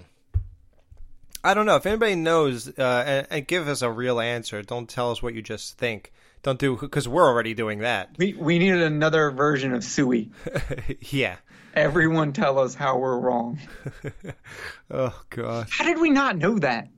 I 1.44 1.55
don't 1.55 1.66
know 1.66 1.76
if 1.76 1.86
anybody 1.86 2.16
knows, 2.16 2.66
uh, 2.66 3.05
and, 3.07 3.26
and 3.30 3.47
give 3.47 3.68
us 3.68 3.82
a 3.82 3.90
real 3.90 4.18
answer. 4.18 4.62
Don't 4.62 4.88
tell 4.88 5.12
us 5.12 5.22
what 5.22 5.34
you 5.34 5.42
just 5.42 5.78
think. 5.78 6.12
Don't 6.42 6.59
do 6.59 6.76
because 6.76 7.09
we're 7.09 7.26
already 7.28 7.55
doing 7.55 7.80
that. 7.80 8.11
We 8.18 8.34
we 8.34 8.59
needed 8.59 8.82
another 8.82 9.30
version 9.30 9.74
of 9.74 9.84
Suey. 9.84 10.30
yeah. 11.01 11.36
Everyone 11.74 12.32
tell 12.32 12.59
us 12.59 12.74
how 12.74 12.99
we're 12.99 13.18
wrong. 13.18 13.59
oh 14.90 15.22
gosh. 15.28 15.76
How 15.76 15.84
did 15.84 15.99
we 15.99 16.11
not 16.11 16.38
know 16.38 16.59
that? 16.61 16.88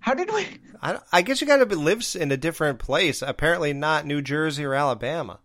How 0.00 0.14
did 0.14 0.32
we? 0.32 0.46
I, 0.82 0.98
I 1.12 1.22
guess 1.22 1.40
you 1.40 1.46
got 1.46 1.58
to 1.58 1.76
live 1.76 2.04
in 2.18 2.32
a 2.32 2.36
different 2.36 2.78
place. 2.78 3.22
Apparently, 3.22 3.72
not 3.72 4.06
New 4.06 4.22
Jersey 4.22 4.64
or 4.64 4.74
Alabama. 4.74 5.40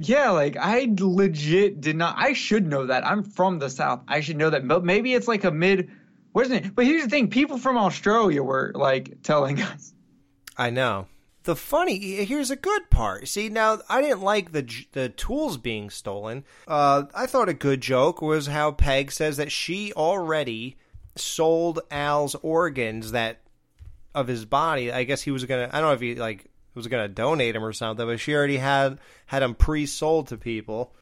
Yeah, 0.00 0.30
like 0.30 0.56
I 0.56 0.94
legit 0.96 1.80
did 1.80 1.96
not. 1.96 2.16
I 2.18 2.32
should 2.34 2.66
know 2.66 2.86
that. 2.86 3.04
I'm 3.04 3.24
from 3.24 3.58
the 3.58 3.70
South. 3.70 4.02
I 4.06 4.20
should 4.20 4.36
know 4.36 4.50
that. 4.50 4.68
But 4.68 4.84
maybe 4.84 5.14
it's 5.14 5.26
like 5.26 5.44
a 5.44 5.50
mid. 5.50 5.90
Where's 6.32 6.50
it? 6.50 6.74
But 6.74 6.84
here's 6.84 7.02
the 7.02 7.10
thing: 7.10 7.28
people 7.28 7.58
from 7.58 7.76
Australia 7.76 8.42
were 8.42 8.72
like 8.74 9.22
telling 9.22 9.60
us. 9.62 9.92
I 10.56 10.70
know. 10.70 11.06
The 11.44 11.56
funny 11.56 12.24
here's 12.26 12.50
a 12.50 12.56
good 12.56 12.90
part. 12.90 13.26
See, 13.26 13.48
now 13.48 13.78
I 13.88 14.02
didn't 14.02 14.20
like 14.20 14.52
the 14.52 14.68
the 14.92 15.08
tools 15.08 15.56
being 15.56 15.88
stolen. 15.88 16.44
Uh, 16.66 17.04
I 17.14 17.26
thought 17.26 17.48
a 17.48 17.54
good 17.54 17.80
joke 17.80 18.20
was 18.20 18.48
how 18.48 18.72
Peg 18.72 19.10
says 19.10 19.38
that 19.38 19.50
she 19.50 19.92
already 19.94 20.76
sold 21.16 21.80
Al's 21.90 22.34
organs 22.36 23.12
that 23.12 23.40
of 24.20 24.28
his 24.28 24.44
body. 24.44 24.92
I 24.92 25.04
guess 25.04 25.22
he 25.22 25.30
was 25.30 25.44
gonna. 25.44 25.68
I 25.72 25.80
don't 25.80 25.88
know 25.88 25.94
if 25.94 26.00
he 26.00 26.14
like 26.14 26.46
was 26.74 26.86
gonna 26.86 27.08
donate 27.08 27.56
him 27.56 27.64
or 27.64 27.72
something, 27.72 28.06
but 28.06 28.20
she 28.20 28.34
already 28.34 28.58
had 28.58 28.98
had 29.26 29.42
him 29.42 29.54
pre-sold 29.54 30.28
to 30.28 30.36
people. 30.36 30.94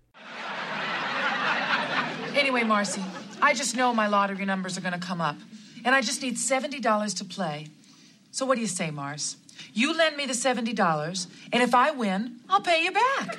Anyway, 2.34 2.64
Marcy, 2.64 3.02
I 3.40 3.54
just 3.54 3.76
know 3.76 3.94
my 3.94 4.08
lottery 4.08 4.44
numbers 4.44 4.76
are 4.76 4.82
gonna 4.82 4.98
come 4.98 5.20
up, 5.20 5.36
and 5.84 5.94
I 5.94 6.02
just 6.02 6.22
need 6.22 6.38
seventy 6.38 6.80
dollars 6.80 7.14
to 7.14 7.24
play. 7.24 7.68
So 8.30 8.44
what 8.44 8.56
do 8.56 8.60
you 8.60 8.66
say, 8.66 8.90
Mars? 8.90 9.36
You 9.72 9.96
lend 9.96 10.16
me 10.16 10.26
the 10.26 10.34
$70, 10.34 11.26
and 11.52 11.62
if 11.62 11.74
I 11.74 11.90
win, 11.90 12.40
I'll 12.48 12.60
pay 12.60 12.84
you 12.84 12.92
back. 12.92 13.38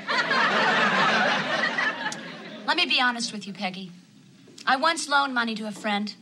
Let 2.65 2.77
me 2.77 2.85
be 2.85 2.99
honest 2.99 3.31
with 3.31 3.45
you, 3.47 3.53
Peggy. 3.53 3.91
I 4.65 4.75
once 4.75 5.07
loaned 5.07 5.33
money 5.33 5.55
to 5.55 5.67
a 5.67 5.71
friend, 5.71 6.13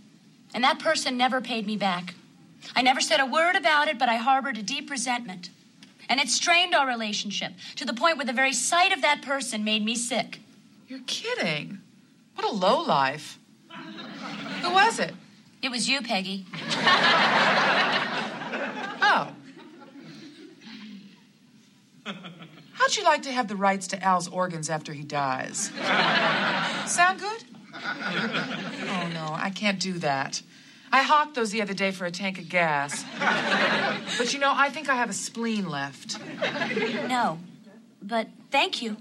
and 0.53 0.64
that 0.64 0.80
person 0.80 1.18
never 1.18 1.41
paid 1.41 1.66
me 1.66 1.78
back. 1.78 2.16
I 2.76 2.82
never 2.82 3.01
said 3.01 3.20
a 3.20 3.26
word 3.26 3.55
about 3.55 3.88
it, 3.88 3.99
but 3.99 4.09
I 4.09 4.16
harbored 4.16 4.57
a 4.57 4.63
deep 4.63 4.89
resentment. 4.89 5.49
And 6.07 6.20
it 6.20 6.30
strained 6.30 6.74
our 6.76 6.88
relationship 6.88 7.53
to 7.76 7.86
the 7.86 7.93
point 7.93 8.18
where 8.18 8.26
the 8.26 8.34
very 8.34 8.53
sight 8.53 8.93
of 8.93 9.01
that 9.01 9.22
person 9.22 9.63
made 9.63 9.84
me 9.84 9.95
sick. 9.95 10.39
You're 10.88 10.99
kidding. 11.07 11.80
What 12.36 12.47
a 12.47 12.51
low 12.51 12.82
life. 12.82 13.39
Who 14.61 14.72
was 14.72 14.99
it? 14.99 15.13
It 15.61 15.70
was 15.70 15.89
you, 15.89 16.01
Peggy. 16.01 16.45
oh. 19.01 19.32
How'd 22.74 22.95
you 22.97 23.03
like 23.03 23.24
to 23.24 23.32
have 23.32 23.47
the 23.47 23.55
rights 23.55 23.88
to 23.88 24.03
Al's 24.03 24.28
organs 24.28 24.70
after 24.70 24.93
he 24.93 25.03
dies? 25.03 25.72
Sound 26.86 27.20
good? 27.20 27.43
Oh, 27.74 29.09
no, 29.13 29.30
I 29.32 29.51
can't 29.53 29.80
do 29.80 29.93
that. 29.99 30.41
I 30.95 31.01
hawked 31.01 31.35
those 31.35 31.51
the 31.51 31.61
other 31.61 31.73
day 31.73 31.91
for 31.91 32.05
a 32.05 32.11
tank 32.11 32.39
of 32.39 32.47
gas. 32.47 33.03
But 34.17 34.33
you 34.33 34.39
know, 34.39 34.53
I 34.55 34.69
think 34.69 34.87
I 34.87 34.95
have 34.95 35.09
a 35.09 35.13
spleen 35.13 35.67
left. 35.67 36.19
No, 37.09 37.39
but 38.01 38.29
thank 38.49 38.81
you. 38.81 38.95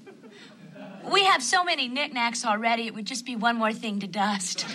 We 1.13 1.25
have 1.25 1.43
so 1.43 1.63
many 1.63 1.87
knickknacks 1.87 2.45
already, 2.45 2.87
it 2.87 2.95
would 2.95 3.05
just 3.05 3.25
be 3.25 3.37
one 3.37 3.57
more 3.57 3.73
thing 3.73 4.01
to 4.01 4.09
dust. 4.09 4.67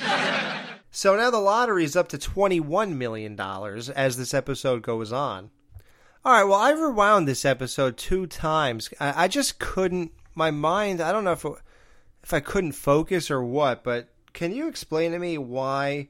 So 0.92 1.18
now 1.18 1.30
the 1.30 1.40
lottery 1.40 1.84
is 1.84 1.96
up 1.96 2.08
to 2.10 2.18
$21 2.18 2.96
million 2.96 3.40
as 3.40 4.18
this 4.18 4.34
episode 4.34 4.82
goes 4.82 5.12
on. 5.12 5.50
All 6.24 6.32
right, 6.32 6.44
well, 6.46 6.60
I 6.60 6.72
rewound 6.72 7.28
this 7.28 7.44
episode 7.44 7.98
two 7.98 8.28
times. 8.28 8.90
I, 9.00 9.26
I 9.26 9.28
just 9.28 9.60
couldn't, 9.60 10.12
my 10.36 10.52
mind, 10.52 11.02
I 11.02 11.12
don't 11.12 11.26
know 11.26 11.34
if, 11.34 11.44
it, 11.44 11.54
if 12.24 12.34
I 12.34 12.40
couldn't 12.40 12.74
focus 12.74 13.30
or 13.30 13.44
what, 13.44 13.84
but 13.84 14.08
can 14.32 14.54
you 14.54 14.68
explain 14.68 15.12
to 15.12 15.20
me 15.20 15.38
why 15.38 16.08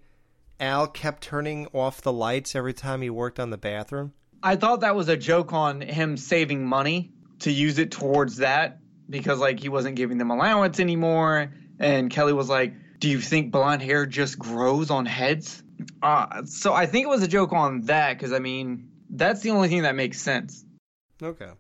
Al 0.60 0.88
kept 0.88 1.24
turning 1.24 1.68
off 1.74 2.02
the 2.02 2.12
lights 2.12 2.56
every 2.56 2.74
time 2.74 3.02
he 3.02 3.10
worked 3.10 3.40
on 3.40 3.50
the 3.50 3.58
bathroom? 3.58 4.14
I 4.44 4.56
thought 4.56 4.82
that 4.82 4.96
was 4.96 5.10
a 5.10 5.18
joke 5.18 5.54
on 5.54 5.82
him 5.82 6.18
saving 6.18 6.66
money 6.66 7.12
to 7.40 7.52
use 7.52 7.80
it 7.80 7.92
towards 7.92 8.38
that 8.38 8.80
because 9.10 9.40
like 9.40 9.60
he 9.60 9.70
wasn't 9.70 9.96
giving 9.96 10.18
them 10.18 10.32
allowance 10.32 10.80
anymore 10.80 11.52
and 11.80 12.10
Kelly 12.10 12.34
was 12.34 12.50
like, 12.50 12.74
"Do 13.00 13.10
you 13.10 13.22
think 13.22 13.52
blonde 13.52 13.82
hair 13.82 14.06
just 14.06 14.38
grows 14.38 14.90
on 14.90 15.06
heads?" 15.06 15.64
Uh, 16.02 16.44
so 16.46 16.74
I 16.74 16.86
think 16.86 17.06
it 17.06 17.10
was 17.10 17.24
a 17.24 17.28
joke 17.28 17.54
on 17.54 17.82
that 17.82 18.20
cuz 18.20 18.34
I 18.34 18.40
mean, 18.40 18.90
that's 19.10 19.42
the 19.42 19.52
only 19.52 19.70
thing 19.70 19.84
that 19.84 19.96
makes 19.96 20.22
sense. 20.22 20.66
Okay. 21.22 21.52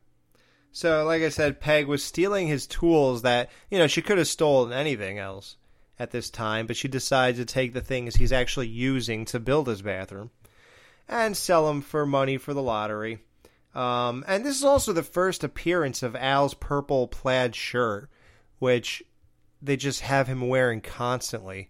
So, 0.71 1.03
like 1.05 1.23
I 1.23 1.29
said, 1.29 1.59
Peg 1.59 1.87
was 1.87 2.03
stealing 2.03 2.47
his 2.47 2.67
tools 2.67 3.23
that, 3.23 3.49
you 3.71 3.79
know, 3.79 3.87
she 3.87 4.03
could 4.03 4.19
have 4.19 4.27
stolen 4.27 4.71
anything 4.71 5.17
else 5.17 5.57
at 5.99 6.11
this 6.11 6.29
time, 6.29 6.65
but 6.65 6.77
she 6.77 6.87
decides 6.87 7.37
to 7.37 7.45
take 7.45 7.73
the 7.73 7.81
things 7.81 8.15
he's 8.15 8.31
actually 8.31 8.67
using 8.67 9.25
to 9.25 9.39
build 9.39 9.67
his 9.67 9.81
bathroom 9.81 10.31
and 11.07 11.35
sell 11.35 11.67
them 11.67 11.81
for 11.81 12.05
money 12.05 12.37
for 12.37 12.53
the 12.53 12.61
lottery. 12.61 13.19
Um, 13.75 14.23
and 14.27 14.45
this 14.45 14.57
is 14.57 14.63
also 14.63 14.93
the 14.93 15.03
first 15.03 15.43
appearance 15.43 16.01
of 16.01 16.15
Al's 16.15 16.53
purple 16.53 17.07
plaid 17.07 17.55
shirt, 17.55 18.09
which 18.59 19.03
they 19.61 19.77
just 19.77 20.01
have 20.01 20.27
him 20.27 20.47
wearing 20.47 20.81
constantly. 20.81 21.69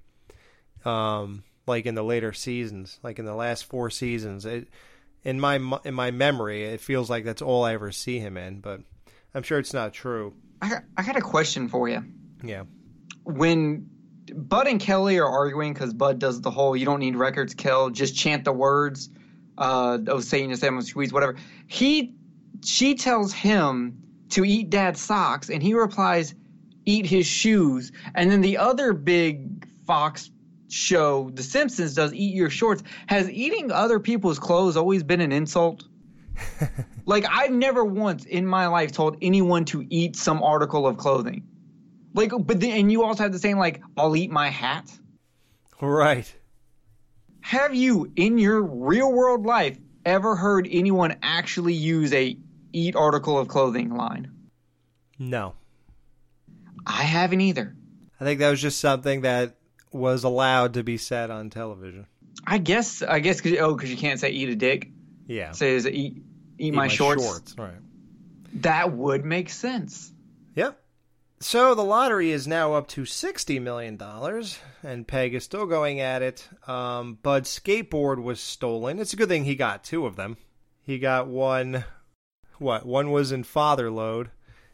Um, 0.85 1.43
like 1.65 1.85
in 1.85 1.95
the 1.95 2.03
later 2.03 2.33
seasons, 2.33 2.99
like 3.03 3.19
in 3.19 3.25
the 3.25 3.35
last 3.35 3.65
four 3.65 3.89
seasons, 3.89 4.45
it, 4.45 4.69
in 5.23 5.39
my 5.39 5.55
in 5.83 5.93
my 5.93 6.11
memory, 6.11 6.63
it 6.63 6.79
feels 6.79 7.09
like 7.09 7.25
that's 7.25 7.41
all 7.41 7.63
I 7.63 7.73
ever 7.73 7.91
see 7.91 8.17
him 8.17 8.37
in. 8.37 8.59
But 8.59 8.81
I'm 9.35 9.43
sure 9.43 9.59
it's 9.59 9.73
not 9.73 9.93
true. 9.93 10.33
I 10.61 10.69
got, 10.69 10.83
I 10.97 11.03
got 11.03 11.17
a 11.17 11.21
question 11.21 11.67
for 11.67 11.89
you. 11.89 12.03
Yeah. 12.43 12.63
When 13.23 13.89
Bud 14.35 14.67
and 14.67 14.79
Kelly 14.79 15.17
are 15.17 15.27
arguing 15.27 15.73
because 15.73 15.93
Bud 15.93 16.19
does 16.19 16.41
the 16.41 16.51
whole 16.51 16.75
"you 16.75 16.85
don't 16.85 16.99
need 16.99 17.15
records, 17.15 17.53
kill, 17.53 17.89
just 17.89 18.15
chant 18.15 18.45
the 18.45 18.51
words." 18.51 19.09
Uh, 19.57 19.97
oh, 20.07 20.17
is 20.17 20.63
Emma 20.63 20.81
squeeze, 20.81 21.11
whatever. 21.11 21.35
He, 21.67 22.15
she 22.63 22.95
tells 22.95 23.33
him 23.33 24.01
to 24.29 24.45
eat 24.45 24.69
Dad's 24.69 25.01
socks, 25.01 25.49
and 25.49 25.61
he 25.61 25.73
replies, 25.73 26.33
"Eat 26.85 27.05
his 27.05 27.25
shoes." 27.25 27.91
And 28.15 28.31
then 28.31 28.41
the 28.41 28.57
other 28.57 28.93
big 28.93 29.67
Fox 29.85 30.31
show, 30.69 31.29
The 31.33 31.43
Simpsons, 31.43 31.95
does 31.95 32.13
"Eat 32.13 32.33
your 32.33 32.49
shorts." 32.49 32.83
Has 33.07 33.29
eating 33.29 33.71
other 33.71 33.99
people's 33.99 34.39
clothes 34.39 34.77
always 34.77 35.03
been 35.03 35.21
an 35.21 35.31
insult? 35.31 35.83
like 37.05 37.25
I've 37.29 37.51
never 37.51 37.83
once 37.83 38.25
in 38.25 38.45
my 38.45 38.67
life 38.67 38.91
told 38.91 39.17
anyone 39.21 39.65
to 39.65 39.85
eat 39.89 40.15
some 40.15 40.41
article 40.41 40.87
of 40.87 40.97
clothing. 40.97 41.43
Like, 42.13 42.31
but 42.37 42.59
then, 42.59 42.71
and 42.71 42.91
you 42.91 43.03
also 43.03 43.23
have 43.23 43.31
the 43.31 43.39
saying 43.39 43.57
like, 43.57 43.81
"I'll 43.97 44.15
eat 44.15 44.31
my 44.31 44.49
hat." 44.49 44.91
Right. 45.81 46.33
Have 47.41 47.73
you, 47.73 48.11
in 48.15 48.37
your 48.37 48.61
real 48.61 49.11
world 49.11 49.45
life, 49.45 49.77
ever 50.05 50.35
heard 50.35 50.67
anyone 50.69 51.17
actually 51.21 51.73
use 51.73 52.11
a 52.13 52.37
"eat 52.73 52.95
article 52.95 53.37
of 53.37 53.47
clothing" 53.47 53.95
line? 53.95 54.31
No. 55.17 55.53
I 56.85 57.03
haven't 57.03 57.41
either. 57.41 57.75
I 58.19 58.23
think 58.23 58.39
that 58.39 58.49
was 58.49 58.61
just 58.61 58.79
something 58.79 59.21
that 59.21 59.55
was 59.91 60.23
allowed 60.23 60.73
to 60.75 60.83
be 60.83 60.97
said 60.97 61.29
on 61.29 61.49
television. 61.49 62.07
I 62.45 62.57
guess. 62.57 63.01
I 63.01 63.19
guess. 63.19 63.39
Cause, 63.41 63.53
oh, 63.59 63.75
because 63.75 63.91
you 63.91 63.97
can't 63.97 64.19
say 64.19 64.31
"eat 64.31 64.49
a 64.49 64.55
dick." 64.55 64.89
Yeah. 65.27 65.51
Say 65.51 65.75
is 65.75 65.85
eat, 65.85 65.93
eat, 65.93 66.23
Eat 66.57 66.73
my, 66.73 66.87
shorts. 66.87 67.23
shorts. 67.23 67.55
Right. 67.57 67.73
That 68.61 68.91
would 68.93 69.23
make 69.25 69.49
sense. 69.49 70.11
Yep. 70.55 70.81
So 71.41 71.73
the 71.73 71.83
lottery 71.83 72.31
is 72.31 72.47
now 72.47 72.73
up 72.73 72.87
to 72.89 73.05
sixty 73.05 73.59
million 73.59 73.95
dollars, 73.95 74.59
and 74.83 75.07
Peg 75.07 75.33
is 75.33 75.43
still 75.45 75.65
going 75.65 76.01
at 76.01 76.21
it. 76.21 76.47
Um, 76.67 77.17
Bud's 77.21 77.57
skateboard 77.57 78.21
was 78.21 78.41
stolen. 78.41 78.99
It's 78.99 79.13
a 79.13 79.15
good 79.15 79.29
thing 79.29 79.45
he 79.45 79.55
got 79.55 79.83
two 79.83 80.05
of 80.05 80.15
them. 80.17 80.37
He 80.81 80.99
got 80.99 81.27
one. 81.27 81.85
What? 82.57 82.85
One 82.85 83.11
was 83.11 83.31
in 83.31 83.43
Father 83.43 83.89
Lode, 83.89 84.31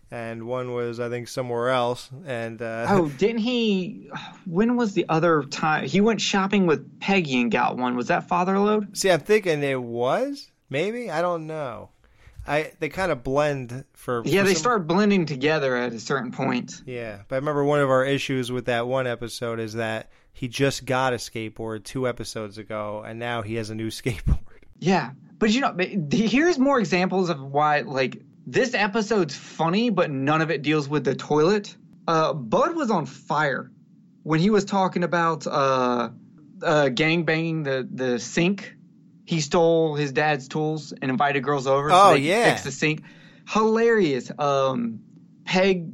and 0.09 0.47
one 0.47 0.73
was 0.73 0.99
I 0.99 1.07
think 1.07 1.27
somewhere 1.27 1.69
else. 1.69 2.09
And 2.25 2.59
uh, 2.59 2.87
Oh, 2.89 3.09
didn't 3.17 3.41
he? 3.41 4.09
When 4.45 4.75
was 4.75 4.93
the 4.93 5.05
other 5.07 5.43
time 5.43 5.85
he 5.87 6.01
went 6.01 6.19
shopping 6.19 6.65
with 6.65 6.99
Peggy 6.99 7.41
and 7.41 7.51
got 7.51 7.77
one? 7.77 7.95
Was 7.95 8.07
that 8.07 8.27
Father 8.27 8.57
Lode? 8.57 8.97
see, 8.97 9.11
I'm 9.11 9.19
thinking 9.19 9.61
it 9.61 9.79
was 9.79 10.49
maybe 10.71 11.11
I 11.11 11.21
don't 11.21 11.45
know. 11.45 11.89
I 12.47 12.71
they 12.79 12.89
kind 12.89 13.11
of 13.11 13.23
blend 13.23 13.85
for 13.93 14.21
Yeah, 14.25 14.41
for 14.41 14.47
they 14.47 14.53
some- 14.53 14.59
start 14.61 14.87
blending 14.87 15.25
together 15.25 15.75
at 15.75 15.93
a 15.93 15.99
certain 15.99 16.31
point. 16.31 16.81
Yeah, 16.85 17.19
but 17.27 17.35
I 17.35 17.39
remember 17.39 17.63
one 17.63 17.79
of 17.79 17.89
our 17.89 18.05
issues 18.05 18.51
with 18.51 18.65
that 18.65 18.87
one 18.87 19.07
episode 19.07 19.59
is 19.59 19.73
that 19.73 20.09
he 20.33 20.47
just 20.47 20.85
got 20.85 21.13
a 21.13 21.17
skateboard 21.17 21.83
two 21.85 22.07
episodes 22.07 22.57
ago, 22.57 23.03
and 23.05 23.17
now 23.19 23.41
he 23.41 23.55
has 23.55 23.69
a 23.69 23.75
new 23.75 23.87
skateboard. 23.89 24.39
Yeah, 24.79 25.11
but 25.39 25.51
you 25.51 25.61
know, 25.61 25.75
here's 26.11 26.59
more 26.59 26.79
examples 26.79 27.29
of 27.29 27.39
why 27.41 27.81
like 27.81 28.21
this 28.45 28.73
episode's 28.73 29.35
funny, 29.35 29.89
but 29.89 30.11
none 30.11 30.41
of 30.41 30.51
it 30.51 30.61
deals 30.61 30.87
with 30.87 31.03
the 31.03 31.15
toilet. 31.15 31.75
Uh, 32.07 32.33
Bud 32.33 32.75
was 32.75 32.91
on 32.91 33.07
fire 33.07 33.71
when 34.21 34.39
he 34.39 34.51
was 34.51 34.65
talking 34.65 35.03
about 35.03 35.47
uh, 35.47 36.09
uh, 36.61 36.89
gang 36.89 37.23
banging 37.23 37.63
the 37.63 37.87
the 37.91 38.19
sink 38.19 38.74
he 39.25 39.41
stole 39.41 39.95
his 39.95 40.11
dad's 40.11 40.47
tools 40.47 40.93
and 40.93 41.09
invited 41.11 41.43
girls 41.43 41.67
over 41.67 41.89
Oh, 41.91 42.09
so 42.09 42.13
they 42.13 42.19
yeah. 42.21 42.51
fix 42.51 42.63
the 42.63 42.71
sink. 42.71 43.03
Hilarious. 43.49 44.31
Um, 44.37 44.99
Peg 45.45 45.91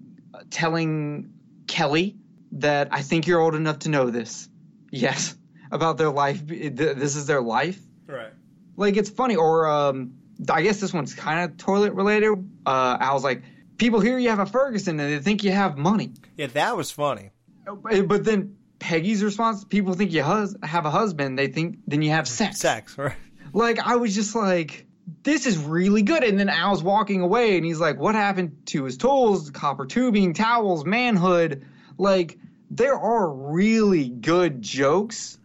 telling 0.50 1.34
Kelly 1.68 2.18
that 2.54 2.90
I 2.92 3.02
think 3.02 3.28
you're 3.28 3.40
old 3.40 3.56
enough 3.56 3.80
to 3.80 3.90
know 3.90 4.10
this. 4.10 4.50
Yes, 4.92 5.36
about 5.72 5.98
their 5.98 6.10
life. 6.12 6.46
This 6.46 7.16
is 7.16 7.26
their 7.28 7.42
life. 7.42 7.80
Right. 8.08 8.32
Like 8.76 8.98
it's 8.98 9.10
funny, 9.10 9.36
or 9.36 9.68
um, 9.68 10.14
I 10.50 10.62
guess 10.62 10.80
this 10.80 10.94
one's 10.94 11.14
kind 11.14 11.50
of 11.50 11.58
toilet 11.58 11.94
related. 11.94 12.32
Uh, 12.66 12.98
I 13.00 13.14
was 13.14 13.24
like, 13.24 13.44
people 13.78 14.00
hear 14.00 14.18
you 14.18 14.30
have 14.30 14.40
a 14.40 14.46
Ferguson 14.46 15.00
and 15.00 15.12
they 15.14 15.20
think 15.20 15.44
you 15.44 15.52
have 15.52 15.78
money. 15.78 16.12
Yeah, 16.38 16.48
that 16.48 16.76
was 16.78 16.92
funny. 16.92 17.32
But 17.66 18.24
then 18.26 18.58
Peggy's 18.82 19.24
response: 19.24 19.64
people 19.64 19.94
think 19.94 20.12
you 20.12 20.24
hus- 20.24 20.56
have 20.64 20.86
a 20.86 20.90
husband, 20.92 21.40
they 21.40 21.48
think 21.48 21.78
then 21.88 22.02
you 22.02 22.10
have 22.10 22.28
sex. 22.28 22.58
Sex, 22.60 22.98
right? 22.98 23.16
Like 23.54 23.80
I 23.80 23.96
was 23.96 24.14
just 24.14 24.36
like, 24.36 24.88
this 25.24 25.46
is 25.46 25.58
really 25.58 26.02
good. 26.02 26.24
And 26.24 26.38
then 26.40 26.50
Al's 26.50 26.84
walking 26.84 27.22
away, 27.22 27.56
and 27.56 27.66
he's 27.66 27.80
like, 27.80 28.00
what 28.00 28.16
happened 28.16 28.58
to 28.68 28.84
his 28.84 28.98
tools, 28.98 29.52
copper 29.52 29.86
tubing, 29.86 30.34
towels, 30.34 30.84
manhood? 30.84 31.66
Like 31.98 32.38
there 32.70 32.98
are 32.98 33.30
really 33.30 34.10
good 34.10 34.62
jokes. 34.62 35.38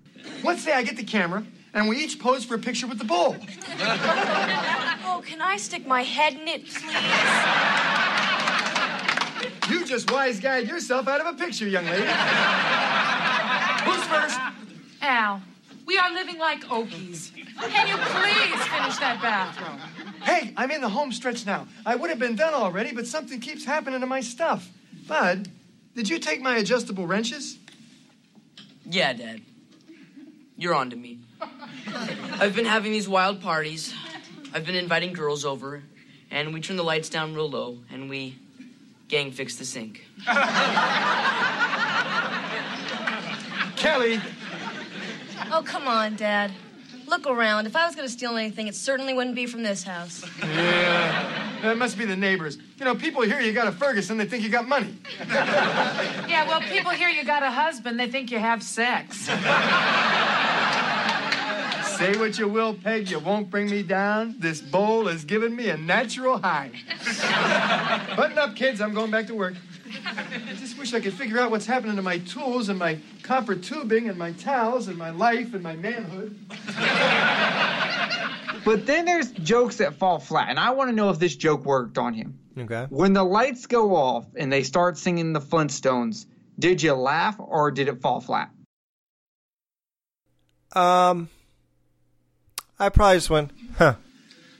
Let's 0.42 0.64
say 0.64 0.72
I 0.72 0.82
get 0.82 0.96
the 0.96 1.04
camera 1.04 1.44
and 1.74 1.88
we 1.88 1.98
each 1.98 2.18
pose 2.18 2.44
for 2.44 2.54
a 2.54 2.58
picture 2.58 2.86
with 2.86 2.98
the 2.98 3.04
bull. 3.04 3.36
Oh, 5.08 5.22
can 5.24 5.40
I 5.40 5.56
stick 5.56 5.86
my 5.86 6.02
head 6.02 6.34
in 6.34 6.46
it, 6.46 6.66
please? 6.66 6.82
You 9.70 9.86
just 9.86 10.10
wise 10.10 10.40
guide 10.40 10.68
yourself 10.68 11.08
out 11.08 11.20
of 11.20 11.26
a 11.26 11.32
picture, 11.38 11.66
young 11.66 11.86
lady. 11.86 12.02
Who's 13.86 14.04
first? 14.04 14.38
Al, 15.00 15.40
we 15.86 15.96
are 15.96 16.12
living 16.12 16.38
like 16.38 16.64
Okies. 16.64 17.32
Can 17.34 17.86
you 17.86 17.96
please 17.96 18.64
finish 18.66 18.96
that 18.98 19.20
bathroom? 19.22 19.78
Hey, 20.22 20.52
I'm 20.56 20.70
in 20.70 20.80
the 20.80 20.88
home 20.88 21.12
stretch 21.12 21.46
now. 21.46 21.68
I 21.84 21.94
would 21.94 22.10
have 22.10 22.18
been 22.18 22.34
done 22.34 22.52
already, 22.52 22.92
but 22.92 23.06
something 23.06 23.40
keeps 23.40 23.64
happening 23.64 24.00
to 24.00 24.06
my 24.06 24.20
stuff. 24.20 24.68
Bud, 25.06 25.48
did 25.94 26.08
you 26.08 26.18
take 26.18 26.40
my 26.40 26.56
adjustable 26.56 27.06
wrenches? 27.06 27.58
Yeah, 28.84 29.12
Dad. 29.12 29.42
You're 30.56 30.74
on 30.74 30.90
to 30.90 30.96
me. 30.96 31.20
I've 32.40 32.56
been 32.56 32.64
having 32.64 32.92
these 32.92 33.08
wild 33.08 33.40
parties. 33.40 33.94
I've 34.52 34.66
been 34.66 34.74
inviting 34.74 35.12
girls 35.12 35.44
over, 35.44 35.82
and 36.30 36.52
we 36.52 36.60
turn 36.60 36.76
the 36.76 36.84
lights 36.84 37.08
down 37.08 37.34
real 37.34 37.48
low, 37.48 37.78
and 37.90 38.10
we 38.10 38.36
gang 39.08 39.30
fix 39.30 39.56
the 39.56 39.64
sink. 39.64 40.04
Kelly, 43.76 44.20
Oh, 45.52 45.62
come 45.64 45.86
on, 45.86 46.16
Dad. 46.16 46.50
Look 47.06 47.26
around. 47.26 47.66
If 47.66 47.76
I 47.76 47.86
was 47.86 47.94
going 47.94 48.08
to 48.08 48.12
steal 48.12 48.36
anything, 48.36 48.66
it 48.66 48.74
certainly 48.74 49.14
wouldn't 49.14 49.36
be 49.36 49.46
from 49.46 49.62
this 49.62 49.84
house. 49.84 50.24
Yeah, 50.42 51.52
that 51.62 51.78
must 51.78 51.96
be 51.96 52.04
the 52.04 52.16
neighbors. 52.16 52.58
You 52.78 52.84
know, 52.84 52.96
people 52.96 53.22
hear 53.22 53.40
you 53.40 53.52
got 53.52 53.68
a 53.68 53.72
Ferguson, 53.72 54.16
they 54.18 54.24
think 54.24 54.42
you 54.42 54.48
got 54.48 54.66
money. 54.66 54.96
Yeah, 55.28 56.46
well, 56.48 56.60
people 56.62 56.90
hear 56.90 57.08
you 57.08 57.24
got 57.24 57.44
a 57.44 57.50
husband, 57.50 58.00
they 58.00 58.08
think 58.10 58.32
you 58.32 58.38
have 58.40 58.60
sex. 58.62 59.28
Say 61.98 62.16
what 62.18 62.38
you 62.38 62.48
will, 62.48 62.74
Peg, 62.74 63.10
you 63.10 63.18
won't 63.18 63.50
bring 63.50 63.70
me 63.70 63.82
down. 63.82 64.36
This 64.38 64.60
bowl 64.60 65.06
has 65.06 65.24
given 65.24 65.54
me 65.54 65.70
a 65.70 65.76
natural 65.76 66.38
high. 66.38 66.70
Button 68.16 68.38
up, 68.38 68.54
kids. 68.54 68.80
I'm 68.80 68.92
going 68.92 69.10
back 69.10 69.26
to 69.28 69.34
work. 69.34 69.54
I 70.04 70.54
just 70.58 70.78
wish 70.78 70.92
I 70.94 71.00
could 71.00 71.14
figure 71.14 71.38
out 71.38 71.50
what's 71.50 71.66
happening 71.66 71.96
to 71.96 72.02
my 72.02 72.18
tools 72.18 72.68
and 72.68 72.78
my 72.78 72.98
copper 73.22 73.54
tubing 73.54 74.08
and 74.08 74.18
my 74.18 74.32
towels 74.32 74.88
and 74.88 74.98
my 74.98 75.10
life 75.10 75.54
and 75.54 75.62
my 75.62 75.76
manhood. 75.76 76.38
But 78.64 78.84
then 78.84 79.04
there's 79.04 79.30
jokes 79.30 79.76
that 79.76 79.94
fall 79.94 80.18
flat, 80.18 80.48
and 80.48 80.58
I 80.58 80.70
want 80.70 80.90
to 80.90 80.96
know 80.96 81.10
if 81.10 81.20
this 81.20 81.36
joke 81.36 81.64
worked 81.64 81.98
on 81.98 82.14
him. 82.14 82.40
Okay. 82.58 82.86
When 82.90 83.12
the 83.12 83.22
lights 83.22 83.66
go 83.66 83.94
off 83.94 84.26
and 84.34 84.52
they 84.52 84.64
start 84.64 84.98
singing 84.98 85.32
the 85.32 85.40
Flintstones, 85.40 86.26
did 86.58 86.82
you 86.82 86.94
laugh 86.94 87.36
or 87.38 87.70
did 87.70 87.86
it 87.86 88.00
fall 88.00 88.20
flat? 88.20 88.50
Um, 90.72 91.28
I 92.78 92.90
probably 92.90 93.16
just 93.16 93.30
went, 93.30 93.52
huh. 93.78 93.94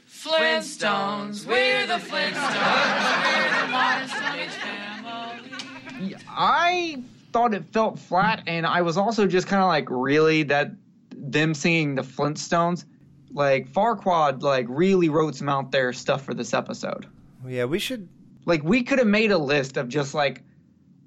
Flintstones, 0.09 1.45
we're 1.45 1.87
the 1.87 1.95
Flintstones, 1.95 3.25
we're 3.25 3.61
the 3.61 3.69
modern 3.71 4.09
Stone 4.09 4.49
family. 4.49 6.17
I 6.29 7.03
thought 7.33 7.53
it 7.53 7.65
felt 7.73 7.99
flat, 7.99 8.43
and 8.47 8.67
I 8.67 8.83
was 8.83 8.97
also 8.97 9.27
just 9.27 9.47
kind 9.47 9.63
of 9.63 9.69
like, 9.69 9.89
really, 9.91 10.45
that 10.45 10.73
them 11.11 11.55
singing 11.55 11.95
the 11.95 12.03
Flintstones, 12.03 12.85
like 13.33 13.69
Farquhar, 13.69 14.33
like 14.33 14.67
really 14.69 15.11
wrote 15.11 15.35
some 15.37 15.49
out 15.49 15.71
there 15.71 15.93
stuff 15.93 16.25
for 16.25 16.33
this 16.33 16.55
episode. 16.55 17.07
Yeah, 17.47 17.67
we 17.67 17.79
should. 17.79 18.09
Like, 18.47 18.63
we 18.63 18.83
could 18.83 18.99
have 18.99 19.09
made 19.09 19.31
a 19.31 19.39
list 19.39 19.77
of 19.77 19.89
just 19.89 20.15
like 20.15 20.43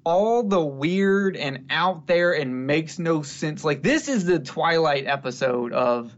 all 0.04 0.44
the 0.44 0.64
weird 0.64 1.36
and 1.36 1.66
out 1.70 2.06
there 2.06 2.32
and 2.32 2.66
makes 2.66 2.98
no 2.98 3.22
sense. 3.22 3.64
Like, 3.64 3.82
this 3.82 4.08
is 4.08 4.24
the 4.24 4.38
Twilight 4.38 5.06
episode 5.06 5.72
of 5.72 6.14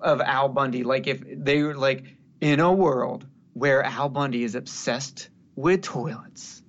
of 0.00 0.20
Al 0.20 0.48
Bundy. 0.48 0.84
Like, 0.84 1.06
if 1.06 1.22
they 1.26 1.62
were 1.62 1.74
like 1.74 2.04
in 2.40 2.60
a 2.60 2.72
world 2.72 3.26
where 3.52 3.82
Al 3.82 4.08
Bundy 4.08 4.44
is 4.44 4.54
obsessed 4.54 5.28
with 5.54 5.82
toilets, 5.82 6.62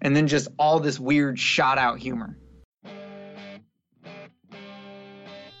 and 0.00 0.14
then 0.14 0.28
just 0.28 0.48
all 0.58 0.80
this 0.80 1.00
weird 1.00 1.38
shot 1.38 1.78
out 1.78 1.98
humor. 1.98 2.36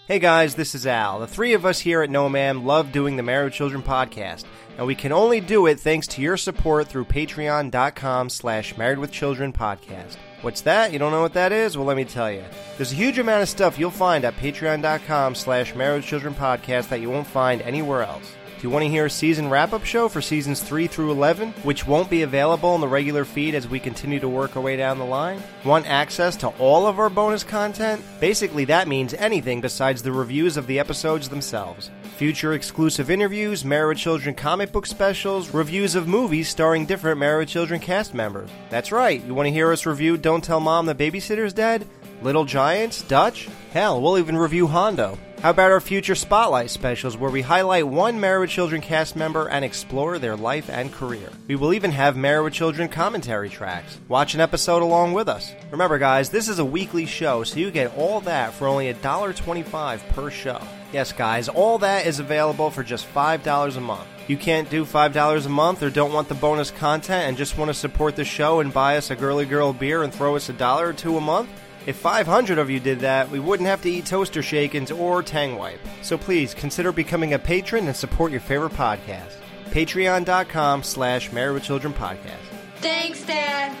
Hey 0.06 0.20
guys, 0.20 0.54
this 0.54 0.76
is 0.76 0.86
Al. 0.86 1.18
The 1.18 1.26
three 1.26 1.54
of 1.54 1.66
us 1.66 1.80
here 1.80 2.00
at 2.00 2.10
No 2.10 2.28
Ma'am 2.28 2.64
love 2.64 2.92
doing 2.92 3.16
the 3.16 3.24
Married 3.24 3.46
with 3.46 3.54
Children 3.54 3.82
podcast, 3.82 4.44
and 4.78 4.86
we 4.86 4.94
can 4.94 5.10
only 5.10 5.40
do 5.40 5.66
it 5.66 5.80
thanks 5.80 6.06
to 6.08 6.22
your 6.22 6.36
support 6.36 6.86
through 6.86 7.06
patreon.com 7.06 8.28
slash 8.28 8.76
married 8.76 9.00
with 9.00 9.10
children 9.10 9.52
podcast. 9.52 10.16
What's 10.42 10.60
that? 10.62 10.92
You 10.92 10.98
don't 10.98 11.12
know 11.12 11.22
what 11.22 11.34
that 11.34 11.52
is? 11.52 11.76
Well, 11.76 11.86
let 11.86 11.96
me 11.96 12.04
tell 12.04 12.30
you. 12.30 12.44
There's 12.76 12.92
a 12.92 12.96
huge 12.96 13.18
amount 13.18 13.42
of 13.42 13.48
stuff 13.48 13.78
you'll 13.78 13.90
find 13.90 14.24
at 14.24 14.36
patreon.com 14.36 15.34
slash 15.34 15.74
married 15.74 16.04
children 16.04 16.34
podcast 16.34 16.88
that 16.90 17.00
you 17.00 17.10
won't 17.10 17.26
find 17.26 17.62
anywhere 17.62 18.02
else. 18.02 18.34
Do 18.58 18.62
you 18.62 18.70
want 18.70 18.84
to 18.84 18.88
hear 18.88 19.04
a 19.04 19.10
season 19.10 19.50
wrap 19.50 19.74
up 19.74 19.84
show 19.84 20.08
for 20.08 20.22
seasons 20.22 20.62
3 20.62 20.86
through 20.86 21.10
11, 21.10 21.52
which 21.62 21.86
won't 21.86 22.08
be 22.08 22.22
available 22.22 22.74
in 22.74 22.80
the 22.80 22.88
regular 22.88 23.26
feed 23.26 23.54
as 23.54 23.68
we 23.68 23.78
continue 23.78 24.18
to 24.18 24.30
work 24.30 24.56
our 24.56 24.62
way 24.62 24.76
down 24.76 24.98
the 24.98 25.04
line? 25.04 25.42
Want 25.62 25.86
access 25.86 26.36
to 26.36 26.48
all 26.58 26.86
of 26.86 26.98
our 26.98 27.10
bonus 27.10 27.44
content? 27.44 28.02
Basically, 28.18 28.64
that 28.64 28.88
means 28.88 29.12
anything 29.12 29.60
besides 29.60 30.02
the 30.02 30.12
reviews 30.12 30.56
of 30.56 30.66
the 30.66 30.78
episodes 30.78 31.28
themselves. 31.28 31.90
Future 32.16 32.54
exclusive 32.54 33.10
interviews, 33.10 33.62
Married 33.62 33.98
Children 33.98 34.34
comic 34.34 34.72
book 34.72 34.86
specials, 34.86 35.50
reviews 35.50 35.94
of 35.94 36.08
movies 36.08 36.48
starring 36.48 36.86
different 36.86 37.20
Married 37.20 37.46
Children 37.46 37.78
cast 37.78 38.14
members. 38.14 38.48
That's 38.70 38.90
right, 38.90 39.22
you 39.22 39.34
want 39.34 39.48
to 39.48 39.52
hear 39.52 39.70
us 39.70 39.84
review 39.84 40.16
Don't 40.16 40.42
Tell 40.42 40.58
Mom 40.58 40.86
the 40.86 40.94
Babysitter's 40.94 41.52
Dead? 41.52 41.86
Little 42.22 42.46
Giants? 42.46 43.02
Dutch? 43.02 43.50
Hell, 43.70 44.00
we'll 44.00 44.16
even 44.16 44.38
review 44.38 44.66
Hondo. 44.66 45.18
How 45.42 45.50
about 45.50 45.70
our 45.70 45.82
future 45.82 46.14
spotlight 46.14 46.70
specials 46.70 47.16
where 47.16 47.30
we 47.30 47.42
highlight 47.42 47.86
one 47.86 48.18
Married 48.18 48.40
with 48.40 48.50
Children 48.50 48.80
cast 48.80 49.14
member 49.14 49.48
and 49.48 49.64
explore 49.64 50.18
their 50.18 50.34
life 50.34 50.70
and 50.70 50.90
career? 50.90 51.30
We 51.46 51.56
will 51.56 51.74
even 51.74 51.92
have 51.92 52.16
Married 52.16 52.44
with 52.44 52.52
Children 52.54 52.88
commentary 52.88 53.50
tracks. 53.50 54.00
Watch 54.08 54.34
an 54.34 54.40
episode 54.40 54.82
along 54.82 55.12
with 55.12 55.28
us. 55.28 55.52
Remember, 55.70 55.98
guys, 55.98 56.30
this 56.30 56.48
is 56.48 56.58
a 56.58 56.64
weekly 56.64 57.04
show, 57.04 57.44
so 57.44 57.58
you 57.58 57.70
get 57.70 57.96
all 57.98 58.22
that 58.22 58.54
for 58.54 58.66
only 58.66 58.92
$1.25 58.92 60.08
per 60.08 60.30
show. 60.30 60.60
Yes, 60.90 61.12
guys, 61.12 61.50
all 61.50 61.78
that 61.78 62.06
is 62.06 62.18
available 62.18 62.70
for 62.70 62.82
just 62.82 63.06
$5 63.12 63.76
a 63.76 63.80
month. 63.80 64.08
You 64.28 64.38
can't 64.38 64.70
do 64.70 64.86
$5 64.86 65.46
a 65.46 65.48
month 65.50 65.82
or 65.82 65.90
don't 65.90 66.14
want 66.14 66.28
the 66.28 66.34
bonus 66.34 66.70
content 66.70 67.28
and 67.28 67.36
just 67.36 67.58
want 67.58 67.68
to 67.68 67.74
support 67.74 68.16
the 68.16 68.24
show 68.24 68.60
and 68.60 68.72
buy 68.72 68.96
us 68.96 69.10
a 69.10 69.14
girly 69.14 69.44
girl 69.44 69.74
beer 69.74 70.02
and 70.02 70.12
throw 70.12 70.34
us 70.34 70.48
a 70.48 70.54
dollar 70.54 70.88
or 70.88 70.92
two 70.94 71.18
a 71.18 71.20
month? 71.20 71.50
If 71.86 71.96
500 71.96 72.58
of 72.58 72.68
you 72.68 72.80
did 72.80 73.00
that, 73.00 73.30
we 73.30 73.38
wouldn't 73.38 73.68
have 73.68 73.80
to 73.82 73.90
eat 73.90 74.06
toaster 74.06 74.42
shakens 74.42 74.90
or 74.90 75.22
Tang 75.22 75.56
Wipe. 75.56 75.80
So 76.02 76.18
please 76.18 76.52
consider 76.52 76.90
becoming 76.90 77.34
a 77.34 77.38
patron 77.38 77.86
and 77.86 77.96
support 77.96 78.32
your 78.32 78.40
favorite 78.40 78.72
podcast. 78.72 79.34
Patreon.com 79.70 80.82
slash 80.82 81.30
Married 81.32 81.54
with 81.54 81.62
Children 81.62 81.94
podcast. 81.94 82.42
Thanks, 82.76 83.24
Dad. 83.24 83.72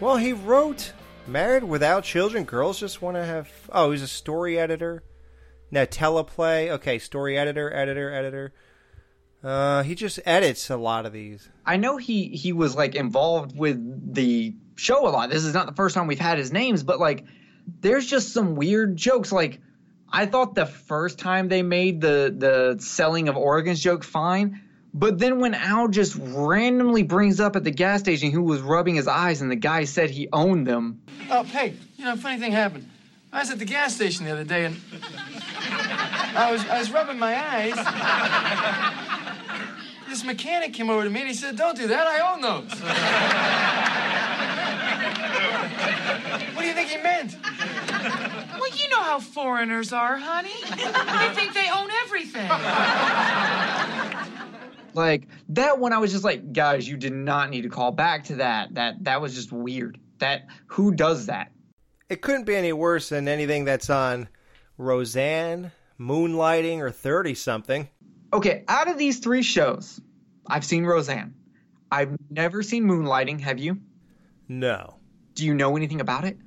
Well, 0.00 0.16
he 0.16 0.32
wrote 0.32 0.92
Married 1.26 1.64
Without 1.64 2.04
Children. 2.04 2.44
Girls 2.44 2.78
just 2.78 3.02
want 3.02 3.16
to 3.16 3.24
have. 3.24 3.50
Oh, 3.70 3.90
he's 3.90 4.02
a 4.02 4.08
story 4.08 4.58
editor. 4.58 5.02
Now, 5.70 5.84
teleplay. 5.84 6.70
Okay, 6.70 6.98
story 6.98 7.38
editor, 7.38 7.72
editor, 7.72 8.12
editor. 8.12 8.52
Uh, 9.42 9.82
he 9.82 9.94
just 9.94 10.18
edits 10.24 10.70
a 10.70 10.76
lot 10.76 11.06
of 11.06 11.12
these. 11.12 11.48
I 11.64 11.76
know 11.76 11.96
he 11.96 12.28
he 12.28 12.52
was 12.52 12.74
like 12.74 12.94
involved 12.94 13.56
with 13.56 14.14
the 14.14 14.54
show 14.76 15.06
a 15.06 15.10
lot. 15.10 15.30
This 15.30 15.44
is 15.44 15.54
not 15.54 15.66
the 15.66 15.74
first 15.74 15.94
time 15.94 16.06
we've 16.06 16.18
had 16.18 16.38
his 16.38 16.52
names, 16.52 16.82
but 16.82 16.98
like 16.98 17.24
there's 17.80 18.06
just 18.06 18.32
some 18.32 18.56
weird 18.56 18.96
jokes. 18.96 19.30
Like 19.32 19.60
I 20.10 20.26
thought 20.26 20.54
the 20.54 20.66
first 20.66 21.18
time 21.18 21.48
they 21.48 21.62
made 21.62 22.00
the 22.00 22.34
the 22.36 22.82
selling 22.82 23.28
of 23.28 23.36
organs 23.36 23.80
joke 23.80 24.04
fine, 24.04 24.62
but 24.94 25.18
then 25.18 25.40
when 25.40 25.54
Al 25.54 25.88
just 25.88 26.16
randomly 26.18 27.02
brings 27.02 27.38
up 27.38 27.56
at 27.56 27.64
the 27.64 27.70
gas 27.70 28.00
station 28.00 28.30
who 28.32 28.42
was 28.42 28.60
rubbing 28.62 28.94
his 28.94 29.06
eyes 29.06 29.42
and 29.42 29.50
the 29.50 29.56
guy 29.56 29.84
said 29.84 30.10
he 30.10 30.28
owned 30.32 30.66
them. 30.66 31.02
Oh, 31.30 31.44
hey, 31.44 31.74
you 31.96 32.04
know, 32.04 32.16
funny 32.16 32.40
thing 32.40 32.52
happened. 32.52 32.88
I 33.32 33.40
was 33.40 33.50
at 33.50 33.58
the 33.58 33.64
gas 33.64 33.94
station 33.94 34.24
the 34.24 34.32
other 34.32 34.44
day 34.44 34.64
and. 34.64 34.76
I 36.36 36.52
was, 36.52 36.66
I 36.68 36.78
was 36.78 36.90
rubbing 36.90 37.18
my 37.18 37.34
eyes. 37.34 37.72
This 40.16 40.24
mechanic 40.24 40.72
came 40.72 40.88
over 40.88 41.04
to 41.04 41.10
me 41.10 41.20
and 41.20 41.28
he 41.28 41.34
said, 41.34 41.56
Don't 41.56 41.76
do 41.76 41.88
that, 41.88 42.06
I 42.06 42.32
own 42.32 42.40
those. 42.40 42.70
what 46.54 46.62
do 46.62 46.66
you 46.66 46.72
think 46.72 46.88
he 46.88 46.96
meant? 46.96 47.36
Well, 48.58 48.70
you 48.78 48.88
know 48.88 49.02
how 49.02 49.20
foreigners 49.20 49.92
are, 49.92 50.16
honey. 50.16 50.54
They 50.70 51.34
think 51.34 51.52
they 51.52 51.68
own 51.68 51.90
everything. 52.04 52.48
Like 54.94 55.28
that 55.50 55.78
one, 55.78 55.92
I 55.92 55.98
was 55.98 56.12
just 56.12 56.24
like, 56.24 56.54
guys, 56.54 56.88
you 56.88 56.96
did 56.96 57.12
not 57.12 57.50
need 57.50 57.64
to 57.64 57.68
call 57.68 57.92
back 57.92 58.24
to 58.24 58.36
that. 58.36 58.72
That 58.72 59.04
that 59.04 59.20
was 59.20 59.34
just 59.34 59.52
weird. 59.52 60.00
That 60.16 60.46
who 60.68 60.94
does 60.94 61.26
that? 61.26 61.52
It 62.08 62.22
couldn't 62.22 62.44
be 62.44 62.56
any 62.56 62.72
worse 62.72 63.10
than 63.10 63.28
anything 63.28 63.66
that's 63.66 63.90
on 63.90 64.28
Roseanne, 64.78 65.72
Moonlighting, 66.00 66.78
or 66.78 66.90
30 66.90 67.34
something. 67.34 67.90
Okay, 68.32 68.64
out 68.68 68.88
of 68.88 68.98
these 68.98 69.20
three 69.20 69.42
shows, 69.42 70.00
I've 70.46 70.64
seen 70.64 70.84
Roseanne. 70.84 71.34
I've 71.90 72.16
never 72.30 72.62
seen 72.62 72.84
Moonlighting. 72.84 73.40
Have 73.40 73.58
you? 73.58 73.78
No. 74.48 74.96
Do 75.34 75.44
you 75.44 75.54
know 75.54 75.76
anything 75.76 76.00
about 76.00 76.24
it? 76.24 76.38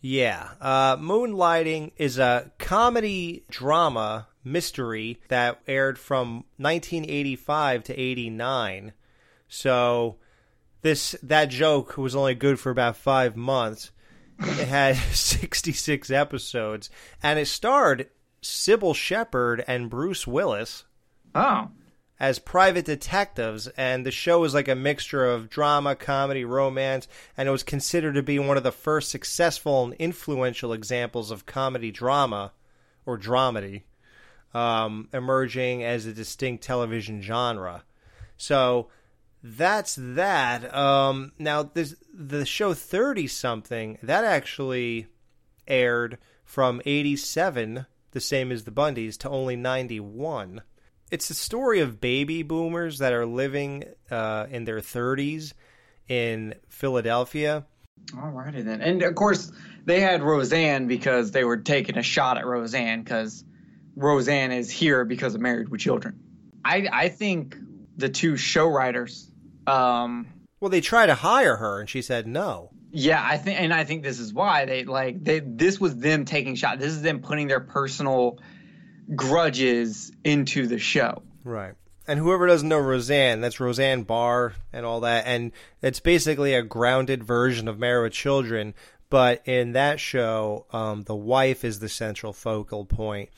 Yeah. 0.00 0.50
Uh, 0.60 0.96
Moonlighting 0.96 1.92
is 1.96 2.18
a 2.18 2.52
comedy 2.58 3.44
drama 3.50 4.28
mystery 4.44 5.18
that 5.28 5.60
aired 5.66 5.98
from 5.98 6.44
1985 6.58 7.84
to 7.84 7.98
89. 7.98 8.92
So 9.48 10.16
this 10.82 11.16
that 11.22 11.48
joke 11.48 11.96
was 11.96 12.14
only 12.14 12.34
good 12.34 12.60
for 12.60 12.70
about 12.70 12.96
5 12.96 13.36
months. 13.36 13.90
It 14.38 14.68
had 14.68 14.96
66 15.12 16.10
episodes 16.10 16.90
and 17.22 17.38
it 17.38 17.46
starred 17.46 18.10
Cybill 18.42 18.94
Shepherd 18.94 19.64
and 19.66 19.88
Bruce 19.88 20.26
Willis. 20.26 20.84
Oh. 21.34 21.68
As 22.20 22.38
private 22.38 22.84
detectives, 22.84 23.66
and 23.76 24.06
the 24.06 24.12
show 24.12 24.40
was 24.40 24.54
like 24.54 24.68
a 24.68 24.76
mixture 24.76 25.26
of 25.26 25.50
drama, 25.50 25.96
comedy, 25.96 26.44
romance, 26.44 27.08
and 27.36 27.48
it 27.48 27.52
was 27.52 27.64
considered 27.64 28.14
to 28.14 28.22
be 28.22 28.38
one 28.38 28.56
of 28.56 28.62
the 28.62 28.70
first 28.70 29.10
successful 29.10 29.84
and 29.84 29.94
influential 29.94 30.72
examples 30.72 31.32
of 31.32 31.44
comedy 31.44 31.90
drama, 31.90 32.52
or 33.04 33.18
dramedy, 33.18 33.82
um, 34.54 35.08
emerging 35.12 35.82
as 35.82 36.06
a 36.06 36.12
distinct 36.12 36.62
television 36.62 37.20
genre. 37.20 37.82
So 38.36 38.88
that's 39.42 39.96
that. 40.00 40.74
Um, 40.74 41.32
now, 41.38 41.64
this, 41.64 41.96
the 42.12 42.46
show 42.46 42.74
30 42.74 43.26
something, 43.26 43.98
that 44.02 44.24
actually 44.24 45.08
aired 45.66 46.18
from 46.44 46.80
87, 46.86 47.86
the 48.12 48.20
same 48.20 48.52
as 48.52 48.64
the 48.64 48.70
Bundys, 48.70 49.18
to 49.18 49.28
only 49.28 49.56
91. 49.56 50.62
It's 51.14 51.28
the 51.28 51.34
story 51.34 51.78
of 51.78 52.00
baby 52.00 52.42
boomers 52.42 52.98
that 52.98 53.12
are 53.12 53.24
living 53.24 53.84
uh, 54.10 54.46
in 54.50 54.64
their 54.64 54.80
30s 54.80 55.52
in 56.08 56.56
Philadelphia. 56.70 57.64
Alrighty 58.10 58.64
then. 58.64 58.80
And 58.82 59.00
of 59.00 59.14
course, 59.14 59.52
they 59.84 60.00
had 60.00 60.24
Roseanne 60.24 60.88
because 60.88 61.30
they 61.30 61.44
were 61.44 61.58
taking 61.58 61.96
a 61.98 62.02
shot 62.02 62.36
at 62.36 62.44
Roseanne 62.44 63.04
because 63.04 63.44
Roseanne 63.94 64.50
is 64.50 64.72
here 64.72 65.04
because 65.04 65.36
of 65.36 65.40
Married 65.40 65.68
with 65.68 65.80
Children. 65.80 66.18
I 66.64 66.88
I 66.92 67.08
think 67.10 67.58
the 67.96 68.08
two 68.08 68.36
show 68.36 68.66
writers. 68.66 69.30
Um, 69.68 70.26
well, 70.58 70.70
they 70.70 70.80
tried 70.80 71.06
to 71.06 71.14
hire 71.14 71.54
her, 71.54 71.78
and 71.78 71.88
she 71.88 72.02
said 72.02 72.26
no. 72.26 72.70
Yeah, 72.90 73.24
I 73.24 73.36
think, 73.36 73.60
and 73.60 73.72
I 73.72 73.84
think 73.84 74.02
this 74.02 74.18
is 74.18 74.32
why 74.32 74.64
they 74.64 74.82
like 74.82 75.22
they. 75.22 75.38
This 75.38 75.78
was 75.78 75.96
them 75.96 76.24
taking 76.24 76.56
shot. 76.56 76.80
This 76.80 76.90
is 76.90 77.02
them 77.02 77.20
putting 77.20 77.46
their 77.46 77.60
personal 77.60 78.40
grudges 79.14 80.12
into 80.24 80.66
the 80.66 80.78
show. 80.78 81.22
Right. 81.42 81.74
And 82.06 82.18
whoever 82.18 82.46
doesn't 82.46 82.68
know 82.68 82.78
Roseanne, 82.78 83.40
that's 83.40 83.60
Roseanne 83.60 84.02
Barr 84.02 84.52
and 84.72 84.84
all 84.84 85.00
that, 85.00 85.26
and 85.26 85.52
it's 85.80 86.00
basically 86.00 86.54
a 86.54 86.62
grounded 86.62 87.24
version 87.24 87.66
of 87.66 87.78
Married 87.78 88.02
with 88.02 88.12
Children. 88.12 88.74
But 89.08 89.42
in 89.46 89.72
that 89.72 90.00
show, 90.00 90.66
um, 90.72 91.02
the 91.02 91.14
wife 91.14 91.64
is 91.64 91.78
the 91.78 91.88
central 91.88 92.32
focal 92.32 92.84
point, 92.84 93.30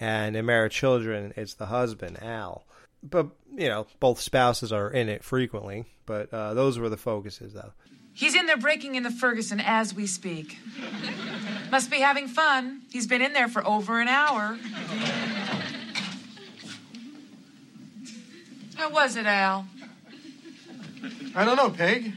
and 0.00 0.34
in 0.34 0.46
Married 0.46 0.72
Children, 0.72 1.32
it's 1.36 1.54
the 1.54 1.66
husband 1.66 2.20
Al. 2.22 2.66
But 3.02 3.28
you 3.56 3.68
know, 3.68 3.86
both 4.00 4.20
spouses 4.20 4.72
are 4.72 4.90
in 4.90 5.08
it 5.08 5.22
frequently. 5.22 5.86
But 6.08 6.32
uh, 6.32 6.54
those 6.54 6.78
were 6.78 6.88
the 6.88 6.96
focuses, 6.96 7.52
though. 7.52 7.72
He's 8.18 8.34
in 8.34 8.46
there 8.46 8.56
breaking 8.56 8.96
into 8.96 9.12
Ferguson 9.12 9.60
as 9.60 9.94
we 9.94 10.08
speak. 10.08 10.58
Must 11.70 11.88
be 11.88 12.00
having 12.00 12.26
fun. 12.26 12.80
He's 12.90 13.06
been 13.06 13.22
in 13.22 13.32
there 13.32 13.46
for 13.46 13.64
over 13.64 14.00
an 14.00 14.08
hour. 14.08 14.58
How 18.74 18.90
was 18.90 19.14
it, 19.14 19.24
Al? 19.24 19.68
I 21.36 21.44
don't 21.44 21.54
know, 21.54 21.70
Peg. 21.70 22.12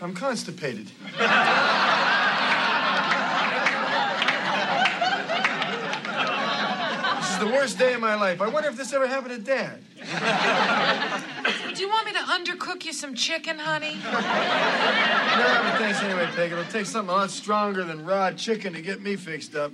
I'm 0.00 0.14
constipated. 0.14 0.92
this 7.16 7.29
is 7.29 7.29
the 7.40 7.46
worst 7.46 7.78
day 7.78 7.94
of 7.94 8.00
my 8.00 8.14
life. 8.14 8.42
I 8.42 8.48
wonder 8.48 8.68
if 8.68 8.76
this 8.76 8.92
ever 8.92 9.06
happened 9.06 9.34
to 9.34 9.40
Dad. 9.40 9.78
Do 11.74 11.80
you 11.80 11.88
want 11.88 12.04
me 12.04 12.12
to 12.12 12.18
undercook 12.18 12.84
you 12.84 12.92
some 12.92 13.14
chicken, 13.14 13.58
honey? 13.58 13.94
No, 13.94 14.10
but 14.12 15.78
thanks 15.78 16.02
anyway, 16.02 16.26
Peg. 16.36 16.52
It'll 16.52 16.64
take 16.64 16.84
something 16.84 17.08
a 17.08 17.16
lot 17.16 17.30
stronger 17.30 17.82
than 17.84 18.04
raw 18.04 18.30
chicken 18.32 18.74
to 18.74 18.82
get 18.82 19.00
me 19.00 19.16
fixed 19.16 19.54
up. 19.56 19.72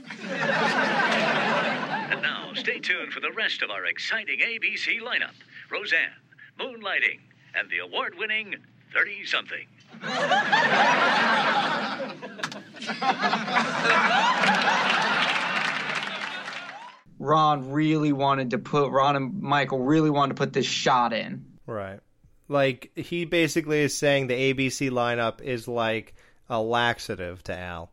And 2.11 2.23
now, 2.23 2.53
stay 2.55 2.79
tuned 2.79 3.13
for 3.13 3.19
the 3.19 3.33
rest 3.33 3.63
of 3.63 3.71
our 3.71 3.85
exciting 3.87 4.39
ABC 4.39 5.01
lineup 5.01 5.35
Roseanne, 5.69 6.13
Moonlighting, 6.61 7.19
and 7.57 7.69
the 7.69 7.79
award 7.79 8.15
winning 8.17 8.55
30 8.93 9.25
something. 9.25 9.67
Ron 17.19 17.71
really 17.71 18.13
wanted 18.13 18.51
to 18.51 18.59
put 18.59 18.91
Ron 18.91 19.17
and 19.17 19.41
Michael 19.41 19.81
really 19.81 20.11
wanted 20.11 20.37
to 20.37 20.41
put 20.41 20.53
this 20.53 20.67
shot 20.67 21.13
in. 21.13 21.45
Right. 21.67 22.01
Like 22.49 22.91
he 22.95 23.25
basically 23.25 23.81
is 23.81 23.97
saying 23.97 24.27
the 24.27 24.55
ABC 24.55 24.91
lineup 24.91 25.41
is 25.41 25.67
like 25.67 26.15
a 26.49 26.61
laxative 26.61 27.43
to 27.45 27.59
Al. 27.59 27.91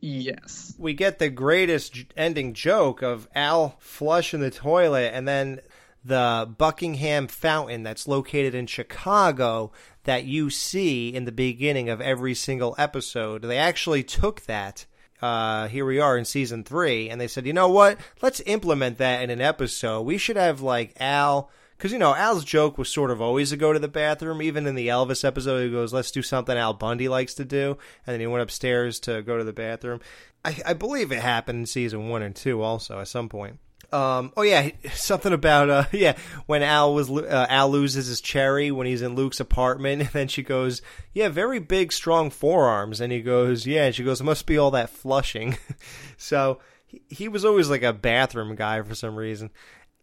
Yes. 0.00 0.74
We 0.78 0.94
get 0.94 1.18
the 1.18 1.30
greatest 1.30 1.96
ending 2.16 2.54
joke 2.54 3.02
of 3.02 3.28
Al 3.34 3.76
flushing 3.78 4.40
the 4.40 4.50
toilet 4.50 5.12
and 5.14 5.28
then 5.28 5.60
the 6.04 6.52
Buckingham 6.58 7.28
fountain 7.28 7.84
that's 7.84 8.08
located 8.08 8.54
in 8.54 8.66
Chicago 8.66 9.70
that 10.02 10.24
you 10.24 10.50
see 10.50 11.14
in 11.14 11.24
the 11.24 11.32
beginning 11.32 11.88
of 11.88 12.00
every 12.00 12.34
single 12.34 12.74
episode. 12.76 13.42
They 13.42 13.58
actually 13.58 14.02
took 14.02 14.42
that 14.42 14.86
uh, 15.22 15.68
here 15.68 15.86
we 15.86 16.00
are 16.00 16.18
in 16.18 16.24
season 16.24 16.64
three, 16.64 17.08
and 17.08 17.20
they 17.20 17.28
said, 17.28 17.46
you 17.46 17.52
know 17.52 17.68
what? 17.68 17.98
Let's 18.20 18.40
implement 18.40 18.98
that 18.98 19.22
in 19.22 19.30
an 19.30 19.40
episode. 19.40 20.02
We 20.02 20.18
should 20.18 20.36
have 20.36 20.60
like 20.60 20.94
Al, 20.98 21.48
because 21.78 21.92
you 21.92 21.98
know 21.98 22.14
Al's 22.14 22.44
joke 22.44 22.76
was 22.76 22.88
sort 22.88 23.12
of 23.12 23.22
always 23.22 23.50
to 23.50 23.56
go 23.56 23.72
to 23.72 23.78
the 23.78 23.88
bathroom. 23.88 24.42
Even 24.42 24.66
in 24.66 24.74
the 24.74 24.88
Elvis 24.88 25.24
episode, 25.24 25.64
he 25.64 25.70
goes, 25.70 25.92
"Let's 25.92 26.10
do 26.10 26.22
something 26.22 26.58
Al 26.58 26.74
Bundy 26.74 27.08
likes 27.08 27.34
to 27.34 27.44
do," 27.44 27.78
and 28.06 28.14
then 28.14 28.20
he 28.20 28.26
went 28.26 28.42
upstairs 28.42 28.98
to 29.00 29.22
go 29.22 29.38
to 29.38 29.44
the 29.44 29.52
bathroom. 29.52 30.00
I, 30.44 30.56
I 30.66 30.72
believe 30.72 31.12
it 31.12 31.20
happened 31.20 31.60
in 31.60 31.66
season 31.66 32.08
one 32.08 32.22
and 32.22 32.34
two 32.34 32.60
also 32.60 32.98
at 32.98 33.08
some 33.08 33.28
point. 33.28 33.58
Um, 33.92 34.32
oh 34.38 34.42
yeah, 34.42 34.70
something 34.94 35.32
about 35.32 35.68
uh, 35.68 35.84
yeah 35.92 36.16
when 36.46 36.62
Al 36.62 36.94
was 36.94 37.10
uh, 37.10 37.46
Al 37.48 37.70
loses 37.70 38.06
his 38.06 38.20
cherry 38.20 38.70
when 38.70 38.86
he's 38.86 39.02
in 39.02 39.14
Luke's 39.14 39.40
apartment, 39.40 40.02
and 40.02 40.10
then 40.10 40.28
she 40.28 40.42
goes, 40.42 40.80
"Yeah, 41.12 41.28
very 41.28 41.58
big, 41.58 41.92
strong 41.92 42.30
forearms," 42.30 43.00
and 43.00 43.12
he 43.12 43.20
goes, 43.20 43.66
"Yeah," 43.66 43.86
and 43.86 43.94
she 43.94 44.04
goes, 44.04 44.20
"It 44.20 44.24
must 44.24 44.46
be 44.46 44.56
all 44.56 44.70
that 44.70 44.90
flushing." 44.90 45.58
so 46.16 46.60
he, 46.86 47.02
he 47.08 47.28
was 47.28 47.44
always 47.44 47.68
like 47.68 47.82
a 47.82 47.92
bathroom 47.92 48.54
guy 48.54 48.80
for 48.82 48.94
some 48.94 49.16
reason. 49.16 49.50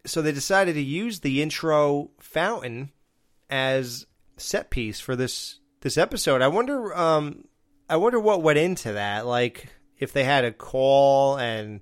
So 0.06 0.22
they 0.22 0.32
decided 0.32 0.74
to 0.74 0.82
use 0.82 1.20
the 1.20 1.42
intro 1.42 2.10
fountain 2.20 2.92
as 3.50 4.06
set 4.36 4.70
piece 4.70 5.00
for 5.00 5.16
this 5.16 5.58
this 5.80 5.98
episode. 5.98 6.42
I 6.42 6.48
wonder, 6.48 6.96
um, 6.96 7.44
I 7.88 7.96
wonder 7.96 8.20
what 8.20 8.42
went 8.42 8.58
into 8.58 8.92
that. 8.92 9.26
Like 9.26 9.66
if 9.98 10.12
they 10.12 10.24
had 10.24 10.44
a 10.44 10.52
call 10.52 11.36
and 11.38 11.80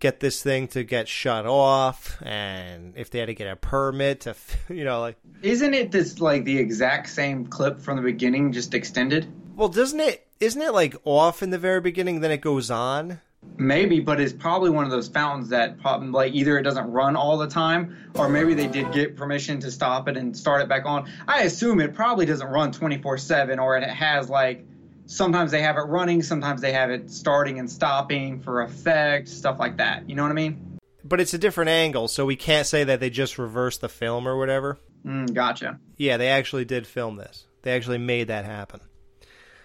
get 0.00 0.20
this 0.20 0.42
thing 0.42 0.68
to 0.68 0.84
get 0.84 1.08
shut 1.08 1.46
off 1.46 2.20
and 2.22 2.92
if 2.96 3.10
they 3.10 3.18
had 3.18 3.26
to 3.26 3.34
get 3.34 3.50
a 3.50 3.56
permit 3.56 4.20
to 4.20 4.34
you 4.68 4.84
know 4.84 5.00
like 5.00 5.16
Isn't 5.42 5.74
it 5.74 5.90
this 5.92 6.20
like 6.20 6.44
the 6.44 6.58
exact 6.58 7.08
same 7.08 7.46
clip 7.46 7.80
from 7.80 7.96
the 7.96 8.02
beginning 8.02 8.52
just 8.52 8.74
extended? 8.74 9.26
well 9.56 9.68
doesn't 9.68 10.00
it 10.00 10.26
isn't 10.40 10.62
it 10.62 10.72
like 10.72 10.94
off 11.04 11.42
in 11.42 11.50
the 11.50 11.58
very 11.58 11.80
beginning 11.80 12.20
then 12.20 12.30
it 12.30 12.40
goes 12.40 12.70
on 12.70 13.20
Maybe, 13.56 14.00
but 14.00 14.20
it's 14.20 14.32
probably 14.32 14.70
one 14.70 14.84
of 14.84 14.90
those 14.90 15.08
fountains 15.08 15.48
that 15.50 15.78
prob- 15.78 16.02
like 16.12 16.34
either 16.34 16.58
it 16.58 16.62
doesn't 16.64 16.90
run 16.90 17.16
all 17.16 17.38
the 17.38 17.46
time, 17.46 17.96
or 18.14 18.28
maybe 18.28 18.52
they 18.52 18.66
did 18.66 18.92
get 18.92 19.16
permission 19.16 19.58
to 19.60 19.70
stop 19.70 20.08
it 20.08 20.16
and 20.16 20.36
start 20.36 20.60
it 20.60 20.68
back 20.68 20.84
on. 20.86 21.08
I 21.26 21.42
assume 21.42 21.80
it 21.80 21.94
probably 21.94 22.26
doesn't 22.26 22.46
run 22.48 22.72
24/7, 22.72 23.58
or 23.58 23.76
it 23.76 23.88
has 23.88 24.28
like 24.28 24.66
sometimes 25.08 25.50
they 25.50 25.62
have 25.62 25.76
it 25.76 25.86
running, 25.88 26.22
sometimes 26.22 26.60
they 26.60 26.72
have 26.72 26.90
it 26.90 27.10
starting 27.10 27.58
and 27.58 27.68
stopping 27.68 28.40
for 28.40 28.62
effect, 28.62 29.28
stuff 29.28 29.58
like 29.58 29.78
that. 29.78 30.08
You 30.08 30.14
know 30.14 30.22
what 30.22 30.30
I 30.30 30.34
mean? 30.34 30.78
But 31.02 31.20
it's 31.20 31.34
a 31.34 31.38
different 31.38 31.70
angle, 31.70 32.06
so 32.06 32.26
we 32.26 32.36
can't 32.36 32.66
say 32.66 32.84
that 32.84 33.00
they 33.00 33.10
just 33.10 33.38
reversed 33.38 33.80
the 33.80 33.88
film 33.88 34.28
or 34.28 34.38
whatever. 34.38 34.78
Mm, 35.04 35.32
gotcha. 35.32 35.80
Yeah, 35.96 36.18
they 36.18 36.28
actually 36.28 36.64
did 36.64 36.86
film 36.86 37.16
this. 37.16 37.46
They 37.62 37.72
actually 37.72 37.98
made 37.98 38.28
that 38.28 38.44
happen. 38.44 38.80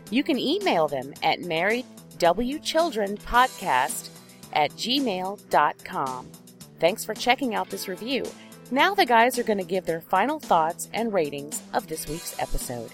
You 0.09 0.23
can 0.23 0.39
email 0.39 0.87
them 0.87 1.13
at 1.21 1.41
marriedwchildrenpodcast 1.41 4.14
at 4.56 4.72
gmail.com. 4.72 6.32
Thanks 6.80 7.06
for 7.06 7.14
checking 7.14 7.56
out 7.56 7.70
this 7.70 7.88
review. 7.88 8.26
Now 8.72 8.95
the 8.95 9.06
guys 9.06 9.38
are 9.38 9.43
going 9.43 9.60
to 9.60 9.64
give 9.64 9.86
their 9.86 10.01
final 10.01 10.39
thoughts 10.39 10.89
and 10.93 11.14
ratings 11.14 11.62
of 11.74 11.88
this 11.88 12.08
week's 12.08 12.39
episode. 12.39 12.91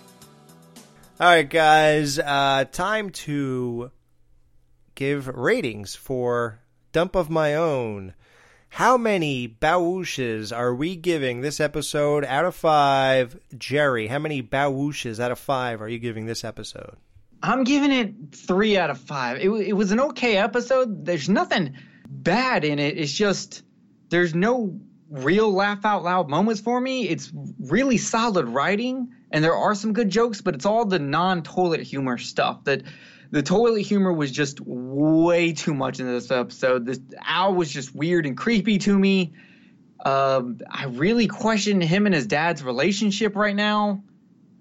All 1.20 1.28
right, 1.28 1.50
guys, 1.50 2.20
uh, 2.20 2.66
time 2.72 3.12
to 3.12 3.92
give 4.96 5.28
ratings 5.28 5.96
for 5.96 6.60
Dump 6.92 7.16
of 7.16 7.30
My 7.30 7.56
Own. 7.56 8.16
How 8.70 8.98
many 8.98 9.48
bawushes 9.48 10.56
are 10.56 10.74
we 10.74 10.96
giving 10.96 11.42
this 11.42 11.60
episode 11.60 12.24
out 12.26 12.46
of 12.46 12.56
five? 12.56 13.40
Jerry, 13.58 14.08
how 14.08 14.20
many 14.20 14.42
bawushes 14.42 15.20
out 15.20 15.32
of 15.32 15.40
five 15.40 15.82
are 15.82 15.90
you 15.90 16.00
giving 16.00 16.26
this 16.26 16.44
episode? 16.44 16.98
I'm 17.44 17.64
giving 17.64 17.92
it 17.92 18.14
three 18.36 18.78
out 18.78 18.90
of 18.90 19.00
five. 19.00 19.38
It, 19.38 19.50
it 19.50 19.74
was 19.74 19.92
an 19.92 20.00
okay 20.00 20.38
episode. 20.38 21.06
There's 21.06 21.30
nothing 21.30 21.76
bad 22.08 22.64
in 22.64 22.80
it. 22.80 22.98
It's 22.98 23.12
just 23.12 23.64
there's 24.10 24.36
no 24.36 24.80
real 25.10 25.52
laugh 25.52 25.84
out 25.86 26.04
loud 26.04 26.30
moments 26.30 26.62
for 26.62 26.80
me. 26.80 27.08
It's 27.08 27.32
really 27.60 27.98
solid 27.98 28.48
writing, 28.48 29.14
and 29.32 29.44
there 29.44 29.56
are 29.56 29.76
some 29.76 29.94
good 29.94 30.10
jokes, 30.10 30.42
but 30.42 30.56
it's 30.56 30.66
all 30.66 30.86
the 30.86 31.00
non 31.00 31.44
toilet 31.44 31.82
humor 31.82 32.18
stuff 32.18 32.64
that 32.66 32.84
the 33.32 33.42
toilet 33.42 33.82
humor 33.82 34.14
was 34.14 34.32
just 34.32 34.60
way 34.62 35.54
too 35.54 35.74
much 35.74 36.00
in 36.00 36.06
this 36.06 36.30
episode. 36.32 36.86
This 36.86 37.00
owl 37.26 37.56
was 37.56 37.72
just 37.72 37.96
weird 37.96 38.26
and 38.26 38.38
creepy 38.38 38.78
to 38.80 38.98
me. 38.98 39.34
Um, 40.04 40.60
I 40.70 40.86
really 40.86 41.28
question 41.28 41.80
him 41.80 42.06
and 42.06 42.14
his 42.14 42.28
dad's 42.28 42.64
relationship 42.64 43.36
right 43.36 43.56
now. 43.56 44.04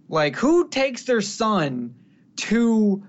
Like, 0.08 0.36
who 0.36 0.68
takes 0.68 1.04
their 1.04 1.20
son 1.20 1.94
to 2.36 3.02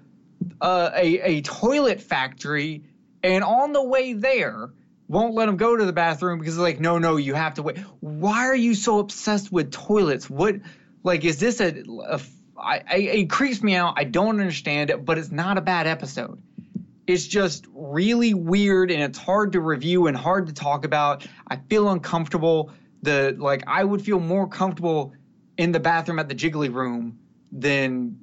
uh, 0.60 0.92
a 0.96 1.20
a 1.20 1.42
toilet 1.42 2.02
factory 2.02 2.84
and 3.24 3.44
on 3.44 3.74
the 3.74 3.84
way 3.84 4.14
there 4.14 4.72
won't 5.12 5.34
let 5.34 5.50
him 5.50 5.58
go 5.58 5.76
to 5.76 5.86
the 5.86 5.94
bathroom 5.94 6.40
because 6.40 6.58
like, 6.58 6.80
no, 6.80 6.98
no, 6.98 7.18
you 7.18 7.34
have 7.34 7.56
to 7.56 7.64
wait. 7.64 7.78
Why 8.00 8.46
are 8.48 8.56
you 8.56 8.74
so 8.74 9.00
obsessed 9.00 9.52
with 9.52 9.72
toilets? 9.72 10.30
What, 10.30 10.56
like, 11.04 11.26
is 11.26 11.38
this 11.38 11.60
a, 11.60 11.84
a 12.08 12.22
I, 12.58 12.82
I, 12.90 12.96
it 12.96 13.30
creeps 13.30 13.62
me 13.62 13.76
out. 13.76 13.96
I 13.98 14.06
don't 14.06 14.40
understand 14.40 14.90
it, 14.90 15.04
but 15.04 15.18
it's 15.18 15.32
not 15.32 15.58
a 15.58 15.62
bad 15.62 15.86
episode. 15.86 16.42
It's 17.08 17.28
just 17.28 17.66
really 17.74 18.34
weird 18.34 18.90
and 18.90 19.04
it's 19.04 19.18
hard 19.18 19.52
to 19.54 19.60
review 19.60 20.08
and 20.08 20.16
hard 20.16 20.48
to 20.48 20.54
talk 20.54 20.86
about. 20.86 21.28
I 21.48 21.58
feel 21.58 21.90
uncomfortable. 21.90 22.72
The 23.02 23.36
like 23.38 23.64
I 23.68 23.84
would 23.84 24.02
feel 24.04 24.20
more 24.20 24.48
comfortable 24.48 25.14
in 25.58 25.72
the 25.72 25.80
bathroom 25.80 26.20
at 26.20 26.30
the 26.30 26.36
Jiggly 26.36 26.74
Room 26.74 27.20
than 27.52 28.21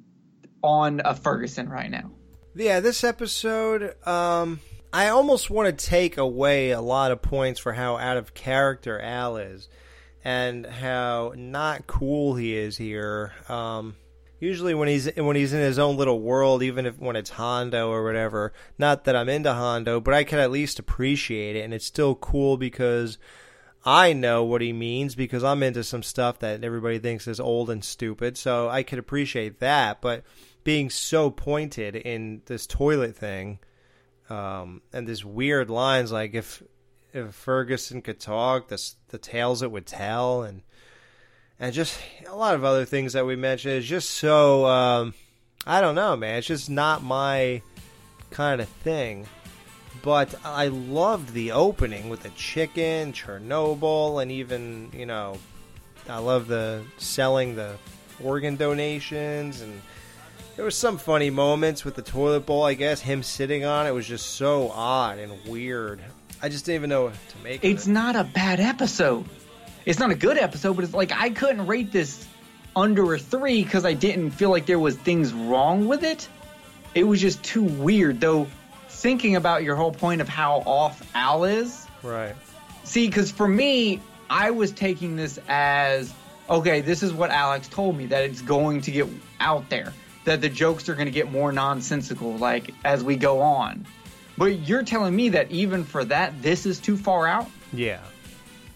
on 0.63 1.01
a 1.05 1.15
Ferguson 1.15 1.69
right 1.69 1.91
now. 1.91 2.11
Yeah, 2.55 2.81
this 2.81 3.05
episode, 3.05 3.95
um, 4.07 4.61
I 4.93 5.09
almost 5.09 5.51
want 5.51 5.79
to 5.79 5.87
take 5.87 6.17
away 6.17 6.71
a 6.71 6.81
lot 6.81 7.13
of 7.13 7.23
points 7.23 7.61
for 7.61 7.73
how 7.73 7.97
out 7.97 8.17
of 8.17 8.35
character 8.35 9.01
Al 9.01 9.37
is 9.37 9.69
and 10.25 10.67
how 10.67 11.33
not 11.37 11.87
cool 11.87 12.37
he 12.37 12.57
is 12.57 12.77
here. 12.77 13.33
Um, 13.49 13.97
usually 14.41 14.75
when 14.75 14.89
he's 14.89 15.09
when 15.17 15.37
he's 15.37 15.53
in 15.53 15.61
his 15.61 15.79
own 15.79 15.97
little 15.97 16.21
world, 16.21 16.63
even 16.63 16.87
if 16.87 16.99
when 16.99 17.17
it's 17.17 17.31
Hondo 17.31 17.91
or 17.91 18.05
whatever. 18.05 18.53
Not 18.79 19.05
that 19.05 19.17
I'm 19.17 19.29
into 19.29 19.53
Hondo, 19.53 20.01
but 20.01 20.15
I 20.15 20.25
can 20.25 20.39
at 20.39 20.51
least 20.51 20.79
appreciate 20.79 21.57
it, 21.57 21.65
and 21.65 21.75
it's 21.75 21.87
still 21.87 22.15
cool 22.15 22.57
because 22.57 23.19
I 23.85 24.13
know 24.13 24.45
what 24.45 24.61
he 24.61 24.73
means 24.73 25.15
because 25.15 25.45
I'm 25.45 25.63
into 25.63 25.85
some 25.85 26.03
stuff 26.03 26.41
that 26.41 26.65
everybody 26.65 26.99
thinks 26.99 27.27
is 27.27 27.41
old 27.41 27.71
and 27.71 27.85
stupid. 27.85 28.37
So 28.37 28.69
I 28.69 28.83
could 28.83 28.99
appreciate 28.99 29.61
that, 29.61 30.01
but 30.01 30.25
being 30.65 30.91
so 30.91 31.31
pointed 31.31 31.97
in 31.97 32.43
this 32.47 32.67
toilet 32.67 33.17
thing, 33.17 33.59
um, 34.29 34.83
and 34.93 35.07
this 35.07 35.25
weird 35.25 35.71
lines 35.71 36.13
like 36.13 36.35
if 36.35 36.63
if 37.15 37.35
Ferguson 37.35 38.03
could 38.03 38.21
talk, 38.21 38.69
the 38.69 38.93
the 39.09 39.19
tales 39.19 39.63
it 39.63 39.71
would 39.71 39.87
tell, 39.87 40.43
and 40.43 40.63
and 41.59 41.73
just 41.73 41.99
a 42.29 42.37
lot 42.37 42.55
of 42.55 42.65
other 42.65 42.85
things 42.85 43.15
that 43.15 43.27
we 43.27 43.37
mentioned. 43.37 43.75
is 43.75 43.87
just 43.87 44.11
so 44.11 44.67
um, 44.67 45.15
I 45.67 45.81
don't 45.81 45.95
know, 45.95 46.17
man. 46.17 46.37
It's 46.39 46.47
just 46.47 46.69
not 46.69 47.03
my 47.03 47.63
kind 48.31 48.61
of 48.61 48.69
thing. 48.69 49.27
But 50.03 50.35
I 50.45 50.69
loved 50.69 51.33
the 51.33 51.53
opening 51.53 52.09
with 52.09 52.23
the 52.23 52.31
chicken, 52.31 53.13
Chernobyl, 53.13 54.23
and 54.23 54.31
even 54.31 54.91
you 54.93 55.07
know, 55.07 55.39
I 56.09 56.19
love 56.19 56.49
the 56.49 56.83
selling 56.99 57.57
the 57.57 57.75
organ 58.23 58.57
donations 58.57 59.61
and 59.61 59.81
there 60.57 60.65
was 60.65 60.77
some 60.77 60.99
funny 60.99 61.31
moments 61.31 61.85
with 61.85 61.95
the 61.95 62.03
toilet 62.03 62.45
bowl. 62.45 62.65
I 62.65 62.75
guess 62.75 63.01
him 63.01 63.23
sitting 63.23 63.65
on 63.65 63.87
it 63.87 63.93
was 63.93 64.09
just 64.09 64.33
so 64.33 64.71
odd 64.71 65.19
and 65.19 65.33
weird. 65.47 66.01
I 66.43 66.49
just 66.49 66.65
didn't 66.65 66.81
even 66.81 66.91
know 66.91 67.05
what 67.05 67.29
to 67.29 67.39
make. 67.45 67.55
It's 67.57 67.63
of 67.63 67.69
it. 67.69 67.73
It's 67.73 67.87
not 67.87 68.17
a 68.17 68.25
bad 68.25 68.59
episode. 68.59 69.25
It's 69.87 70.01
not 70.01 70.11
a 70.11 70.17
good 70.17 70.37
episode, 70.37 70.75
but 70.75 70.85
it's 70.85 70.95
like 70.95 71.13
I 71.13 71.31
couldn't 71.31 71.69
rate 71.69 71.93
this 71.93 72.27
under 72.75 73.15
a 73.15 73.19
three 73.21 73.63
because 73.63 73.85
I 73.85 73.95
didn't 73.95 74.33
feel 74.33 74.51
like 74.51 74.67
there 74.67 74.81
was 74.81 74.97
things 74.97 75.33
wrong 75.33 75.87
with 75.87 76.03
it. 76.03 76.29
It 76.93 77.05
was 77.05 77.21
just 77.21 77.41
too 77.45 77.63
weird. 77.63 78.21
Though, 78.21 78.49
thinking 79.01 79.37
about 79.37 79.63
your 79.63 79.77
whole 79.77 79.93
point 79.93 80.21
of 80.21 80.29
how 80.29 80.63
off 80.67 81.03
Al 81.15 81.45
is, 81.45 81.87
right? 82.03 82.35
See, 82.85 83.07
because 83.07 83.31
for 83.31 83.47
me, 83.47 84.01
I 84.31 84.51
was 84.51 84.73
taking 84.73 85.17
this 85.17 85.39
as 85.49 86.13
okay. 86.49 86.81
This 86.81 87.03
is 87.03 87.13
what 87.13 87.31
Alex 87.31 87.69
told 87.69 87.97
me 87.97 88.07
that 88.07 88.25
it's 88.25 88.43
going 88.43 88.81
to 88.83 88.91
get 88.91 89.07
out 89.41 89.69
there 89.69 89.93
that 90.25 90.41
the 90.41 90.49
jokes 90.49 90.89
are 90.89 90.95
going 90.95 91.07
to 91.07 91.13
get 91.13 91.31
more 91.31 91.53
nonsensical 91.53 92.37
like 92.37 92.75
as 92.85 93.03
we 93.03 93.17
go 93.17 93.41
on. 93.41 93.87
But 94.37 94.61
you're 94.61 94.83
telling 94.85 95.17
me 95.17 95.31
that 95.31 95.51
even 95.51 95.85
for 95.85 96.05
that, 96.05 96.43
this 96.43 96.67
is 96.67 96.79
too 96.79 96.97
far 96.97 97.27
out? 97.27 97.49
Yeah. 97.73 98.01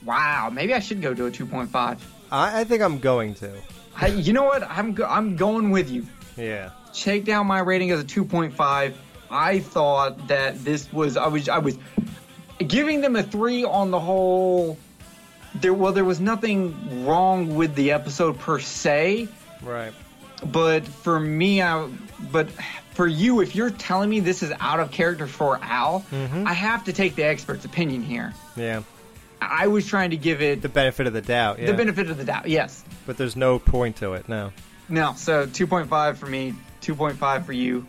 Wow, 0.04 0.50
maybe 0.52 0.74
I 0.74 0.80
should 0.80 1.00
go 1.00 1.14
to 1.14 1.26
a 1.26 1.30
2.5. 1.30 1.98
I, 2.32 2.60
I 2.60 2.64
think 2.64 2.82
I'm 2.82 2.98
going 2.98 3.34
to. 3.36 3.52
I, 3.94 4.08
you 4.08 4.32
know 4.32 4.44
what? 4.44 4.62
I'm 4.64 4.94
go- 4.94 5.06
I'm 5.06 5.36
going 5.36 5.70
with 5.70 5.90
you. 5.90 6.06
Yeah. 6.36 6.70
Take 6.92 7.24
down 7.24 7.46
my 7.46 7.60
rating 7.60 7.90
as 7.92 8.00
a 8.00 8.04
2.5. 8.04 8.94
I 9.32 9.60
thought 9.60 10.28
that 10.28 10.62
this 10.64 10.92
was 10.92 11.16
I 11.16 11.26
was 11.28 11.48
I 11.48 11.58
was 11.58 11.78
giving 12.66 13.00
them 13.00 13.16
a 13.16 13.22
3 13.22 13.64
on 13.64 13.90
the 13.90 13.98
whole 13.98 14.78
there 15.54 15.74
well 15.74 15.92
there 15.92 16.04
was 16.04 16.20
nothing 16.20 17.04
wrong 17.06 17.54
with 17.56 17.74
the 17.74 17.92
episode 17.92 18.38
per 18.38 18.58
se. 18.60 19.28
Right. 19.62 19.92
But 20.44 20.86
for 20.86 21.18
me 21.18 21.62
I 21.62 21.88
but 22.30 22.50
for 22.94 23.06
you 23.06 23.40
if 23.40 23.56
you're 23.56 23.70
telling 23.70 24.10
me 24.10 24.20
this 24.20 24.42
is 24.42 24.52
out 24.60 24.80
of 24.80 24.90
character 24.90 25.26
for 25.26 25.58
Al, 25.62 26.04
Mhm. 26.12 26.46
I 26.46 26.52
have 26.52 26.84
to 26.84 26.92
take 26.92 27.16
the 27.16 27.24
expert's 27.24 27.64
opinion 27.64 28.02
here. 28.02 28.32
Yeah. 28.56 28.82
I 29.40 29.66
was 29.66 29.86
trying 29.86 30.10
to 30.10 30.16
give 30.16 30.40
it 30.40 30.62
the 30.62 30.68
benefit 30.68 31.06
of 31.08 31.14
the 31.14 31.20
doubt. 31.22 31.58
Yeah. 31.58 31.66
the 31.66 31.74
benefit 31.74 32.08
of 32.10 32.16
the 32.18 32.24
doubt. 32.24 32.48
Yes. 32.48 32.84
but 33.06 33.16
there's 33.16 33.34
no 33.34 33.58
point 33.58 33.96
to 33.96 34.12
it. 34.14 34.28
No. 34.28 34.52
No, 34.88 35.14
so 35.16 35.46
2.5 35.46 36.16
for 36.16 36.26
me, 36.26 36.54
2.5 36.82 37.44
for 37.46 37.52
you. 37.52 37.84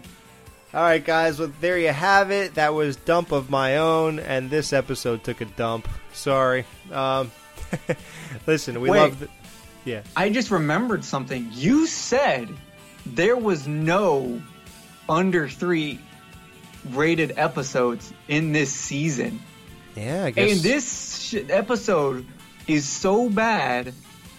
All 0.74 0.82
right, 0.82 1.04
guys. 1.04 1.38
Well, 1.38 1.52
there 1.62 1.78
you 1.78 1.90
have 1.90 2.32
it. 2.32 2.56
That 2.56 2.74
was 2.74 2.96
dump 2.96 3.32
of 3.32 3.52
my 3.52 3.78
own, 3.78 4.18
and 4.18 4.50
this 4.50 4.74
episode 4.74 5.24
took 5.24 5.40
a 5.42 5.46
dump. 5.46 5.88
Sorry. 6.14 6.66
Um, 6.92 7.32
listen, 8.48 8.82
we 8.82 8.90
Wait. 8.90 9.00
love. 9.00 9.20
The, 9.20 9.30
yeah. 9.86 10.02
I 10.16 10.30
just 10.30 10.50
remembered 10.50 11.06
something. 11.06 11.48
You 11.52 11.86
said 11.86 12.50
there 13.06 13.38
was 13.38 13.68
no 13.68 14.42
under 15.08 15.48
three 15.48 16.00
rated 16.90 17.34
episodes 17.38 18.12
in 18.28 18.52
this 18.52 18.74
season. 18.74 19.40
Yeah, 19.96 20.26
I 20.26 20.32
guess. 20.32 20.52
And 20.54 20.62
this 20.62 21.20
sh- 21.20 21.46
episode 21.50 22.26
is 22.68 22.88
so 22.88 23.30
bad 23.30 23.94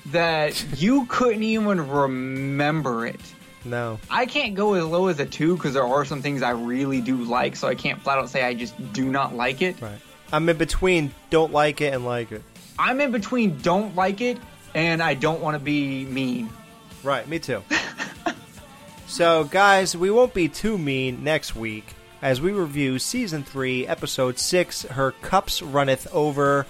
that 0.07 0.80
you 0.80 1.07
couldn't 1.07 1.45
even 1.45 1.89
remember 1.89 3.07
it. 3.07 3.20
No. 3.65 3.99
I 4.11 4.27
can't 4.27 4.55
go 4.55 4.75
as 4.75 4.85
low 4.85 5.09
as 5.09 5.19
a 5.21 5.27
two 5.27 5.57
because 5.57 5.75
there 5.75 5.85
are 5.85 6.05
some 6.05 6.23
things 6.23 6.43
I 6.43 6.51
really 6.51 7.01
do 7.01 7.17
like, 7.25 7.57
so 7.57 7.69
I 7.69 7.75
can't 7.75 8.01
flat 8.03 8.19
out 8.19 8.29
say 8.29 8.45
I 8.45 8.55
just 8.55 8.93
do 8.93 9.07
not 9.11 9.35
like 9.35 9.62
it. 9.62 9.81
Right. 9.81 9.99
I'm 10.33 10.49
in 10.49 10.57
between 10.57 11.15
don't 11.31 11.53
like 11.53 11.81
it 11.81 11.95
and 11.95 12.05
like 12.05 12.33
it. 12.33 12.43
I'm 12.79 13.01
in 13.01 13.12
between 13.12 13.59
don't 13.59 13.95
like 13.95 14.21
it 14.21 14.39
and 14.75 15.03
I 15.03 15.15
don't 15.15 15.41
want 15.41 15.55
to 15.55 15.62
be 15.62 16.05
mean. 16.07 16.51
Right, 17.03 17.27
me 17.29 17.39
too. 17.39 17.62
so, 19.07 19.45
guys, 19.45 19.97
we 19.97 20.11
won't 20.11 20.35
be 20.35 20.49
too 20.49 20.77
mean 20.77 21.23
next 21.23 21.55
week 21.55 21.87
as 22.21 22.41
we 22.41 22.53
review 22.53 22.99
season 22.99 23.45
3, 23.45 23.87
episode 23.87 24.39
6 24.39 24.83
Her 24.83 25.12
Cups 25.12 25.61
Runneth 25.61 26.07
Over. 26.12 26.67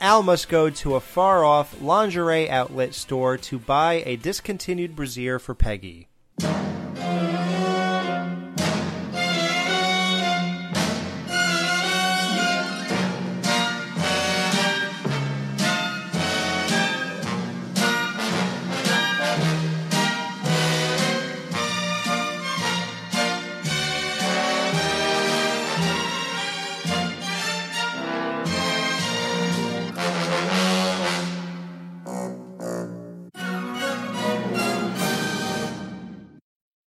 Al 0.00 0.22
must 0.22 0.48
go 0.48 0.70
to 0.70 0.94
a 0.94 1.00
far 1.00 1.44
off 1.44 1.80
lingerie 1.80 2.48
outlet 2.48 2.94
store 2.94 3.36
to 3.38 3.58
buy 3.58 4.02
a 4.06 4.16
discontinued 4.16 4.96
brassiere 4.96 5.38
for 5.38 5.54
Peggy 5.54 6.08
you 6.40 6.71